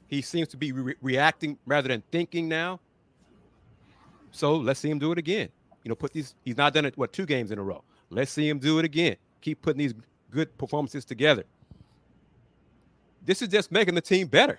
He 0.07 0.23
seems 0.23 0.47
to 0.51 0.57
be 0.57 0.71
re- 0.71 0.95
reacting 1.03 1.59
rather 1.67 1.89
than 1.89 2.05
thinking 2.13 2.49
now. 2.49 2.79
So 4.31 4.55
let's 4.55 4.79
see 4.79 4.91
him 4.91 5.01
do 5.01 5.11
it 5.11 5.19
again. 5.19 5.49
You 5.83 5.89
know, 5.89 5.97
put 5.97 6.13
these. 6.13 6.37
He's 6.45 6.57
not 6.57 6.73
done 6.73 6.85
it 6.85 6.97
what 6.97 7.13
two 7.13 7.27
games 7.27 7.51
in 7.51 7.59
a 7.59 7.63
row. 7.63 7.83
Let's 8.11 8.31
see 8.31 8.49
him 8.49 8.61
do 8.61 8.79
it 8.79 8.85
again. 8.85 9.17
Keep 9.41 9.61
putting 9.63 9.81
these 9.81 9.95
good 10.35 10.57
performances 10.59 11.05
together. 11.05 11.44
This 13.25 13.40
is 13.40 13.49
just 13.49 13.73
making 13.73 13.94
the 13.94 14.01
team 14.01 14.27
better. 14.27 14.59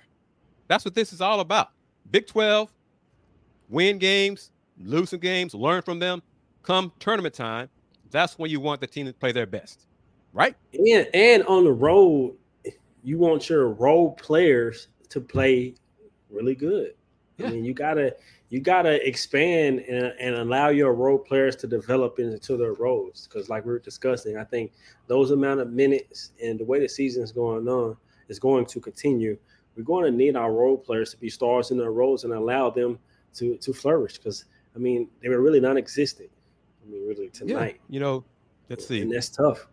That's 0.68 0.84
what 0.84 0.96
this 0.96 1.14
is 1.14 1.22
all 1.22 1.42
about. 1.42 1.70
Big 2.10 2.26
12, 2.26 2.72
win 3.70 4.00
games, 4.00 4.52
lose 4.82 5.10
some 5.10 5.20
games, 5.20 5.54
learn 5.54 5.82
from 5.84 6.00
them. 6.00 6.24
Come 6.64 6.92
tournament 7.00 7.36
time, 7.36 7.70
that's 8.10 8.40
when 8.40 8.50
you 8.50 8.60
want 8.60 8.82
the 8.82 8.88
team 8.88 9.06
to 9.06 9.14
play 9.14 9.32
their 9.32 9.46
best, 9.46 9.86
right? 10.34 10.56
And 10.74 11.08
and 11.14 11.44
on 11.44 11.64
the 11.64 11.72
road, 11.72 12.36
you 13.04 13.20
want 13.20 13.50
your 13.50 13.70
role 13.70 14.14
players 14.14 14.88
to 15.10 15.22
play 15.22 15.76
really 16.32 16.56
good. 16.56 16.94
Yeah. 17.38 17.48
I 17.48 17.50
mean, 17.52 17.66
you 17.66 17.74
gotta 17.74 18.16
you 18.56 18.62
gotta 18.62 19.06
expand 19.06 19.82
and, 19.82 20.14
and 20.18 20.36
allow 20.36 20.70
your 20.70 20.94
role 20.94 21.18
players 21.18 21.58
to 21.58 21.68
develop 21.68 22.20
into 22.20 22.56
their 22.56 22.72
roles. 22.72 23.28
Because, 23.28 23.50
like 23.50 23.66
we 23.66 23.74
were 23.74 23.80
discussing, 23.80 24.38
I 24.38 24.46
think 24.46 24.72
those 25.08 25.32
amount 25.32 25.60
of 25.60 25.74
minutes 25.74 26.32
and 26.42 26.58
the 26.58 26.64
way 26.64 26.80
the 26.80 26.88
season 26.88 27.22
is 27.22 27.34
going 27.34 27.68
on 27.68 27.98
is 28.30 28.40
going 28.40 28.66
to 28.68 28.80
continue. 28.80 29.38
We're 29.76 29.84
going 29.84 30.10
to 30.10 30.18
need 30.18 30.38
our 30.38 30.54
role 30.54 30.78
players 30.78 31.12
to 31.12 31.18
be 31.18 31.30
stars 31.30 31.72
in 31.72 31.78
their 31.78 31.92
roles 31.92 32.24
and 32.24 32.32
allow 32.32 32.70
them 32.70 32.98
to 33.34 33.58
to 33.58 33.74
flourish. 33.74 34.20
Because 34.20 34.46
I 34.74 34.80
mean, 34.80 35.10
they 35.22 35.28
were 35.28 35.42
really 35.42 35.60
non-existent. 35.60 36.30
I 36.82 36.90
mean, 36.90 37.06
really 37.06 37.28
tonight. 37.32 37.82
Yeah, 37.90 37.94
you 37.94 38.00
know, 38.00 38.24
let's 38.70 38.88
see. 38.88 39.02
And 39.02 39.12
that's 39.12 39.28
tough. 39.28 39.68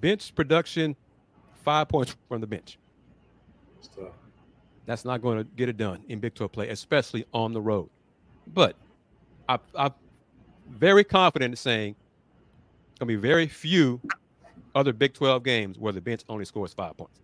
Bench 0.00 0.34
production, 0.34 0.96
five 1.62 1.90
points 1.90 2.16
from 2.26 2.40
the 2.40 2.46
bench. 2.46 2.78
That's 4.86 5.04
not 5.04 5.22
going 5.22 5.38
to 5.38 5.44
get 5.44 5.68
it 5.68 5.76
done 5.76 6.02
in 6.08 6.18
Big 6.18 6.34
12 6.34 6.52
play, 6.52 6.68
especially 6.70 7.24
on 7.32 7.52
the 7.52 7.60
road. 7.60 7.88
But 8.48 8.76
I, 9.48 9.58
I'm 9.76 9.92
very 10.68 11.04
confident 11.04 11.52
in 11.52 11.56
saying 11.56 11.94
going 12.98 13.08
to 13.08 13.20
be 13.20 13.28
very 13.28 13.46
few 13.46 14.00
other 14.74 14.92
Big 14.92 15.12
12 15.14 15.42
games 15.42 15.78
where 15.78 15.92
the 15.92 16.00
bench 16.00 16.22
only 16.28 16.44
scores 16.44 16.72
five 16.72 16.96
points. 16.96 17.20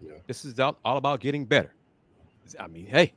Yeah. 0.00 0.12
This 0.26 0.44
is 0.44 0.58
all, 0.58 0.76
all 0.84 0.96
about 0.96 1.20
getting 1.20 1.44
better. 1.44 1.72
I 2.58 2.66
mean, 2.66 2.86
hey, 2.86 3.12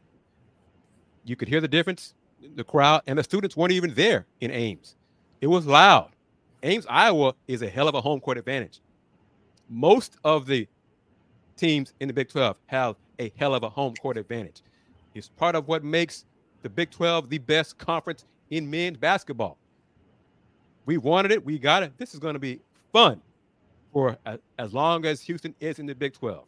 you 1.24 1.36
could 1.36 1.48
hear 1.48 1.62
the 1.62 1.68
difference. 1.68 2.14
The 2.56 2.64
crowd 2.64 3.02
and 3.08 3.18
the 3.18 3.24
students 3.24 3.58
weren't 3.58 3.72
even 3.72 3.94
there 3.96 4.26
in 4.40 4.52
Ames. 4.52 4.96
It 5.42 5.48
was 5.48 5.66
loud. 5.66 6.12
Ames, 6.64 6.86
Iowa 6.90 7.34
is 7.48 7.62
a 7.62 7.70
hell 7.70 7.88
of 7.88 7.96
a 7.96 8.02
home 8.02 8.20
court 8.20 8.38
advantage. 8.38 8.82
Most 9.70 10.18
of 10.24 10.46
the 10.46 10.68
teams 11.58 11.94
in 12.00 12.08
the 12.08 12.14
Big 12.14 12.30
12 12.30 12.56
have 12.68 12.96
a 13.20 13.32
hell 13.38 13.54
of 13.54 13.64
a 13.64 13.70
home 13.70 13.96
court 13.96 14.18
advantage. 14.18 14.62
It's 15.14 15.30
part 15.30 15.56
of 15.56 15.68
what 15.68 15.84
makes 15.84 16.26
the 16.62 16.70
Big 16.70 16.92
12 16.92 17.30
the 17.30 17.38
best 17.38 17.78
conference 17.78 18.26
in 18.50 18.70
men's 18.70 18.98
basketball. 18.98 19.58
We 20.86 20.98
wanted 20.98 21.32
it, 21.32 21.44
we 21.44 21.58
got 21.58 21.84
it. 21.84 21.98
This 21.98 22.14
is 22.14 22.20
going 22.20 22.34
to 22.34 22.40
be 22.40 22.60
fun 22.94 23.22
for 23.92 24.18
as 24.60 24.74
long 24.74 25.06
as 25.06 25.22
Houston 25.22 25.56
is 25.60 25.80
in 25.80 25.86
the 25.86 25.96
Big 25.96 26.14
12. 26.14 26.44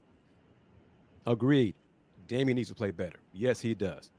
Agreed. 1.26 1.76
Damian 2.28 2.56
needs 2.58 2.70
to 2.70 2.76
play 2.76 2.92
better. 2.92 3.20
Yes, 3.34 3.60
he 3.60 3.74
does 3.74 4.10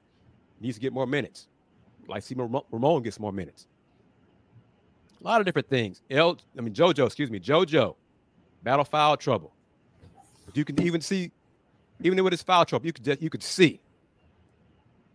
needs 0.61 0.77
to 0.77 0.81
get 0.81 0.93
more 0.93 1.07
minutes. 1.07 1.47
Like 2.07 2.23
see 2.23 2.35
Ramon 2.35 3.03
gets 3.03 3.21
more 3.21 3.33
minutes. 3.33 3.67
A 5.21 5.25
lot 5.25 5.41
of 5.41 5.47
different 5.47 5.69
things. 5.69 6.03
I 6.11 6.15
mean 6.15 6.73
JoJo, 6.73 7.07
excuse 7.07 7.31
me, 7.31 7.41
JoJo, 7.41 7.95
battle 8.63 8.85
foul 8.85 9.17
trouble. 9.17 9.53
But 10.47 10.57
you 10.57 10.65
can 10.65 10.81
even 10.83 11.01
see, 11.01 11.31
even 12.03 12.23
with 12.23 12.33
his 12.33 12.43
foul 12.43 12.65
trouble, 12.65 12.87
you 12.87 12.93
could 12.93 13.05
just 13.05 13.23
you 13.23 13.31
could 13.31 13.43
see 13.43 13.81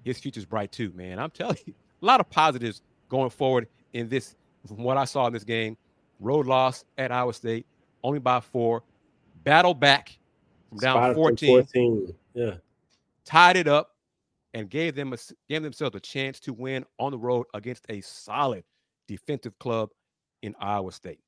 his 0.03 0.19
future's 0.19 0.45
bright 0.45 0.71
too, 0.71 0.91
man. 0.95 1.19
I'm 1.19 1.31
telling 1.31 1.57
you, 1.65 1.73
a 2.01 2.05
lot 2.05 2.19
of 2.19 2.29
positives 2.29 2.81
going 3.09 3.29
forward 3.29 3.67
in 3.93 4.09
this. 4.09 4.35
From 4.65 4.83
what 4.83 4.95
I 4.95 5.03
saw 5.03 5.27
in 5.27 5.33
this 5.33 5.43
game, 5.43 5.75
road 6.21 6.47
loss 6.47 6.85
at 6.97 7.11
Iowa 7.11 7.33
State, 7.33 7.65
only 8.01 8.19
by 8.19 8.39
four. 8.39 8.83
Battle 9.43 9.73
back 9.73 10.17
from 10.69 10.77
down 10.77 11.15
14, 11.15 11.63
14. 11.63 12.15
Yeah. 12.33 12.53
Tied 13.25 13.57
it 13.57 13.67
up 13.67 13.95
and 14.53 14.69
gave 14.69 14.95
them 14.95 15.11
a, 15.11 15.17
gave 15.49 15.63
themselves 15.63 15.95
a 15.95 15.99
chance 15.99 16.39
to 16.41 16.53
win 16.53 16.85
on 16.97 17.11
the 17.11 17.17
road 17.17 17.45
against 17.53 17.85
a 17.89 17.99
solid 18.01 18.63
defensive 19.07 19.57
club 19.59 19.89
in 20.41 20.55
Iowa 20.59 20.91
State. 20.91 21.19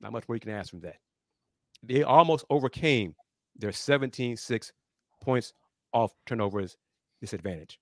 Not 0.00 0.12
much 0.12 0.28
more 0.28 0.36
you 0.36 0.40
can 0.40 0.50
ask 0.50 0.70
from 0.70 0.80
that. 0.80 0.96
They 1.82 2.02
almost 2.02 2.44
overcame 2.50 3.14
their 3.58 3.70
17-6 3.70 4.72
points 5.20 5.52
off 5.92 6.12
turnovers 6.26 6.76
disadvantage. 7.20 7.78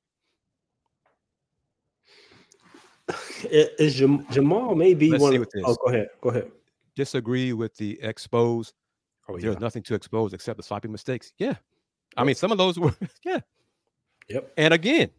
Is 3.45 3.95
Jam- 3.95 4.27
Jamal 4.31 4.75
maybe 4.75 5.11
Let's 5.11 5.23
one? 5.23 5.37
Of, 5.37 5.47
oh, 5.65 5.77
go 5.85 5.91
ahead. 5.93 6.09
Go 6.21 6.31
ahead. 6.31 6.51
Disagree 6.97 7.53
with 7.53 7.77
the 7.77 8.01
expose. 8.03 8.73
Oh, 9.29 9.39
There's 9.39 9.59
nothing 9.61 9.83
to 9.85 9.95
expose 9.95 10.33
except 10.33 10.57
the 10.57 10.63
sloppy 10.63 10.89
mistakes. 10.89 11.33
Yeah. 11.39 11.55
I 12.17 12.25
mean, 12.25 12.35
some 12.35 12.51
of 12.53 12.59
those 12.59 12.79
were, 12.79 12.95
yeah. 13.25 13.41
Yep. 14.29 14.53
And 14.57 14.75
again, 14.75 15.11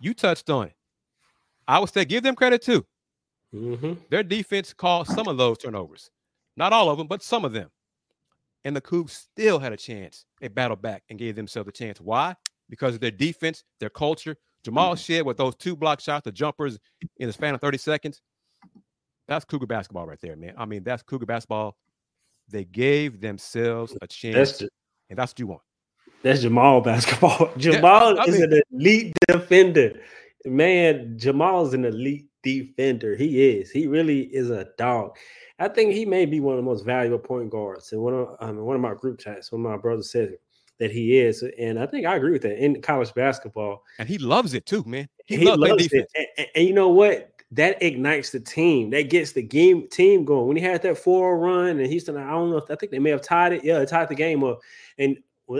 you 0.00 0.14
touched 0.14 0.48
on 0.48 0.68
it. 0.68 0.74
I 1.66 1.78
would 1.78 1.90
say 1.90 2.04
give 2.04 2.22
them 2.22 2.34
credit 2.34 2.62
too. 2.62 2.86
hmm 3.52 3.94
Their 4.10 4.22
defense 4.22 4.72
caused 4.72 5.10
some 5.12 5.28
of 5.28 5.36
those 5.36 5.58
turnovers. 5.58 6.10
Not 6.56 6.72
all 6.72 6.88
of 6.88 6.96
them, 6.98 7.06
but 7.06 7.22
some 7.22 7.44
of 7.44 7.52
them. 7.52 7.68
And 8.64 8.74
the 8.74 8.80
Coogs 8.80 9.10
still 9.10 9.58
had 9.58 9.72
a 9.72 9.76
chance. 9.76 10.24
They 10.40 10.48
battled 10.48 10.82
back 10.82 11.04
and 11.08 11.18
gave 11.18 11.36
themselves 11.36 11.68
a 11.68 11.72
chance. 11.72 12.00
Why? 12.00 12.34
Because 12.68 12.94
of 12.94 13.00
their 13.00 13.10
defense, 13.10 13.64
their 13.80 13.90
culture. 13.90 14.36
Jamal 14.64 14.94
mm-hmm. 14.94 15.00
Shead 15.00 15.24
with 15.24 15.36
those 15.36 15.54
two 15.54 15.76
block 15.76 16.00
shots, 16.00 16.24
the 16.24 16.32
jumpers 16.32 16.78
in 17.18 17.26
the 17.28 17.32
span 17.32 17.54
of 17.54 17.60
30 17.60 17.78
seconds. 17.78 18.20
That's 19.28 19.44
Cougar 19.44 19.66
basketball 19.66 20.06
right 20.06 20.20
there, 20.20 20.36
man. 20.36 20.54
I 20.56 20.64
mean, 20.64 20.82
that's 20.82 21.02
Cougar 21.02 21.26
basketball. 21.26 21.76
They 22.48 22.64
gave 22.64 23.20
themselves 23.20 23.96
a 24.00 24.06
chance, 24.06 24.34
That's 24.34 24.58
J- 24.58 24.68
and 25.10 25.18
that's 25.18 25.32
what 25.32 25.38
you 25.38 25.46
want. 25.46 25.62
that's 26.22 26.40
Jamal 26.40 26.80
basketball. 26.82 27.50
Jamal 27.58 28.18
I 28.18 28.24
is 28.24 28.40
mean- 28.40 28.52
an 28.52 28.62
elite 28.72 29.12
defender. 29.28 30.00
Man, 30.44 31.18
Jamal 31.18 31.66
is 31.66 31.74
an 31.74 31.84
elite 31.84 32.26
defender. 32.48 33.16
He 33.16 33.48
is. 33.50 33.70
He 33.70 33.86
really 33.86 34.22
is 34.34 34.50
a 34.50 34.66
dog. 34.78 35.16
I 35.58 35.68
think 35.68 35.92
he 35.92 36.04
may 36.06 36.24
be 36.24 36.40
one 36.40 36.54
of 36.54 36.58
the 36.64 36.70
most 36.70 36.84
valuable 36.84 37.18
point 37.18 37.50
guards. 37.50 37.92
And 37.92 38.00
one 38.00 38.14
of 38.14 38.36
um, 38.40 38.58
one 38.58 38.76
of 38.76 38.82
my 38.82 38.94
group 38.94 39.18
chats, 39.18 39.50
one 39.52 39.64
of 39.64 39.70
my 39.70 39.76
brothers 39.76 40.10
said 40.10 40.34
that 40.78 40.90
he 40.92 41.18
is, 41.18 41.44
and 41.58 41.78
I 41.78 41.86
think 41.86 42.06
I 42.06 42.14
agree 42.16 42.30
with 42.32 42.42
that 42.42 42.62
in 42.64 42.80
college 42.80 43.12
basketball. 43.14 43.82
And 43.98 44.08
he 44.08 44.18
loves 44.18 44.54
it 44.54 44.64
too, 44.66 44.84
man. 44.86 45.08
He, 45.26 45.36
He, 45.38 45.44
loves 45.44 45.58
loves 45.60 45.82
defense. 45.82 46.10
it. 46.14 46.18
And, 46.18 46.26
and- 46.38 46.48
and 46.54 46.66
you 46.68 46.74
know 46.74 46.88
what? 46.88 47.32
That 47.52 47.82
ignites 47.82 48.30
the 48.30 48.40
team. 48.40 48.90
That 48.90 49.08
gets 49.08 49.32
the 49.32 49.42
game 49.42 49.88
team 49.88 50.24
going. 50.26 50.46
When 50.48 50.56
he 50.58 50.62
had 50.62 50.82
that 50.82 50.98
four 50.98 51.38
run 51.38 51.78
and 51.78 51.86
Houston, 51.86 52.16
I 52.18 52.30
don't 52.30 52.50
know 52.50 52.58
if 52.58 52.70
I 52.70 52.74
think 52.76 52.92
they 52.92 52.98
may 52.98 53.08
have 53.10 53.22
tied 53.22 53.54
it. 53.54 53.64
Yeah, 53.64 53.82
tied 53.86 54.10
the 54.10 54.14
game 54.14 54.44
up. 54.44 54.60
And 54.98 55.16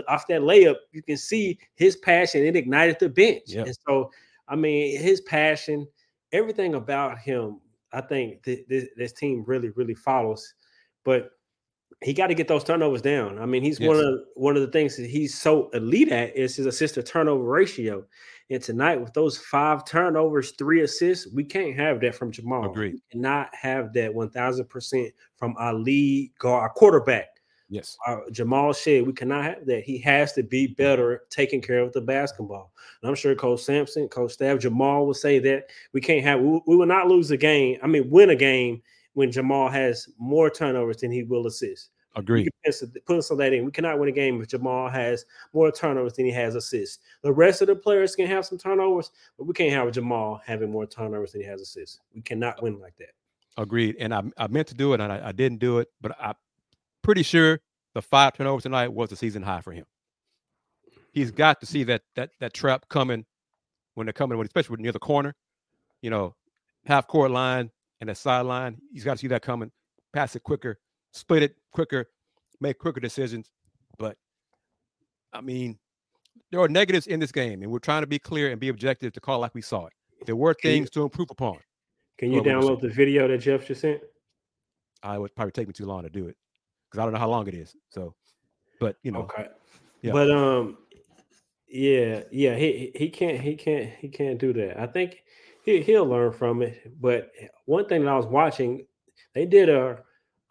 off 0.07 0.27
that 0.27 0.41
layup, 0.41 0.75
you 0.91 1.01
can 1.01 1.17
see 1.17 1.57
his 1.75 1.95
passion. 1.95 2.45
It 2.45 2.55
ignited 2.55 2.97
the 2.99 3.09
bench. 3.09 3.45
Yep. 3.47 3.65
And 3.65 3.77
so, 3.87 4.11
I 4.47 4.55
mean, 4.55 4.99
his 5.01 5.21
passion, 5.21 5.87
everything 6.31 6.75
about 6.75 7.19
him, 7.19 7.59
I 7.91 8.01
think 8.01 8.43
th- 8.43 8.67
th- 8.67 8.89
this 8.95 9.13
team 9.13 9.43
really, 9.47 9.69
really 9.69 9.95
follows. 9.95 10.53
But 11.03 11.31
he 12.01 12.13
got 12.13 12.27
to 12.27 12.35
get 12.35 12.47
those 12.47 12.63
turnovers 12.63 13.01
down. 13.01 13.39
I 13.39 13.45
mean, 13.45 13.63
he's 13.63 13.79
one 13.79 13.97
of 13.97 14.19
one 14.35 14.55
of 14.55 14.61
the 14.61 14.71
things 14.71 14.95
that 14.97 15.09
he's 15.09 15.37
so 15.37 15.69
elite 15.69 16.11
at 16.11 16.35
is 16.35 16.55
his 16.55 16.65
assist 16.65 16.95
to 16.95 17.03
turnover 17.03 17.43
ratio. 17.43 18.05
And 18.51 18.63
tonight, 18.63 18.99
with 18.99 19.13
those 19.13 19.37
five 19.37 19.85
turnovers, 19.85 20.51
three 20.51 20.81
assists, 20.81 21.31
we 21.33 21.43
can't 21.43 21.75
have 21.75 21.99
that 22.01 22.15
from 22.15 22.31
Jamal. 22.31 22.71
Agreed. 22.71 22.93
We 22.93 23.01
cannot 23.11 23.53
have 23.53 23.93
that 23.93 24.13
one 24.13 24.29
thousand 24.29 24.69
percent 24.69 25.11
from 25.35 25.55
our 25.57 25.73
lead 25.73 26.31
guard, 26.39 26.61
our 26.61 26.69
quarterback, 26.69 27.27
Yes. 27.69 27.97
our 28.07 28.23
Jamal 28.31 28.73
Shead. 28.73 29.05
We 29.05 29.13
cannot 29.13 29.43
have 29.43 29.65
that. 29.67 29.83
He 29.83 29.99
has 29.99 30.33
to 30.33 30.43
be 30.43 30.67
mm. 30.67 30.75
better 30.77 31.23
taking 31.29 31.61
care 31.61 31.79
of 31.79 31.93
the 31.93 32.01
basketball. 32.01 32.71
And 33.01 33.09
I'm 33.09 33.15
sure 33.15 33.35
Coach 33.35 33.61
Sampson, 33.61 34.07
Coach 34.07 34.33
Staff, 34.33 34.59
Jamal 34.59 35.05
will 35.05 35.13
say 35.13 35.39
that 35.39 35.69
we 35.93 36.01
can't 36.01 36.23
have. 36.23 36.41
We, 36.41 36.61
we 36.65 36.75
will 36.75 36.85
not 36.85 37.07
lose 37.07 37.31
a 37.31 37.37
game. 37.37 37.77
I 37.83 37.87
mean, 37.87 38.09
win 38.09 38.31
a 38.31 38.35
game 38.35 38.81
when 39.13 39.31
Jamal 39.31 39.69
has 39.69 40.09
more 40.17 40.49
turnovers 40.49 40.97
than 40.97 41.11
he 41.11 41.23
will 41.23 41.47
assist. 41.47 41.89
Agree. 42.15 42.47
Pencil, 43.07 43.37
that 43.37 43.53
in. 43.53 43.65
We 43.65 43.71
cannot 43.71 43.99
win 43.99 44.09
a 44.09 44.11
game 44.11 44.41
if 44.41 44.47
Jamal 44.47 44.89
has 44.89 45.25
more 45.53 45.71
turnovers 45.71 46.13
than 46.13 46.25
he 46.25 46.31
has 46.31 46.55
assists. 46.55 46.99
The 47.21 47.31
rest 47.31 47.61
of 47.61 47.67
the 47.67 47.75
players 47.75 48.15
can 48.15 48.27
have 48.27 48.45
some 48.45 48.57
turnovers, 48.57 49.11
but 49.37 49.45
we 49.45 49.53
can't 49.53 49.71
have 49.71 49.91
Jamal 49.91 50.41
having 50.45 50.71
more 50.71 50.87
turnovers 50.87 51.33
than 51.33 51.41
he 51.41 51.47
has 51.47 51.61
assists. 51.61 51.99
We 52.13 52.21
cannot 52.21 52.61
win 52.63 52.79
like 52.79 52.97
that. 52.97 53.11
Agreed. 53.57 53.95
And 53.99 54.13
I, 54.13 54.23
I 54.37 54.47
meant 54.47 54.67
to 54.69 54.73
do 54.73 54.93
it 54.93 55.01
and 55.01 55.11
I, 55.13 55.29
I 55.29 55.31
didn't 55.31 55.59
do 55.59 55.79
it, 55.79 55.89
but 56.01 56.15
I'm 56.19 56.33
pretty 57.01 57.23
sure 57.23 57.59
the 57.93 58.01
five 58.01 58.33
turnovers 58.33 58.63
tonight 58.63 58.89
was 58.89 59.09
the 59.09 59.15
season 59.15 59.41
high 59.43 59.61
for 59.61 59.71
him. 59.71 59.85
He's 61.11 61.31
got 61.31 61.59
to 61.59 61.65
see 61.65 61.83
that 61.85 62.03
that 62.15 62.31
that 62.39 62.53
trap 62.53 62.87
coming 62.89 63.25
when 63.95 64.05
they're 64.05 64.13
coming, 64.13 64.39
especially 64.41 64.77
near 64.81 64.91
the 64.91 64.99
corner, 64.99 65.35
you 66.01 66.09
know, 66.09 66.35
half 66.85 67.07
court 67.07 67.31
line 67.31 67.71
and 67.99 68.09
the 68.09 68.15
sideline. 68.15 68.77
He's 68.93 69.03
got 69.03 69.13
to 69.13 69.17
see 69.17 69.27
that 69.27 69.41
coming, 69.41 69.71
pass 70.13 70.35
it 70.35 70.43
quicker, 70.43 70.79
split 71.11 71.43
it 71.43 71.55
quicker, 71.71 72.05
make 72.61 72.77
quicker 72.77 72.99
decisions. 72.99 73.51
But 73.97 74.17
I 75.33 75.41
mean, 75.41 75.79
there 76.51 76.61
are 76.61 76.69
negatives 76.69 77.07
in 77.07 77.19
this 77.19 77.31
game, 77.31 77.63
and 77.63 77.71
we're 77.71 77.79
trying 77.79 78.03
to 78.03 78.07
be 78.07 78.19
clear 78.19 78.51
and 78.51 78.59
be 78.59 78.69
objective 78.69 79.11
to 79.13 79.19
call 79.19 79.39
like 79.39 79.55
we 79.55 79.61
saw 79.61 79.87
it. 79.87 79.93
There 80.25 80.35
were 80.35 80.53
things 80.53 80.89
to 80.91 81.03
improve 81.03 81.31
upon. 81.31 81.57
Can 82.17 82.31
you 82.31 82.41
Well, 82.41 82.43
we'll 82.43 82.61
see. 82.61 82.67
download 82.67 82.81
the 82.81 82.89
video 82.89 83.27
that 83.27 83.37
Jeff 83.39 83.65
just 83.65 83.81
sent? 83.81 84.01
I 85.01 85.17
would 85.17 85.33
probably 85.35 85.53
take 85.53 85.67
me 85.67 85.73
too 85.73 85.85
long 85.85 86.03
to 86.03 86.09
do 86.09 86.27
it 86.27 86.35
because 86.89 86.99
I 86.99 87.03
don't 87.03 87.13
know 87.13 87.19
how 87.19 87.29
long 87.29 87.47
it 87.47 87.53
is. 87.53 87.75
So, 87.89 88.15
but 88.79 88.97
you 89.03 89.11
know, 89.11 89.21
Okay. 89.21 89.47
Yeah. 90.01 90.13
But 90.13 90.31
um, 90.31 90.77
yeah, 91.67 92.23
yeah, 92.31 92.55
he 92.55 92.91
he 92.95 93.09
can't 93.09 93.39
he 93.39 93.55
can't 93.55 93.89
he 93.99 94.07
can't 94.07 94.39
do 94.39 94.53
that. 94.53 94.79
I 94.79 94.87
think 94.87 95.23
he 95.63 95.81
he'll 95.81 96.05
learn 96.05 96.31
from 96.31 96.61
it. 96.61 96.99
But 96.99 97.31
one 97.65 97.85
thing 97.85 98.05
that 98.05 98.11
I 98.11 98.17
was 98.17 98.25
watching, 98.25 98.85
they 99.33 99.45
did 99.45 99.69
a 99.69 99.99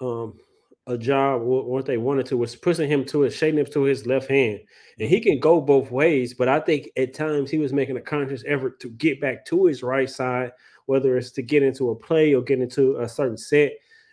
um 0.01 0.39
a 0.86 0.97
job 0.97 1.43
wh- 1.43 1.66
what 1.66 1.86
they 1.86 1.99
wanted 1.99 2.26
to 2.26 2.36
was 2.36 2.57
pushing 2.57 2.89
him 2.89 3.05
to 3.07 3.20
his 3.20 3.34
shading 3.34 3.61
him 3.61 3.66
to 3.66 3.82
his 3.82 4.07
left 4.07 4.28
hand, 4.28 4.61
and 4.99 5.09
he 5.09 5.20
can 5.20 5.41
go 5.41 5.61
both 5.61 5.91
ways. 5.91 6.34
But 6.34 6.49
I 6.49 6.61
think 6.61 6.91
at 6.97 7.14
times 7.14 7.51
he 7.51 7.59
was 7.59 7.72
making 7.72 7.97
a 7.97 8.01
conscious 8.03 8.45
effort 8.47 8.78
to 8.80 8.91
get 8.91 9.20
back 9.20 9.45
to 9.47 9.66
his 9.66 9.82
right 9.82 10.09
side, 10.09 10.53
whether 10.86 11.16
it's 11.16 11.30
to 11.32 11.43
get 11.43 11.62
into 11.62 11.91
a 11.91 11.97
play 11.97 12.34
or 12.34 12.43
get 12.43 12.61
into 12.61 12.99
a 12.99 13.09
certain 13.09 13.36
set. 13.36 13.72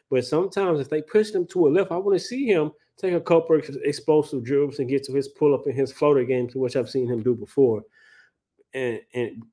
But 0.09 0.25
sometimes 0.25 0.79
if 0.79 0.89
they 0.89 1.01
push 1.01 1.31
him 1.31 1.47
to 1.47 1.67
a 1.67 1.69
left, 1.69 1.91
I 1.91 1.97
want 1.97 2.17
to 2.17 2.23
see 2.23 2.45
him 2.45 2.71
take 2.97 3.13
a 3.13 3.21
couple 3.21 3.57
ex- 3.57 3.69
explosive 3.83 4.43
dribbles 4.43 4.79
and 4.79 4.89
get 4.89 5.03
to 5.03 5.13
his 5.13 5.27
pull 5.27 5.53
up 5.53 5.65
and 5.65 5.75
his 5.75 5.91
floater 5.91 6.23
game, 6.23 6.49
which 6.53 6.75
I've 6.75 6.89
seen 6.89 7.07
him 7.07 7.23
do 7.23 7.35
before, 7.35 7.83
and 8.73 8.99
and 9.13 9.43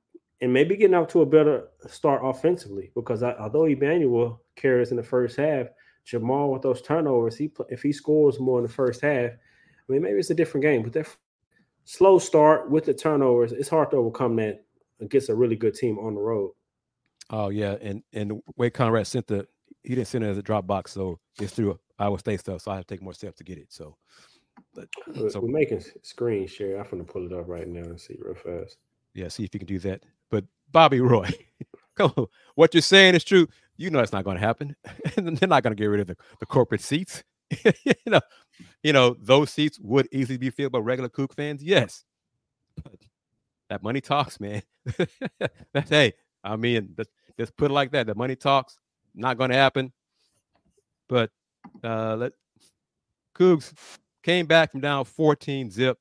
and 0.40 0.53
maybe 0.53 0.76
getting 0.76 0.94
off 0.94 1.09
to 1.09 1.22
a 1.22 1.26
better 1.26 1.68
start 1.86 2.20
offensively 2.24 2.90
because 2.94 3.22
I, 3.22 3.32
although 3.34 3.66
Emanuel 3.66 4.42
carries 4.57 4.90
in 4.90 4.96
the 4.96 5.03
first 5.03 5.36
half, 5.36 5.68
Jamal 6.05 6.50
with 6.53 6.62
those 6.62 6.82
turnovers, 6.82 7.36
he 7.36 7.50
if 7.68 7.82
he 7.82 7.92
scores 7.92 8.40
more 8.40 8.59
in 8.59 8.66
the 8.66 8.72
first 8.72 9.00
half, 9.00 9.30
I 9.30 9.92
mean 9.92 10.03
maybe 10.03 10.18
it's 10.18 10.30
a 10.30 10.34
different 10.34 10.62
game. 10.62 10.82
But 10.82 10.92
that 10.94 11.16
slow 11.84 12.18
start 12.18 12.70
with 12.70 12.84
the 12.84 12.94
turnovers, 12.94 13.53
it's 13.53 13.68
hard 13.68 13.90
to 13.92 13.96
overcome 13.96 14.36
that 14.36 14.64
against 15.00 15.30
a 15.30 15.34
really 15.34 15.57
good 15.57 15.74
team 15.74 15.98
on 15.98 16.14
the 16.14 16.20
road. 16.20 16.53
oh 17.30 17.48
yeah, 17.48 17.76
and 17.80 18.03
and 18.12 18.42
Wade 18.57 18.74
Conrad 18.74 19.07
sent 19.07 19.28
the 19.28 19.46
he 19.85 19.95
didn't 19.95 20.09
send 20.09 20.24
it 20.24 20.28
as 20.28 20.39
a 20.39 20.43
Dropbox, 20.43 20.89
so 20.89 21.18
it's 21.41 21.53
through 21.53 21.78
Iowa 21.99 22.18
State 22.18 22.41
stuff. 22.41 22.62
So 22.62 22.70
I 22.70 22.76
have 22.76 22.87
to 22.87 22.95
take 22.95 23.03
more 23.03 23.14
steps 23.14 23.39
to 23.39 23.45
get 23.45 23.59
it. 23.59 23.72
So, 23.72 23.97
but 24.74 24.89
We're, 25.16 25.30
so 25.30 25.41
we're 25.41 25.49
making 25.49 25.83
screen 26.03 26.47
share. 26.47 26.78
I'm 26.78 26.89
gonna 26.91 27.05
pull 27.05 27.26
it 27.26 27.33
up 27.33 27.49
right 27.49 27.66
now 27.66 27.83
and 27.83 28.01
see 28.01 28.16
real 28.20 28.35
fast. 28.35 28.76
yeah, 29.14 29.28
see 29.28 29.45
if 29.45 29.55
you 29.55 29.61
can 29.61 29.66
do 29.66 29.78
that. 29.80 30.05
But 30.30 30.45
Bobby 30.70 31.01
Roy, 31.01 31.30
come 31.97 32.12
on, 32.16 32.26
what 32.55 32.74
you're 32.74 32.80
saying 32.80 33.14
is 33.14 33.24
true. 33.24 33.47
You 33.76 33.91
know 33.91 34.01
it's 34.01 34.12
not 34.12 34.24
going 34.24 34.37
to 34.37 34.41
happen. 34.47 34.76
and 35.16 35.37
they're 35.37 35.49
not 35.49 35.62
going 35.62 35.74
to 35.74 35.80
get 35.80 35.87
rid 35.87 36.01
of 36.01 36.07
the, 36.07 36.16
the 36.41 36.47
corporate 36.47 36.80
seats. 36.80 37.24
you 37.64 37.95
know, 38.07 38.20
you 38.83 38.93
know 38.93 39.16
those 39.20 39.51
seats 39.51 39.78
would 39.80 40.09
easily 40.12 40.39
be 40.39 40.51
filled 40.51 40.72
by 40.72 40.78
regular 40.78 41.09
Coog 41.09 41.35
fans. 41.35 41.62
Yes, 41.62 42.05
but 42.83 42.95
that 43.68 43.83
money 43.83 44.01
talks, 44.01 44.39
man. 44.41 44.62
That's 45.72 45.91
hey, 45.91 46.12
I 46.45 46.57
mean, 46.57 46.95
just, 46.97 47.11
just 47.39 47.57
put 47.57 47.70
it 47.70 47.74
like 47.74 47.91
that. 47.93 48.07
The 48.07 48.14
money 48.14 48.37
talks. 48.37 48.78
Not 49.15 49.39
going 49.39 49.51
to 49.51 49.57
happen. 49.57 49.93
But 51.09 51.31
uh 51.85 52.17
let 52.17 52.33
Coogs 53.35 53.73
came 54.23 54.47
back 54.47 54.73
from 54.73 54.81
down 54.81 55.05
14 55.05 55.71
zip, 55.71 55.99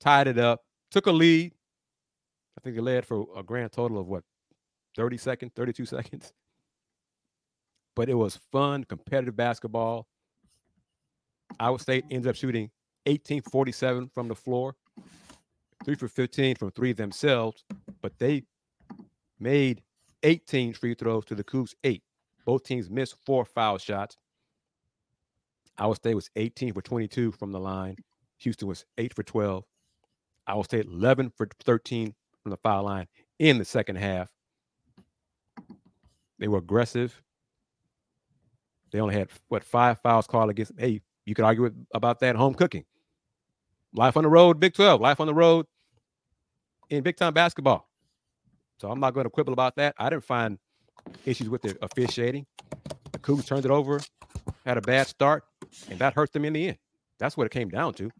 tied 0.00 0.28
it 0.28 0.38
up, 0.38 0.62
took 0.90 1.06
a 1.06 1.12
lead. 1.12 1.52
I 2.56 2.60
think 2.62 2.76
they 2.76 2.82
led 2.82 3.06
for 3.06 3.26
a 3.36 3.42
grand 3.42 3.72
total 3.72 3.98
of 3.98 4.06
what 4.06 4.24
30 4.96 5.16
seconds, 5.16 5.52
32 5.54 5.86
seconds. 5.86 6.32
But 7.96 8.08
it 8.08 8.14
was 8.14 8.38
fun, 8.52 8.84
competitive 8.84 9.36
basketball. 9.36 10.06
Iowa 11.58 11.78
State 11.78 12.04
ends 12.10 12.26
up 12.26 12.36
shooting 12.36 12.70
1847 13.06 14.10
from 14.14 14.28
the 14.28 14.34
floor, 14.34 14.76
three 15.84 15.96
for 15.96 16.08
15 16.08 16.56
from 16.56 16.70
three 16.70 16.92
themselves, 16.92 17.64
but 18.00 18.18
they 18.18 18.44
made 19.38 19.82
18 20.22 20.74
free 20.74 20.94
throws 20.94 21.24
to 21.26 21.34
the 21.34 21.44
Coogs 21.44 21.74
eight. 21.84 22.02
Both 22.44 22.64
teams 22.64 22.90
missed 22.90 23.16
four 23.24 23.44
foul 23.44 23.78
shots. 23.78 24.16
Iowa 25.78 25.94
State 25.96 26.14
was 26.14 26.30
18 26.36 26.74
for 26.74 26.82
22 26.82 27.32
from 27.32 27.52
the 27.52 27.60
line. 27.60 27.96
Houston 28.38 28.68
was 28.68 28.84
8 28.98 29.14
for 29.14 29.22
12. 29.22 29.64
Iowa 30.46 30.64
State 30.64 30.86
11 30.86 31.32
for 31.36 31.48
13 31.64 32.14
from 32.42 32.50
the 32.50 32.56
foul 32.58 32.84
line 32.84 33.06
in 33.38 33.58
the 33.58 33.64
second 33.64 33.96
half. 33.96 34.30
They 36.38 36.48
were 36.48 36.58
aggressive. 36.58 37.22
They 38.90 39.00
only 39.00 39.14
had 39.14 39.28
what 39.48 39.62
five 39.62 40.00
fouls 40.00 40.26
called 40.26 40.50
against. 40.50 40.72
Hey, 40.78 41.02
you 41.24 41.34
could 41.34 41.44
argue 41.44 41.70
about 41.94 42.20
that 42.20 42.36
home 42.36 42.54
cooking. 42.54 42.84
Life 43.94 44.16
on 44.16 44.24
the 44.24 44.30
road, 44.30 44.58
Big 44.58 44.74
12. 44.74 45.00
Life 45.00 45.20
on 45.20 45.26
the 45.26 45.34
road 45.34 45.66
in 46.88 47.02
big 47.02 47.16
time 47.16 47.32
basketball. 47.34 47.89
So 48.80 48.90
I'm 48.90 48.98
not 48.98 49.12
going 49.12 49.24
to 49.24 49.30
quibble 49.30 49.52
about 49.52 49.76
that. 49.76 49.94
I 49.98 50.08
didn't 50.08 50.24
find 50.24 50.58
issues 51.26 51.50
with 51.50 51.60
the 51.60 51.76
officiating. 51.82 52.46
The 53.12 53.18
Coogs 53.18 53.46
turned 53.46 53.66
it 53.66 53.70
over, 53.70 54.00
had 54.64 54.78
a 54.78 54.80
bad 54.80 55.06
start, 55.06 55.44
and 55.90 55.98
that 55.98 56.14
hurt 56.14 56.32
them 56.32 56.46
in 56.46 56.54
the 56.54 56.68
end. 56.68 56.78
That's 57.18 57.36
what 57.36 57.44
it 57.44 57.50
came 57.50 57.68
down 57.68 57.92
to. 57.94 58.10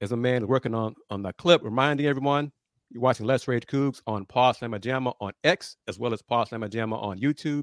As 0.00 0.10
a 0.10 0.16
man 0.16 0.48
working 0.48 0.74
on 0.74 0.96
on 1.08 1.22
the 1.22 1.32
clip, 1.34 1.62
reminding 1.62 2.06
everyone 2.06 2.50
you're 2.90 3.00
watching 3.00 3.26
Let's 3.26 3.46
Rage 3.46 3.64
Coogs 3.66 4.02
on 4.08 4.26
Pawd 4.26 4.58
Slama 4.58 4.80
Jama 4.80 5.14
on 5.20 5.32
X, 5.44 5.76
as 5.86 5.96
well 5.96 6.12
as 6.12 6.20
Pawd 6.20 6.48
Slama 6.48 6.68
Jama 6.68 6.98
on 6.98 7.20
YouTube, 7.20 7.62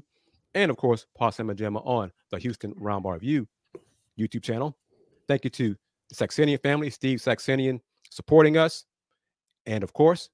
and 0.54 0.70
of 0.70 0.78
course, 0.78 1.06
Pawd 1.20 1.36
Slama 1.36 1.54
Jama 1.54 1.80
on 1.80 2.10
the 2.30 2.38
Houston 2.38 2.74
Roundball 2.76 3.12
Review 3.12 3.46
YouTube 4.18 4.42
channel. 4.42 4.78
Thank 5.28 5.44
you 5.44 5.50
to 5.50 5.76
the 6.08 6.14
Saxenian 6.14 6.62
family, 6.62 6.88
Steve 6.88 7.18
Saxenian, 7.18 7.80
supporting 8.10 8.56
us. 8.56 8.86
And 9.66 9.84
of 9.84 9.92
course, 9.92 10.30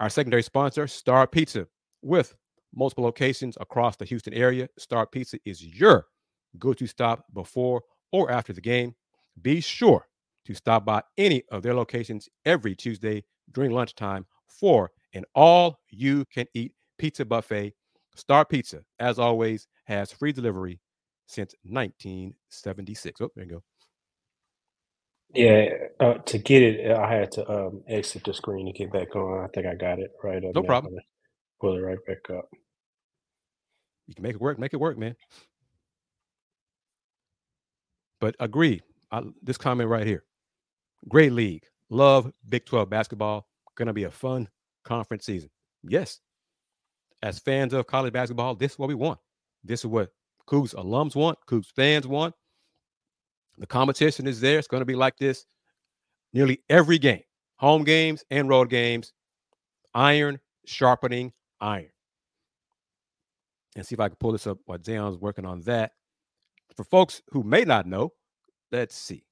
our 0.00 0.08
secondary 0.08 0.42
sponsor, 0.42 0.86
Star 0.86 1.26
Pizza, 1.26 1.66
with 2.02 2.34
multiple 2.74 3.04
locations 3.04 3.56
across 3.60 3.96
the 3.96 4.04
Houston 4.04 4.34
area. 4.34 4.68
Star 4.78 5.06
Pizza 5.06 5.38
is 5.44 5.64
your 5.64 6.06
go 6.58 6.72
to 6.72 6.86
stop 6.86 7.24
before 7.34 7.82
or 8.12 8.30
after 8.30 8.52
the 8.52 8.60
game. 8.60 8.94
Be 9.42 9.60
sure 9.60 10.06
to 10.46 10.54
stop 10.54 10.84
by 10.84 11.02
any 11.16 11.42
of 11.50 11.62
their 11.62 11.74
locations 11.74 12.28
every 12.44 12.74
Tuesday 12.74 13.24
during 13.52 13.70
lunchtime 13.70 14.26
for 14.46 14.90
an 15.14 15.24
all 15.34 15.78
you 15.90 16.24
can 16.32 16.46
eat 16.54 16.72
pizza 16.98 17.24
buffet. 17.24 17.74
Star 18.16 18.44
Pizza, 18.44 18.82
as 18.98 19.18
always, 19.18 19.68
has 19.84 20.10
free 20.10 20.32
delivery 20.32 20.80
since 21.26 21.54
1976. 21.64 23.20
Oh, 23.20 23.30
there 23.36 23.44
you 23.44 23.50
go. 23.50 23.62
Yeah, 25.34 25.68
uh, 26.00 26.14
to 26.14 26.38
get 26.38 26.62
it, 26.62 26.90
I 26.90 27.12
had 27.12 27.32
to 27.32 27.50
um, 27.50 27.82
exit 27.86 28.24
the 28.24 28.32
screen 28.32 28.66
to 28.66 28.72
get 28.72 28.92
back 28.92 29.14
on. 29.14 29.44
I 29.44 29.48
think 29.48 29.66
I 29.66 29.74
got 29.74 29.98
it 29.98 30.10
right 30.22 30.42
up. 30.42 30.54
No 30.54 30.62
now. 30.62 30.66
problem. 30.66 30.94
Pull 31.60 31.76
it 31.76 31.80
right 31.80 31.98
back 32.06 32.30
up. 32.30 32.48
You 34.06 34.14
can 34.14 34.22
make 34.22 34.34
it 34.34 34.40
work. 34.40 34.58
Make 34.58 34.72
it 34.72 34.80
work, 34.80 34.96
man. 34.96 35.16
But 38.20 38.36
agree. 38.40 38.80
I, 39.10 39.22
this 39.42 39.58
comment 39.58 39.88
right 39.88 40.06
here. 40.06 40.24
Great 41.08 41.32
league. 41.32 41.64
Love 41.90 42.32
Big 42.48 42.64
12 42.64 42.88
basketball. 42.88 43.46
To 43.78 43.92
be 43.92 44.02
a 44.02 44.10
fun 44.10 44.48
conference 44.84 45.24
season. 45.24 45.50
Yes. 45.84 46.18
As 47.22 47.38
fans 47.38 47.72
of 47.72 47.86
college 47.86 48.12
basketball, 48.12 48.56
this 48.56 48.72
is 48.72 48.78
what 48.78 48.88
we 48.88 48.96
want. 48.96 49.20
This 49.62 49.80
is 49.80 49.86
what 49.86 50.10
Coogs 50.48 50.74
alums 50.74 51.14
want, 51.14 51.38
Coogs 51.48 51.70
fans 51.76 52.08
want. 52.08 52.34
The 53.58 53.66
competition 53.66 54.26
is 54.26 54.40
there. 54.40 54.58
It's 54.58 54.68
going 54.68 54.80
to 54.80 54.86
be 54.86 54.94
like 54.94 55.16
this 55.18 55.46
nearly 56.32 56.62
every 56.68 56.98
game, 56.98 57.22
home 57.56 57.84
games 57.84 58.24
and 58.30 58.48
road 58.48 58.70
games. 58.70 59.12
Iron 59.94 60.38
sharpening 60.66 61.32
iron. 61.60 61.90
And 63.76 63.84
see 63.86 63.94
if 63.94 64.00
I 64.00 64.08
can 64.08 64.16
pull 64.16 64.32
this 64.32 64.46
up 64.46 64.58
while 64.66 64.78
Da'Yon's 64.78 65.18
working 65.18 65.44
on 65.46 65.60
that. 65.62 65.92
For 66.76 66.84
folks 66.84 67.22
who 67.30 67.42
may 67.42 67.64
not 67.64 67.86
know, 67.86 68.12
let's 68.70 68.94
see. 68.94 69.24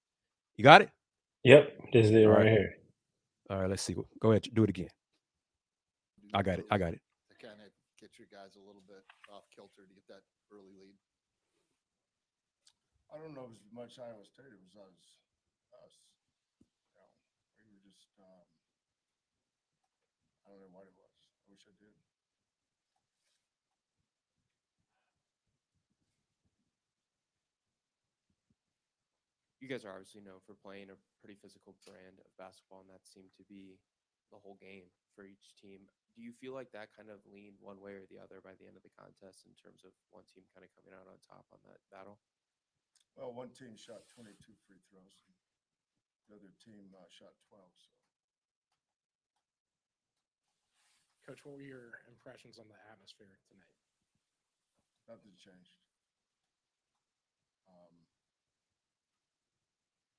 You 0.57 0.65
got 0.65 0.83
it? 0.83 0.91
Yep, 1.45 1.93
this 1.93 2.07
is 2.07 2.13
it 2.13 2.25
All 2.25 2.31
right 2.33 2.39
right. 2.39 2.51
here. 2.51 2.75
All 3.51 3.61
right, 3.61 3.71
let's 3.71 3.83
see. 3.83 3.95
Go 4.21 4.31
ahead, 4.31 4.49
do 4.53 4.65
it 4.65 4.71
again. 4.71 4.89
I 6.35 6.43
got 6.43 6.59
it. 6.59 6.67
I 6.71 6.79
got 6.79 6.93
it. 6.95 7.01
To 7.31 7.47
kind 7.47 7.61
of 7.61 7.71
get 8.01 8.11
your 8.19 8.27
guys 8.33 8.57
a 8.57 8.67
little 8.67 8.83
bit 8.89 9.05
off 9.33 9.45
kilter 9.55 9.87
to 9.87 9.95
get 9.95 10.07
that 10.09 10.23
early 10.53 10.73
lead. 10.81 10.97
I 13.17 13.25
don't 13.25 13.33
know 13.33 13.49
if 13.49 13.57
it 13.57 13.65
was 13.65 13.73
much 13.73 13.97
Iowa 13.97 14.29
State. 14.29 14.53
It 14.53 14.61
was 14.61 14.77
us. 14.77 15.01
Us. 15.73 15.97
You 16.61 16.93
know, 16.93 17.09
we 17.65 17.73
were 17.73 17.81
just. 17.81 18.13
Um, 18.21 18.45
I 20.45 20.53
don't 20.53 20.61
know 20.61 20.69
what 20.77 20.85
it 20.85 20.93
was. 21.01 21.17
I 21.41 21.49
wish 21.49 21.65
I 21.65 21.73
did. 21.81 21.97
you 29.67 29.75
guys 29.75 29.83
are 29.83 29.97
obviously 29.97 30.23
known 30.23 30.39
for 30.47 30.55
playing 30.55 30.95
a 30.95 31.01
pretty 31.19 31.35
physical 31.41 31.75
brand 31.83 32.23
of 32.23 32.31
basketball, 32.39 32.87
and 32.87 32.93
that 32.93 33.03
seemed 33.03 33.35
to 33.35 33.43
be 33.51 33.83
the 34.31 34.39
whole 34.39 34.55
game 34.63 34.87
for 35.11 35.27
each 35.27 35.59
team. 35.59 35.91
Do 36.15 36.23
you 36.23 36.31
feel 36.31 36.55
like 36.55 36.71
that 36.71 36.95
kind 36.95 37.11
of 37.11 37.19
leaned 37.27 37.59
one 37.59 37.83
way 37.83 37.99
or 37.99 38.07
the 38.07 38.23
other 38.23 38.39
by 38.39 38.55
the 38.55 38.69
end 38.71 38.79
of 38.79 38.87
the 38.87 38.95
contest 38.95 39.43
in 39.43 39.59
terms 39.59 39.83
of 39.83 39.91
one 40.15 40.23
team 40.31 40.47
kind 40.55 40.63
of 40.63 40.71
coming 40.79 40.95
out 40.95 41.11
on 41.11 41.19
top 41.25 41.51
on 41.51 41.59
that 41.67 41.83
battle? 41.91 42.23
Well, 43.17 43.33
one 43.33 43.49
team 43.57 43.81
shot 43.81 44.05
22 44.13 44.37
free 44.69 44.81
throws. 44.93 45.17
And 45.25 45.33
the 46.29 46.37
other 46.37 46.53
team 46.61 46.93
uh, 46.93 47.09
shot 47.09 47.33
12. 47.49 47.65
So 47.81 47.97
Coach, 51.25 51.43
what 51.43 51.59
were 51.59 51.67
your 51.67 52.05
impressions 52.07 52.61
on 52.61 52.69
the 52.69 52.79
atmosphere 52.93 53.41
tonight? 53.51 53.77
nothing 55.07 55.39
changed. 55.39 55.79
Um, 57.71 57.95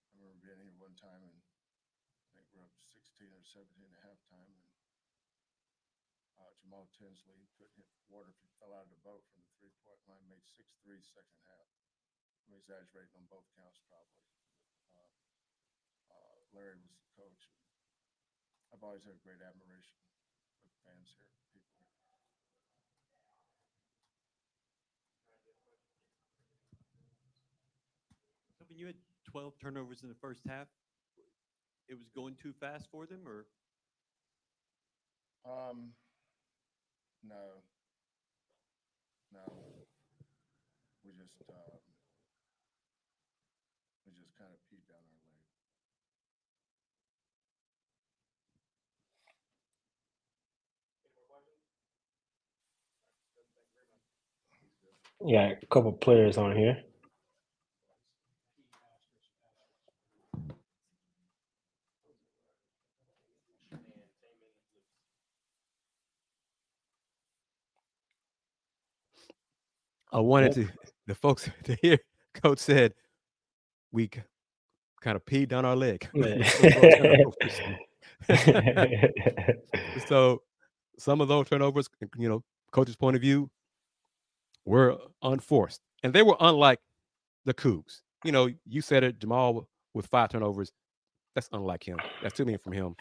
I 0.07 0.15
remember 0.15 0.39
being 0.39 0.63
here 0.63 0.79
one 0.79 0.95
time 0.95 1.27
and 1.27 1.35
I 1.35 2.27
think 2.31 2.47
we're 2.55 2.63
up 2.63 2.71
16 2.95 3.27
or 3.35 3.43
17 3.43 3.67
at 3.83 3.99
halftime. 3.99 4.47
And 4.47 4.67
uh, 6.39 6.51
Jamaal 6.63 6.87
Tinsley 6.95 7.51
couldn't 7.59 7.75
hit 7.75 7.91
water 8.07 8.31
if 8.31 8.39
he 8.39 8.47
fell 8.63 8.71
out 8.71 8.87
of 8.87 8.91
the 8.95 9.03
boat 9.03 9.27
from 9.27 9.43
the 9.43 9.51
three 9.59 9.75
point 9.83 9.99
line, 10.07 10.23
made 10.31 10.47
six 10.47 10.71
threes 10.79 11.03
second 11.11 11.39
half. 11.51 11.67
I'm 12.47 12.55
exaggerating 12.55 13.11
on 13.19 13.27
both 13.27 13.45
counts 13.59 13.83
probably. 13.91 14.23
Uh, 14.95 15.11
uh, 16.15 16.35
Larry 16.55 16.79
was 16.79 16.95
the 16.95 17.11
coach. 17.19 17.43
I've 18.71 18.83
always 18.83 19.03
had 19.03 19.19
great 19.23 19.43
admiration 19.43 19.99
with 20.63 20.75
fans 20.87 21.11
here, 21.11 21.27
people 21.51 21.75
here. 21.75 21.91
So 28.57 28.65
when 28.67 28.79
you 28.79 28.87
had 28.87 28.95
12 29.27 29.59
turnovers 29.59 30.03
in 30.03 30.09
the 30.09 30.19
first 30.19 30.41
half, 30.47 30.67
it 31.87 31.95
was 31.95 32.09
going 32.15 32.35
too 32.35 32.53
fast 32.59 32.87
for 32.91 33.05
them, 33.05 33.27
or 33.27 33.45
Um, 35.47 35.93
no. 37.23 37.63
No. 39.31 39.47
We 41.05 41.11
just, 41.15 41.39
um, 41.47 41.79
we 44.05 44.11
just 44.11 44.35
kind 44.35 44.51
of 44.51 44.59
peed 44.67 44.83
down 44.91 44.99
our 45.07 45.23
leg. 45.23 45.47
Yeah, 55.25 55.53
a 55.61 55.65
couple 55.67 55.91
players 55.93 56.37
on 56.37 56.55
here. 56.55 56.83
I 70.11 70.19
wanted 70.19 70.53
to 70.53 70.67
the 71.05 71.15
folks 71.15 71.49
to 71.63 71.77
hear 71.81 71.97
Coach 72.33 72.59
said 72.59 72.93
we 73.91 74.09
kind 75.01 75.15
of 75.15 75.25
peed 75.25 75.49
down 75.49 75.65
our 75.65 75.75
leg. 75.75 76.07
so 80.07 80.41
some 80.97 81.21
of 81.21 81.27
those 81.27 81.47
turnovers, 81.49 81.87
you 82.17 82.29
know, 82.29 82.43
coach's 82.71 82.95
point 82.95 83.15
of 83.15 83.21
view, 83.21 83.49
were 84.67 84.97
unforced, 85.23 85.81
and 86.03 86.13
they 86.13 86.21
were 86.21 86.35
unlike 86.39 86.79
the 87.45 87.53
Coogs. 87.53 88.01
You 88.23 88.31
know, 88.31 88.49
you 88.67 88.81
said 88.81 89.03
it, 89.03 89.19
Jamal 89.19 89.67
with 89.93 90.05
five 90.07 90.29
turnovers. 90.29 90.71
That's 91.33 91.49
unlike 91.53 91.87
him. 91.87 91.97
That's 92.21 92.35
too 92.35 92.45
many 92.45 92.57
from 92.57 92.73
him. 92.73 92.95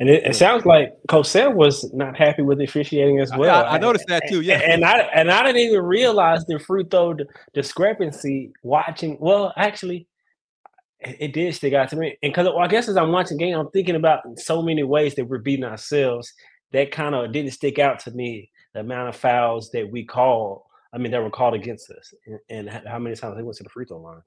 And 0.00 0.08
it, 0.08 0.24
it 0.26 0.34
sounds 0.34 0.66
like 0.66 0.94
Cosell 1.08 1.54
was 1.54 1.92
not 1.92 2.16
happy 2.16 2.42
with 2.42 2.60
officiating 2.60 3.20
as 3.20 3.30
well. 3.36 3.64
I, 3.64 3.76
I 3.76 3.78
noticed 3.78 4.06
that 4.08 4.24
too. 4.28 4.40
Yeah, 4.40 4.58
and 4.58 4.84
I 4.84 4.98
and 5.14 5.30
I 5.30 5.44
didn't 5.44 5.60
even 5.60 5.82
realize 5.82 6.44
the 6.46 6.58
free 6.58 6.84
throw 6.90 7.14
d- 7.14 7.24
discrepancy 7.54 8.52
watching. 8.64 9.16
Well, 9.20 9.52
actually, 9.56 10.08
it, 10.98 11.16
it 11.20 11.32
did 11.32 11.54
stick 11.54 11.74
out 11.74 11.88
to 11.90 11.96
me, 11.96 12.18
and 12.22 12.32
because 12.32 12.46
well, 12.46 12.58
I 12.58 12.66
guess 12.66 12.88
as 12.88 12.96
I'm 12.96 13.12
watching 13.12 13.36
game, 13.36 13.56
I'm 13.56 13.70
thinking 13.70 13.94
about 13.94 14.22
so 14.38 14.60
many 14.62 14.82
ways 14.82 15.14
that 15.14 15.26
we're 15.26 15.38
beating 15.38 15.64
ourselves. 15.64 16.32
That 16.72 16.90
kind 16.90 17.14
of 17.14 17.32
didn't 17.32 17.52
stick 17.52 17.78
out 17.78 18.00
to 18.00 18.10
me. 18.12 18.50
The 18.74 18.80
amount 18.80 19.08
of 19.08 19.16
fouls 19.16 19.70
that 19.72 19.90
we 19.90 20.04
called, 20.04 20.62
I 20.92 20.98
mean, 20.98 21.10
that 21.12 21.22
were 21.22 21.30
called 21.30 21.54
against 21.54 21.90
us, 21.90 22.14
and, 22.26 22.68
and 22.68 22.86
how 22.86 22.98
many 22.98 23.16
times 23.16 23.36
they 23.36 23.42
went 23.42 23.56
to 23.56 23.62
the 23.64 23.68
free 23.70 23.84
throw 23.84 24.00
line. 24.00 24.22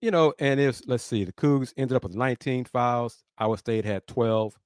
you 0.00 0.10
know, 0.10 0.32
and 0.38 0.60
if 0.60 0.80
let's 0.86 1.02
see, 1.04 1.24
the 1.24 1.32
Coogs 1.32 1.72
ended 1.76 1.96
up 1.96 2.04
with 2.04 2.14
19 2.14 2.64
fouls. 2.66 3.24
Iowa 3.38 3.58
State 3.58 3.84
had 3.84 4.06
12. 4.06 4.56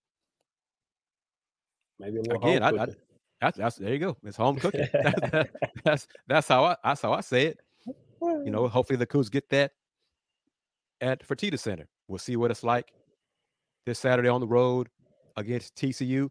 Maybe 1.99 2.18
a 2.18 2.22
little 2.22 2.43
Again, 2.43 2.62
I, 2.62 2.68
I, 2.68 2.87
that's, 3.41 3.59
that's 3.59 3.76
there 3.76 3.93
you 3.93 3.99
go. 3.99 4.16
It's 4.24 4.37
home 4.37 4.57
cooking. 4.57 4.87
That's- 4.93 5.47
that's 5.84 6.09
that's 6.26 6.49
how 6.49 6.64
I 6.64 6.76
that's 6.84 7.03
how 7.03 7.12
I 7.12 7.20
say 7.20 7.47
it. 7.47 7.61
You 8.22 8.51
know, 8.51 8.66
hopefully 8.68 8.97
the 8.97 9.07
Coogs 9.07 9.30
get 9.30 9.49
that 9.51 9.72
at 11.01 11.26
Fertitta 11.26 11.59
Center. 11.59 11.87
We'll 12.09 12.18
see 12.18 12.37
what 12.37 12.51
it's 12.51 12.62
like 12.64 12.93
this 13.84 13.99
Saturday 13.99 14.28
on 14.28 14.41
the 14.41 14.47
road 14.47 14.89
against 15.37 15.74
TCU. 15.76 16.30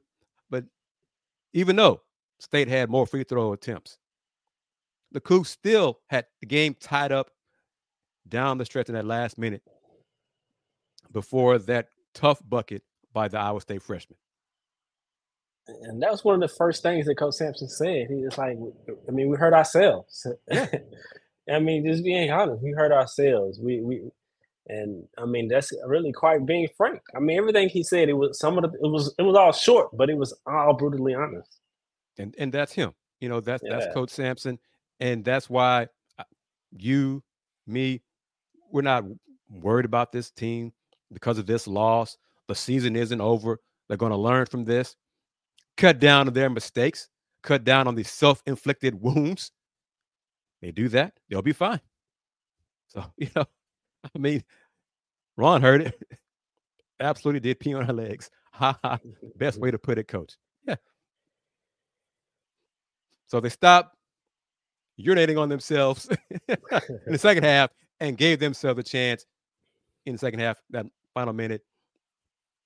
Even 1.56 1.78
though 1.78 2.02
State 2.38 2.68
had 2.68 2.90
more 2.90 3.08
free 3.08 3.24
throw 3.24 3.54
attempts, 3.54 3.98
the 5.14 5.22
Coogs 5.22 5.48
still 5.48 6.00
had 6.10 6.26
the 6.42 6.46
game 6.46 6.76
tied 6.78 7.14
up 7.14 7.32
down 8.28 8.58
the 8.58 8.66
stretch 8.66 8.90
in 8.90 8.96
that 8.96 9.06
last 9.06 9.38
minute 9.38 9.64
before 11.14 11.58
that 11.58 11.88
tough 12.14 12.42
bucket 12.48 12.84
by 13.14 13.30
the 13.30 13.40
Iowa 13.40 13.62
State 13.62 13.82
freshman. 13.82 14.18
And 15.68 16.02
that 16.04 16.12
was 16.12 16.26
one 16.26 16.36
of 16.36 16.42
the 16.42 16.54
first 16.56 16.84
things 16.84 17.06
that 17.06 17.16
Coach 17.16 17.36
Sampson 17.36 17.70
said. 17.70 18.08
He 18.10 18.26
was 18.26 18.38
like, 18.38 18.58
I 19.08 19.12
mean, 19.12 19.30
we 19.30 19.38
hurt 19.38 19.54
ourselves. 19.54 20.28
I 20.52 21.60
mean, 21.60 21.86
just 21.86 22.04
being 22.04 22.30
honest, 22.32 22.62
we 22.62 22.72
hurt 22.72 22.92
ourselves. 22.92 23.60
We 23.62 23.80
we 23.80 24.02
and 24.68 25.08
I 25.18 25.26
mean 25.26 25.48
that's 25.48 25.72
really 25.86 26.12
quite 26.12 26.46
being 26.46 26.68
frank. 26.76 27.02
I 27.16 27.20
mean, 27.20 27.38
everything 27.38 27.70
he 27.70 27.84
said, 27.84 28.10
it 28.10 28.14
was 28.14 28.40
some 28.40 28.58
of 28.58 28.64
the 28.64 28.78
it 28.84 28.90
was 28.90 29.14
it 29.18 29.24
was 29.24 29.36
all 29.36 29.52
short, 29.52 29.96
but 29.96 30.10
it 30.10 30.18
was 30.18 30.34
all 30.46 30.74
brutally 30.74 31.14
honest. 31.14 31.60
And 32.18 32.34
and 32.38 32.52
that's 32.52 32.72
him. 32.72 32.94
You 33.20 33.30
know, 33.30 33.42
that's 33.42 33.64
Yeah. 33.64 33.78
that's 33.78 33.94
Coach 33.94 34.10
Sampson. 34.10 34.60
And 35.00 35.24
that's 35.26 35.50
why 35.50 35.88
uh, 36.18 36.24
you, 36.78 37.24
me, 37.68 38.02
we're 38.72 38.82
not 38.82 39.04
worried 39.50 39.86
about 39.86 40.12
this 40.12 40.32
team 40.32 40.72
because 41.12 41.38
of 41.38 41.46
this 41.46 41.68
loss. 41.68 42.18
The 42.48 42.56
season 42.56 42.96
isn't 42.96 43.22
over. 43.22 43.60
They're 43.88 43.98
going 43.98 44.12
to 44.12 44.18
learn 44.18 44.46
from 44.46 44.64
this, 44.66 44.96
cut 45.78 46.00
down 46.00 46.28
on 46.28 46.34
their 46.34 46.50
mistakes, 46.50 47.10
cut 47.44 47.64
down 47.64 47.88
on 47.88 47.96
these 47.96 48.10
self-inflicted 48.10 49.00
wounds. 49.02 49.52
They 50.62 50.72
do 50.72 50.88
that, 50.90 51.14
they'll 51.30 51.42
be 51.42 51.54
fine. 51.54 51.82
So, 52.88 53.04
you 53.18 53.30
know, 53.36 53.46
I 54.16 54.18
mean, 54.18 54.44
Ron 55.38 55.62
heard 55.62 55.82
it. 55.82 56.02
Absolutely 57.00 57.42
did 57.42 57.60
pee 57.60 57.74
on 57.74 57.86
her 57.86 57.94
legs. 57.94 58.30
Ha 58.56 58.80
ha. 58.86 59.00
Best 59.36 59.60
way 59.60 59.70
to 59.70 59.78
put 59.78 59.98
it, 59.98 60.08
coach. 60.08 60.38
Yeah. 60.66 60.78
So 63.28 63.42
they 63.42 63.50
stopped 63.50 63.98
urinating 64.98 65.38
on 65.38 65.50
themselves 65.50 66.08
in 66.48 66.58
the 67.06 67.18
second 67.18 67.44
half 67.44 67.70
and 68.00 68.18
gave 68.18 68.40
themselves 68.40 68.80
a 68.80 68.84
chance 68.84 69.26
in 70.06 70.14
the 70.14 70.20
second 70.20 70.40
half, 70.40 70.58
that 70.70 70.86
final 71.14 71.34
minute. 71.34 71.66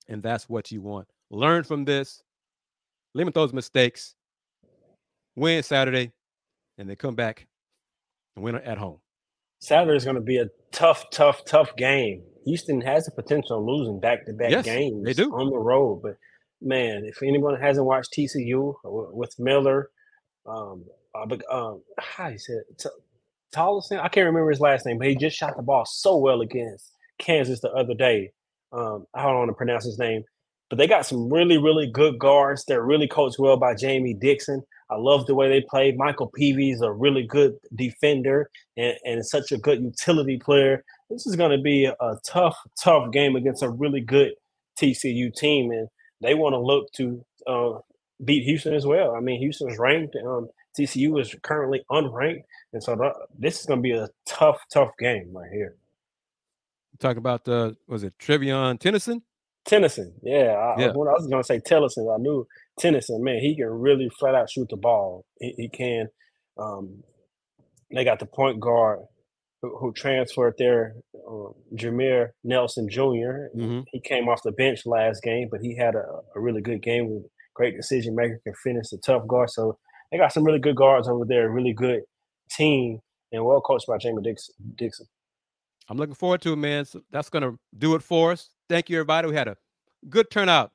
And 0.06 0.22
that's 0.22 0.48
what 0.48 0.70
you 0.70 0.80
want. 0.80 1.08
Learn 1.30 1.64
from 1.64 1.84
this, 1.84 2.22
limit 3.14 3.34
those 3.34 3.52
mistakes, 3.52 4.14
win 5.34 5.64
Saturday, 5.64 6.12
and 6.78 6.88
they 6.88 6.94
come 6.94 7.16
back 7.16 7.48
and 8.36 8.44
win 8.44 8.54
at 8.54 8.78
home. 8.78 9.00
Saturday 9.60 9.96
is 9.96 10.04
going 10.04 10.16
to 10.16 10.22
be 10.22 10.38
a 10.38 10.48
tough, 10.72 11.10
tough, 11.10 11.44
tough 11.44 11.76
game. 11.76 12.22
Houston 12.46 12.80
has 12.80 13.04
the 13.04 13.10
potential 13.12 13.58
of 13.58 13.64
losing 13.64 14.00
back-to-back 14.00 14.64
games 14.64 15.04
they 15.04 15.12
do. 15.12 15.30
on 15.32 15.50
the 15.50 15.58
road. 15.58 16.00
But 16.02 16.16
man, 16.60 17.04
if 17.04 17.22
anyone 17.22 17.60
hasn't 17.60 17.86
watched 17.86 18.12
TCU 18.12 18.74
with 18.84 19.34
Miller, 19.38 19.90
um, 20.46 20.84
uh, 21.14 21.36
um, 21.50 21.82
how 21.98 22.30
he 22.30 22.38
said 22.38 22.62
T- 22.78 22.88
Tollison, 23.54 24.00
I 24.00 24.08
can't 24.08 24.26
remember 24.26 24.50
his 24.50 24.60
last 24.60 24.86
name, 24.86 24.98
but 24.98 25.08
he 25.08 25.14
just 25.14 25.36
shot 25.36 25.56
the 25.56 25.62
ball 25.62 25.84
so 25.84 26.16
well 26.16 26.40
against 26.40 26.92
Kansas 27.18 27.60
the 27.60 27.70
other 27.72 27.94
day. 27.94 28.32
Um, 28.72 29.06
I 29.14 29.24
don't 29.24 29.36
want 29.36 29.50
to 29.50 29.54
pronounce 29.54 29.84
his 29.84 29.98
name, 29.98 30.22
but 30.70 30.78
they 30.78 30.86
got 30.86 31.04
some 31.04 31.30
really, 31.30 31.58
really 31.58 31.90
good 31.90 32.18
guards. 32.18 32.64
They're 32.64 32.84
really 32.84 33.08
coached 33.08 33.38
well 33.38 33.56
by 33.56 33.74
Jamie 33.74 34.14
Dixon. 34.14 34.62
I 34.90 34.96
love 34.96 35.26
the 35.26 35.34
way 35.34 35.48
they 35.48 35.60
play. 35.60 35.92
Michael 35.92 36.26
Peavy 36.34 36.70
is 36.70 36.82
a 36.82 36.90
really 36.90 37.22
good 37.22 37.56
defender 37.74 38.50
and, 38.76 38.94
and 39.04 39.24
such 39.24 39.52
a 39.52 39.58
good 39.58 39.80
utility 39.80 40.38
player. 40.38 40.84
This 41.08 41.26
is 41.26 41.36
going 41.36 41.52
to 41.52 41.62
be 41.62 41.84
a, 41.84 41.92
a 42.00 42.18
tough, 42.26 42.56
tough 42.82 43.12
game 43.12 43.36
against 43.36 43.62
a 43.62 43.70
really 43.70 44.00
good 44.00 44.32
TCU 44.80 45.34
team, 45.34 45.70
and 45.70 45.88
they 46.20 46.34
want 46.34 46.54
to 46.54 46.58
look 46.58 46.92
to 46.94 47.24
uh, 47.46 47.78
beat 48.24 48.44
Houston 48.44 48.74
as 48.74 48.86
well. 48.86 49.14
I 49.14 49.20
mean, 49.20 49.40
Houston's 49.40 49.78
ranked. 49.78 50.16
Um, 50.16 50.48
TCU 50.78 51.20
is 51.20 51.34
currently 51.42 51.82
unranked, 51.90 52.44
and 52.72 52.82
so 52.82 52.96
the, 52.96 53.12
this 53.38 53.60
is 53.60 53.66
going 53.66 53.80
to 53.80 53.82
be 53.82 53.92
a 53.92 54.08
tough, 54.26 54.60
tough 54.72 54.90
game 54.98 55.30
right 55.32 55.50
here. 55.52 55.76
Talk 56.98 57.16
about 57.16 57.44
the 57.44 57.76
was 57.88 58.02
it 58.02 58.14
Trevian 58.18 58.78
Tennyson? 58.78 59.22
Tennyson, 59.64 60.12
yeah. 60.22 60.52
I, 60.52 60.80
Yeah. 60.80 60.92
When 60.92 61.08
I 61.08 61.12
was 61.12 61.26
going 61.26 61.42
to 61.42 61.46
say 61.46 61.60
Tellison, 61.60 62.12
I 62.12 62.18
knew 62.18 62.46
Tennyson. 62.80 63.22
Man, 63.22 63.40
he 63.40 63.54
can 63.56 63.66
really 63.66 64.08
flat 64.18 64.34
out 64.34 64.50
shoot 64.50 64.68
the 64.70 64.76
ball. 64.76 65.24
He, 65.38 65.54
he 65.56 65.68
can. 65.68 66.08
Um, 66.58 67.02
they 67.92 68.04
got 68.04 68.18
the 68.18 68.26
point 68.26 68.60
guard 68.60 69.00
who, 69.62 69.76
who 69.78 69.92
transferred 69.92 70.54
there, 70.58 70.94
um, 71.28 71.54
Jameer 71.74 72.28
Nelson 72.44 72.88
Jr. 72.88 73.48
Mhm. 73.56 73.84
He 73.92 74.00
came 74.00 74.28
off 74.28 74.42
the 74.42 74.52
bench 74.52 74.86
last 74.86 75.22
game, 75.22 75.48
but 75.50 75.60
he 75.60 75.76
had 75.76 75.94
a, 75.94 76.04
a 76.34 76.40
really 76.40 76.60
good 76.60 76.82
game 76.82 77.10
with 77.10 77.24
great 77.54 77.76
decision 77.76 78.14
maker, 78.14 78.40
can 78.44 78.54
finish 78.62 78.88
the 78.90 78.98
tough 78.98 79.26
guard. 79.26 79.50
So 79.50 79.78
they 80.10 80.18
got 80.18 80.32
some 80.32 80.44
really 80.44 80.58
good 80.58 80.76
guards 80.76 81.08
over 81.08 81.24
there, 81.26 81.50
really 81.50 81.72
good 81.72 82.02
team, 82.50 83.00
and 83.32 83.44
well 83.44 83.60
coached 83.60 83.86
by 83.86 83.98
Jamie 83.98 84.22
Dixon. 84.22 84.54
Dixon. 84.76 85.06
I'm 85.88 85.96
looking 85.96 86.14
forward 86.14 86.40
to 86.42 86.52
it, 86.52 86.56
man. 86.56 86.84
So 86.84 87.02
that's 87.10 87.28
going 87.28 87.42
to 87.42 87.58
do 87.76 87.94
it 87.96 88.02
for 88.02 88.32
us. 88.32 88.50
Thank 88.68 88.88
you, 88.88 88.96
everybody. 88.96 89.28
We 89.28 89.34
had 89.34 89.48
a 89.48 89.56
good 90.08 90.30
turnout 90.30 90.70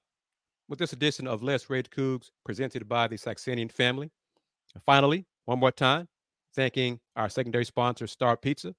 with 0.68 0.80
this 0.80 0.93
edition 0.93 1.28
of 1.28 1.43
Let's 1.43 1.70
Rage 1.70 1.89
Coogs 1.89 2.32
presented 2.43 2.88
by 2.89 3.07
the 3.07 3.18
Saxenian 3.18 3.72
family. 3.72 4.09
And 4.74 4.84
finally, 4.84 5.26
one 5.45 5.59
more 5.59 5.72
time, 5.72 6.07
thanking 6.55 6.99
our 7.16 7.30
secondary 7.30 7.66
sponsor, 7.66 8.07
Star 8.07 8.36
Pizza, 8.36 8.74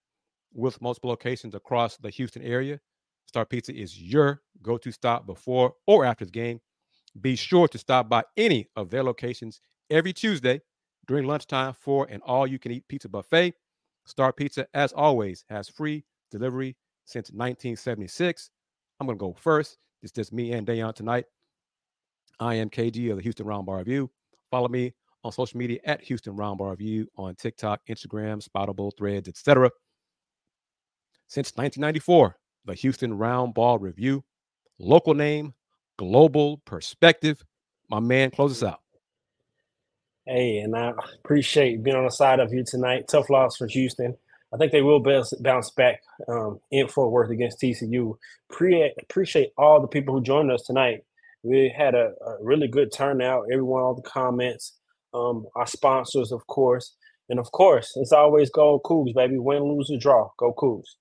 with 0.52 0.80
multiple 0.80 1.10
locations 1.10 1.54
across 1.54 1.96
the 1.96 2.10
Houston 2.10 2.42
area. 2.42 2.80
Star 3.26 3.44
Pizza 3.44 3.74
is 3.74 4.00
your 4.00 4.42
go 4.62 4.78
to 4.78 4.90
stop 4.90 5.26
before 5.26 5.74
or 5.86 6.04
after 6.04 6.24
the 6.24 6.30
game. 6.30 6.60
Be 7.20 7.36
sure 7.36 7.68
to 7.68 7.78
stop 7.78 8.08
by 8.08 8.24
any 8.36 8.68
of 8.76 8.90
their 8.90 9.02
locations 9.02 9.60
every 9.90 10.12
Tuesday 10.12 10.60
during 11.06 11.26
lunchtime 11.26 11.74
for 11.78 12.06
an 12.06 12.20
all 12.24 12.46
you 12.46 12.58
can 12.58 12.72
eat 12.72 12.84
pizza 12.88 13.08
buffet. 13.08 13.54
Star 14.06 14.32
Pizza, 14.32 14.66
as 14.74 14.92
always, 14.92 15.44
has 15.48 15.68
free 15.68 16.04
delivery 16.30 16.76
since 17.04 17.30
1976. 17.30 18.50
I'm 19.00 19.06
going 19.06 19.18
to 19.18 19.20
go 19.20 19.32
first. 19.32 19.78
It's 20.02 20.12
just 20.12 20.32
me 20.32 20.52
and 20.52 20.66
Da'Yon 20.66 20.94
tonight. 20.94 21.24
I 22.40 22.54
am 22.54 22.70
KG 22.70 23.10
of 23.10 23.16
the 23.16 23.22
Houston 23.22 23.46
Roundball 23.46 23.78
Review. 23.78 24.10
Follow 24.50 24.68
me 24.68 24.92
on 25.24 25.32
social 25.32 25.58
media 25.58 25.80
at 25.84 26.02
Houston 26.02 26.36
Roundball 26.36 26.70
Review 26.70 27.08
on 27.16 27.34
TikTok, 27.34 27.80
Instagram, 27.88 28.46
Spoutible, 28.46 28.92
Threads, 28.96 29.28
etc. 29.28 29.70
Since 31.28 31.52
1994, 31.56 32.36
the 32.66 32.74
Houston 32.74 33.18
Roundball 33.18 33.80
Review, 33.80 34.22
local 34.78 35.14
name, 35.14 35.54
global 35.98 36.58
perspective. 36.58 37.44
My 37.90 38.00
man, 38.00 38.30
close 38.30 38.62
us 38.62 38.68
out. 38.68 38.80
Hey, 40.26 40.58
and 40.58 40.76
I 40.76 40.92
appreciate 41.24 41.82
being 41.82 41.96
on 41.96 42.04
the 42.04 42.10
side 42.10 42.40
of 42.40 42.52
you 42.52 42.64
tonight. 42.64 43.06
Tough 43.08 43.30
loss 43.30 43.56
for 43.56 43.68
Houston. 43.68 44.16
I 44.52 44.56
think 44.56 44.72
they 44.72 44.82
will 44.82 45.00
bounce 45.00 45.70
back 45.70 46.02
um, 46.28 46.60
in 46.70 46.88
Fort 46.88 47.10
Worth 47.10 47.30
against 47.30 47.60
TCU. 47.60 48.16
Pre- 48.48 48.92
appreciate 49.02 49.50
all 49.56 49.80
the 49.80 49.88
people 49.88 50.14
who 50.14 50.22
joined 50.22 50.50
us 50.50 50.62
tonight. 50.62 51.04
We 51.46 51.72
had 51.76 51.94
a, 51.94 52.12
a 52.26 52.36
really 52.42 52.68
good 52.68 52.92
turnout. 52.92 53.44
Everyone, 53.52 53.82
all 53.82 53.94
the 53.94 54.02
comments, 54.02 54.76
um, 55.14 55.46
our 55.54 55.66
sponsors, 55.66 56.32
of 56.32 56.46
course, 56.48 56.96
and 57.28 57.38
of 57.38 57.52
course, 57.52 57.92
it's 57.96 58.12
always 58.12 58.50
go 58.50 58.80
Coogs, 58.84 59.14
baby. 59.14 59.38
Win, 59.38 59.62
lose, 59.62 59.90
or 59.90 59.98
draw. 59.98 60.28
Go 60.38 60.52
Coogs. 60.54 60.96